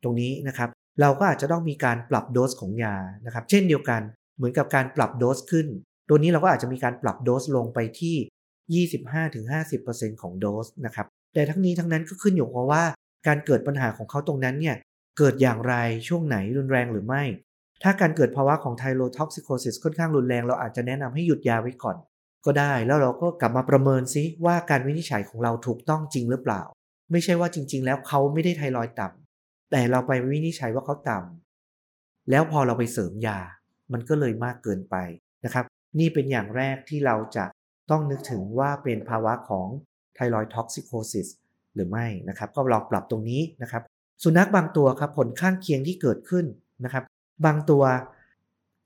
[0.04, 0.70] ตรงนี้นะครับ
[1.02, 2.96] เราก็อาจจะต้องมีการปรับโดสของยา
[3.26, 4.02] นะครับ เช่นเดียวกัน
[4.38, 5.68] เหมือนกับการปรับโดสขึ้น
[6.10, 8.86] ตัวนี้เราก็อาจจะมีการปรับโดสลงไปที่
[9.40, 12.84] 25-50%ของโดสนะครับ แต่ทั้งนี้ทั้งนั้นก็ขึ้นอยู่กับว่า
[13.28, 14.76] การเกิดปัญหาของเขาตรงนั้นเนี่ย
[15.18, 15.76] เกิดอย่างไร
[16.08, 17.24] ช่วงไหนรุนแรงหรือไม่
[17.84, 21.98] ถ้าการเกิดภาวะของ thyrotoxicosis ค่อนข้างรุนแรงเราอาจจะแนะนำให้หยุดยาไว้ก่อน
[22.46, 26.62] ก็ได้แล้วเราก็กลับมาประเมินซิว่าการวินิจฉัยของเราถูกต้องจริงหรือเปล่า
[27.12, 29.27] ไม่ใช่ว่าจริง ๆ แล้วเขาไม่ได้ไทรอยด์ต่ำ
[29.72, 33.40] แต่เราไปวินิจฉัยว่าเขาต่ำแล้วพอเราไปเสริมยา
[33.94, 34.96] มันก็เลยมากเกินไป
[35.46, 35.66] นะครับ
[36.00, 37.46] นี่เป็นอย่างแรกที่เราจะ
[37.92, 39.68] ต้องนึกถึงว่าเป็นภาวะของ
[40.16, 41.28] ไทรอยท็อกซิโคซิส
[41.74, 43.84] หรือไม่นะครับ ก็ลองปรับตรงนี้นะครับ
[44.24, 46.46] สุนัขบางตัวครับผลข้างเคียงที่เกิดขึ้น
[46.84, 47.04] นะครับ
[47.46, 47.84] บางตัว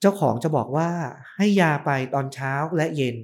[0.02, 0.90] เจ้าของจะบอกว่า
[1.36, 3.16] ให้ยาไปตอนเช้าและเย็น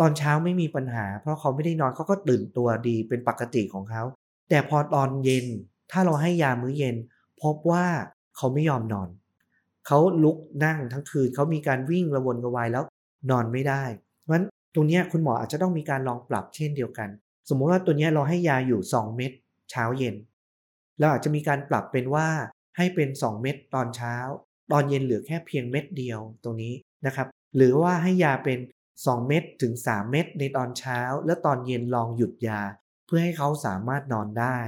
[0.00, 4.02] ตอนเช้าไม่มีปัญหา เพราะเขาไม่ได้นอนเขาก็ตื่นตัวดีเป็นปกติของเขา
[4.48, 5.46] แต่พอตอนเย็น
[5.90, 6.96] ถ้าเราให้ยามื้อเย็น
[7.42, 7.86] พบว่า
[8.36, 9.08] เขาไม่ยอมนอน
[9.86, 12.84] เขาลุกนั่งทั้งคืนเขามีการวิ่งระวนกระวายแล้ว
[13.30, 13.84] นอนไม่ได้
[14.22, 17.08] เพราะฉะนั้นตรงนี้คุณหมออาจจะต้องมีการลองปรับเช่นเดียวกัน
[17.48, 19.32] สมมติว่าตัวนี้เราให้ยาอยู่ 2 เม็ด
[19.70, 20.14] เช้าเย็น
[20.98, 22.28] เราอาจจะมีการปรับเป็นว่า
[22.76, 24.16] ให้เป็น 2 เม็ดตอนเช้า
[24.72, 26.74] ตอนเย็นเหลือแค่เพียงเม็ดเดียวตรงนี้
[27.06, 28.58] นะครับหรือว่าให้ยาเป็น
[28.94, 32.60] 2 เม็ดถึง 3 เม็ดในตอนเช้า แล้วตอนเย็นลองหยุดยา
[33.06, 34.58] เพื่อให้เขาสามารถนอนได้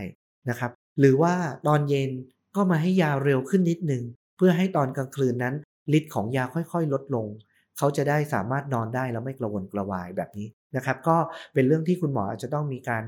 [0.49, 1.34] นะครับ หรือว่า
[1.66, 2.11] ตอนเย็น
[2.57, 4.03] ก็มาให้ยาเร็วขึ้นนิดนึง
[4.36, 5.55] เพื่อให้ตอนกลางคืนนั้น
[5.99, 7.26] ฤทธิ์ของยาค่อยๆ ลดลง
[7.78, 11.16] เขาจะได้สามารถนอนได้แล้วไม่กระวนกระวายแบบนี้นะครับ ก็
[11.55, 13.03] เป็นเรื่องที่คุณหมออาจจะต้องมีการ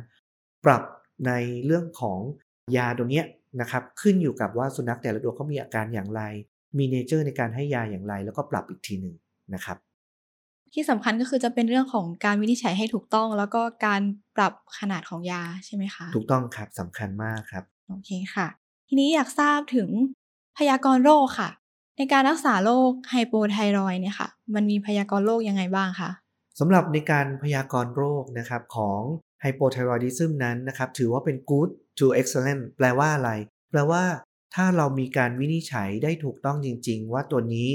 [0.65, 0.83] ปรับ
[1.27, 1.33] ใน
[1.67, 2.19] เรื่องของ
[2.77, 3.23] ยาตัวนี้
[3.61, 6.23] นะครับขึ้นอยู่กับว่าสุนัขแต่ละตัวเขามีอาการอย่างไร
[6.79, 9.15] มีเนเจอร์ในการให้ยาอย่างไร แล้วก็ปรับอีกทีหนึ่ง
[9.55, 9.79] นะครับ
[10.75, 14.03] ที่สำคัญก็คือจะเป็นเรื่องของการวินิจฉัยให้ถูกต้อง แล้วก็การ
[14.37, 18.47] ปรับขนาดของยาใช่ไหมคะ ถูกต้องครับสำคัญมากครับ โอเคค่ะ
[18.89, 19.89] ทีนี้อยากทราบถึง
[20.59, 21.51] พยากรณ์โรคค่ะ
[21.97, 26.11] ในการรักษาโรค hypothyroid เนี่ยค่ะ มันมีพยากรณ์โรคยังไงบ้างคะ
[26.59, 29.01] สำหรับในการพยากรณ์โรคนะครับของ
[29.41, 33.31] hypothyroidism นั้นนะครับถือว่าเป็น good to excellent แปลว่าอะไร
[33.71, 34.03] แปลว่า
[34.55, 37.69] ถ้าเรามีการวินิจฉัยได้ถูกต้องจริง ๆ ว่าตัวนี้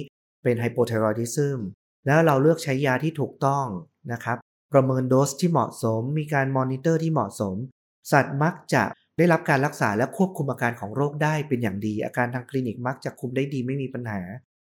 [0.44, 1.60] เป็น hypothyroidism
[2.06, 3.66] แล้วเราเลือกใช้ยาที่ถูกต้อง
[4.12, 4.38] นะครับ
[4.74, 7.56] ประเมินโดสที่เหมาะสม มีการมอนิเตอร์ที่เหมาะสม
[8.12, 8.84] สัตว์มักจะ
[9.18, 14.22] ได้รับการรักษาและควบคุมอาการของโรคได้เป็นอย่างดี อาการทางคลินิกมักจะคุมได้ดีไม่มีปัญหา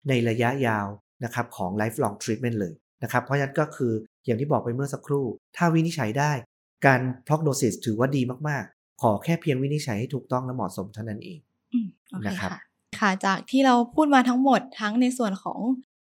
[0.09, 0.87] ในระยะยาว
[1.25, 3.93] นะครับของ lifelong treatment เลยนะครับ เพราะฉะนั้นก็คือ
[4.25, 5.27] อย่างที่บอกไปเมื่อสักครู่
[5.57, 6.33] ถ้าวินิจฉัยได้
[6.87, 11.39] การ prognosis ถือว่าดีมากๆ ขอแค่เพียงวินิจฉัยให้ถูกต้องและเหมาะสมเท่านั้นเอง
[11.73, 12.61] อืมโอเคนะครับค่ะ
[12.99, 15.61] ค่ะจากที่เราพูดมาทั้งหมดทั้งในส่วนของ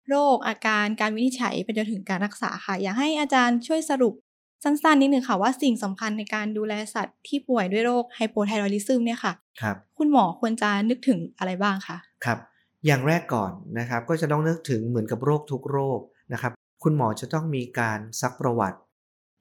[0.08, 4.14] โรคอาการการวินิจฉัยไปจนถึงการรักษาค่ะ อยากให้อาจารย์ช่วยสรุป
[4.62, 9.32] สั้นๆนิดนึงค่ะว่าสิ่งสำคัญในการดูแลสัตว์ที่ป่วยด้วยโรคไฮโปไทรอยดิซึมเนี่ยค่ะ
[9.62, 12.38] ครับคุณหมอควรจะนึกถึงอะไรบ้างคะครับ
[12.86, 16.00] อย่างแรกก่อนนะครับก็จะต้องนึกถึงเหมือนกับโรคทุกโรค
[16.32, 16.52] นะครับ
[16.82, 18.78] คุณหมอจะต้องมีการซักประวัติ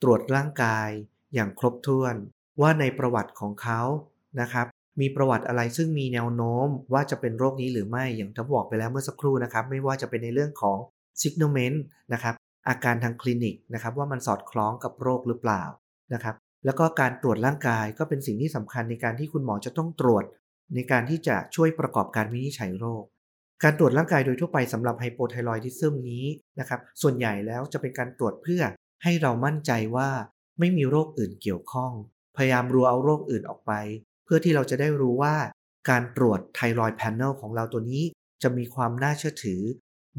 [0.02, 0.88] ตรวจร่างกาย
[1.34, 2.14] อย่างครบถ้วน
[2.60, 3.80] ว่าในประวัติของเขา
[4.40, 4.66] นะครับ
[5.00, 10.78] มีประวัติอะไรซึ่งมีแนวโน้มว่าจะเป็นโรคนี้หรือไม่อย่างที่บอกไปแล้วเมื่อสักครู่นะครับ ไม่ว่าจะเป็นในเรื่องของ
[11.20, 11.78] signalment
[12.12, 12.34] นะครับ
[12.68, 15.62] อาการทางคลินิกนะครับว่ามันสอดคล้องกับโรคหรือเปล่า
[16.14, 20.24] นะครับแล้วก็การตรวจร่างกายก็เป็นสิ่งที่สำคัญในการที่คุณหมอจะต้องตรวจ
[20.74, 23.04] ในการที่จะช่วยประกอบการวินิจฉัยโรค
[23.62, 26.24] การตรวจร่างกายโดยทั่วไปสำหรับไฮโปไทรอยดิซึมนี้
[26.60, 28.62] นะครับส่วนใหญ่แล้วจะเป็นการตรวจเพื่อ
[29.02, 30.08] ให้เรามั่นใจว่า
[30.58, 31.92] ไม่มีโรคอื่นเกี่ยวข้อง
[32.36, 33.72] พยายามรัวเอาโรคอื่นออกไป
[34.24, 35.34] เพื่อที่เราจะได้รู้ว่า
[35.90, 38.02] การตรวจไทรอยด์แพนเนลของเราตัวนี้
[38.42, 39.60] จะมีความน่าเชื่อถือ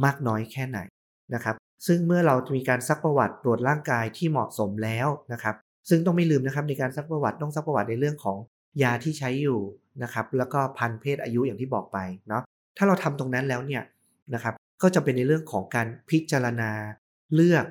[0.04, 0.80] มากน้อยแค่ไหน
[1.34, 1.56] นะครับ
[1.88, 5.56] ซึ่งเมื่อเรามีการซักประวัติตรวจร่างกายที่เหมาะสมแล้วนะครับ
[5.90, 8.38] ซึ่งต้องไม่ลืมนะครับในการซักประวัติต้องซักประวัติในเรื่องของ
[8.84, 9.60] ยาที่ใช้อยู่
[10.04, 11.98] นะครับแล้วก็พันเพศอายุอย่างที่บอกไป
[12.30, 12.44] เนาะ
[12.78, 13.84] ถ้าเราทำตรงนั้นแล้วเนี่ย
[14.34, 16.72] นะครับก็จะเป็นในเรื่องของการพิจารณา
[17.34, 17.66] เลือก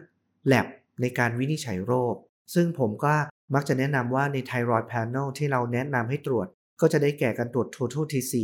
[0.52, 0.66] lab
[1.00, 2.14] ในการวินิจฉัยโรค
[2.54, 3.14] ซึ่งผมก็
[3.54, 6.46] มักจะแนะนำว่าใน Thyroid Panel ที่เราแนะนำให้ตรวจ
[6.80, 8.34] ก็จะได้แก่การตรวจ Total T4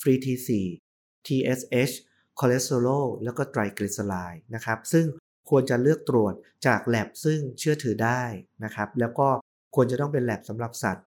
[0.00, 0.50] Free T4
[1.26, 1.94] TSH
[2.44, 5.06] คอเลสเตอรอลแล้วก็ไตรกลีเซอไรด์นะครับ ซึ่ง
[5.50, 6.34] ควรจะเลือกตรวจ
[6.66, 8.22] จากแ a บซึ่งเชื่อถือได้
[8.64, 9.28] นะครับ แล้วก็
[9.74, 11.04] ควรจะต้องเป็นแ a บสำหรับสัตว์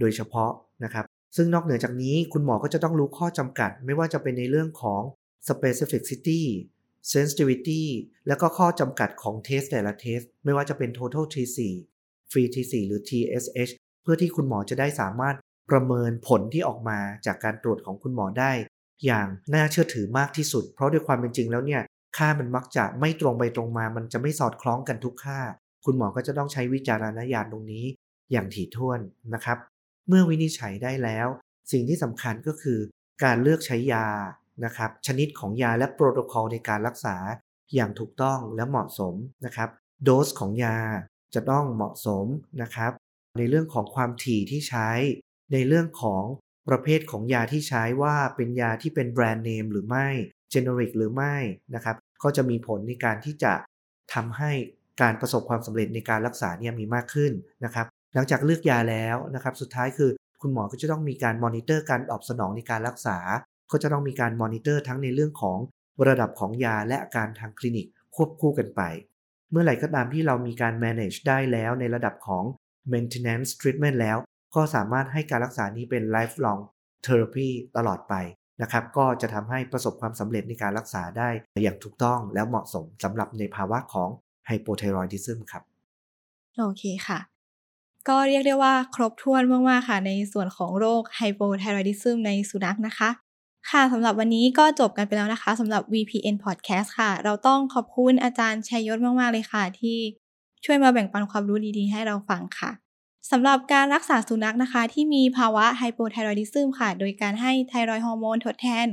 [0.00, 0.52] โดยเฉพาะ
[0.84, 1.04] นะครับ
[1.36, 5.02] ซึ่งนอกเหนือจากนี้คุณหมอก็จะต้องรู้ข้อจำกัด ไม่ว่าจะเป็นในเรื่องของ
[5.48, 6.40] specificity
[7.12, 7.82] sensitivity
[8.28, 11.58] แล้วก็ข้อจำกัดของ test แต่ละ test ไม่ว่าจะเป็น total T4
[12.30, 13.72] free T4 หรือ TSH
[14.02, 15.36] เพื่อที่คุณหมอจะได้สามารถ
[15.70, 18.52] ประเมินผลที่ออกมาจากการตรวจของคุณหมอได้
[19.06, 21.82] อย่างน่าเชื่อถือมากที่สุด เพราะด้วยความเป็นจริงแล้วเนี่ย
[22.16, 25.40] ค่ามันมักจะไม่ตรงไปตรงมา มันจะไม่สอดคล้องกันทุกค่า
[25.84, 27.84] คุณหมอก็จะต้องใช้วิจารณญาณตรงนี้
[28.32, 29.00] อย่างถี่ถ้วน
[29.34, 29.58] นะครับ
[30.08, 31.28] เมื่อวินิจฉัยได้แล้ว
[31.72, 32.78] สิ่งที่สำคัญก็คือ
[33.24, 34.06] การเลือกใช้ยา
[34.64, 37.16] นะครับ ชนิดของยาและโปรโตคอลในการรักษา
[37.74, 39.14] อย่างถูกต้องและเหมาะสม
[39.44, 39.68] นะครับ
[40.04, 40.78] โดสของยา
[41.34, 42.26] จะต้องเหมาะสม
[42.62, 42.92] นะครับ
[43.38, 44.90] ในเรื่องของความถี่ที่ใช้
[45.52, 46.22] ในเรื่องของ
[46.68, 50.08] ประเภทของยาที่ใช้ว่าเป็นยาที่เป็นแบรนด์เนมหรือไม่
[50.50, 51.34] เจเนริกหรือไม่
[51.74, 53.52] นะครับก็จะมีผลในการที่จะ
[54.14, 54.50] ทำให้
[55.02, 57.32] การประสบความสำเร็จในการรักษาเนี่ยมีมากขึ้น
[57.64, 63.18] นะครับ หลังจากเลือกยาแล้วนะครับ สุดท้ายคือคุณหมอก็จะต้องมีการมอนิเตอร์การตอบสนองในการรักษา
[63.72, 65.58] ก็จะต้องมีการมอนิเตอร์ทั้งในเรื่องของ
[66.08, 67.86] ระดับของยาและอาการทางคลินิก
[68.16, 68.82] ควบคู่กันไป
[69.50, 72.44] เมื่อไหร่ก็ตามที่เรามีการ manage ได้แล้วในระดับของ
[72.92, 74.18] maintenance treatment แล้ว
[74.54, 76.60] ก็สามารถให้การรักษานี้เป็น lifelong
[77.06, 78.14] therapy ตลอดไป
[78.62, 81.28] นะครับ ก็จะทำให้ประสบความสำเร็จในการรักษาได้
[81.62, 84.08] อย่างถูกต้องแล้วเหมาะสมสำหรับในภาวะของ
[84.48, 85.62] hypothyroidism ครับ
[86.58, 87.18] โอเคค่ะ
[88.08, 93.10] ก็เรียกได้ว่าครบถ้วนมาก ๆ ค่ะ ในส่วนของโรค hypothyroidism ในสุนัขนะคะ
[93.70, 99.98] ค่ะสำหรับวันนี้ก็จบกันไปแล้วนะคะสำหรับ VPN Podcast ค่ะ เราต้องขอบคุณอาจารย์ชัยยศมาก ๆ เลยค่ะ ที่
[100.64, 102.70] ช่วยมาแบ่งปันความรู้ดี ๆ ให้เราฟังค่ะ
[103.30, 108.86] สำหรับการรักษาสุนัขนะคะที่มีภาวะ hypothyroidism ค่ะ โดยการให้ thyroid hormone ทดแทน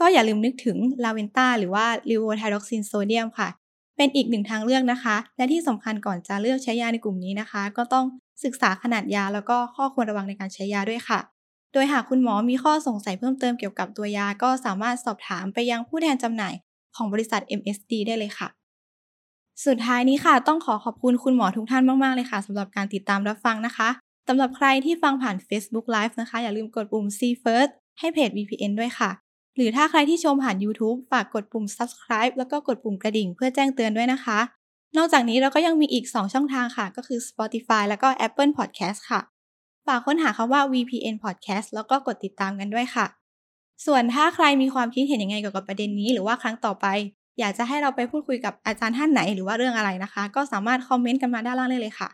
[0.00, 3.48] ก็อย่าลืมนึกถึง Leventa หรือว่า levothyroxine sodium ค่ะ
[3.96, 8.04] เป็นอีกหนึ่งทางเลือกนะคะ และที่สำคัญก่อนจะเลือกใช้ยาในกลุ่มนี้นะคะ ก็ต้อง
[8.44, 11.20] ศึกษาขนาดยาแล้วก็ข้อควรระวังในการใช้ยาด้วยค่ะ
[11.72, 16.54] โดยหากคุณหมอมีข้อสงสัยเพิ่มเติมเกี่ยวกับตัวยา ก็สามารถสอบถามไปยังผู้แทนจำหน่าย
[16.96, 18.48] ของบริษัท MSD ได้เลยค่ะ
[19.66, 23.88] สุดท้ายนี้ค่ะ ต้องขอขอบคุณคุณหมอทุกท่านมาก ๆ เลยค่ะสำหรับการติดตามรับฟังนะคะ
[24.28, 29.10] สำหรับใครที่ฟังผ่าน Facebook Live นะคะ อย่าลืมกดปุ่ม See First ให้เพจ VPN ด้วยค่ะ
[29.56, 34.38] หรือถ้าใครที่ชมผ่าน YouTube ฝากกดปุ่ม Subscribe แล้วก็กดปุ่มกระดิ่งเพื่อแจ้งเตือนด้วยนะคะ
[34.96, 39.20] นอกจากนี้เราก็ยังมีอีก 2 ช่องทางค่ะ ก็คือ Spotify แล้วก็ Apple Podcast ค่ะ
[39.86, 43.06] ฝากค้นหาคำว่า VPN Podcast แล้วก็กดติดตามกันด้วยค่ะ
[43.86, 46.86] ส่วนถ้าใครมีความคิดเห็นยังไงเกี่ยวกับประเด็นนี้ หรือว่าครั้งต่อไป
[47.40, 52.08] อยากจะให้เราไปพูดคุยกับอาจารย์ท่านไหนหรือว่าเรื่องอะไรนะคะ ก็สามารถคอมเมนต์กันมาด้านล่างได้เลยค่ะ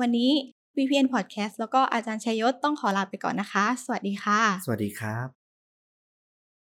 [0.00, 0.30] วันนี้
[0.76, 5.43] VPN Podcast แล้วก็อาจารย์ชัยยศต้องขอลาไปก่อนนะคะ สวัสดีค่ะ สวัสดีครับ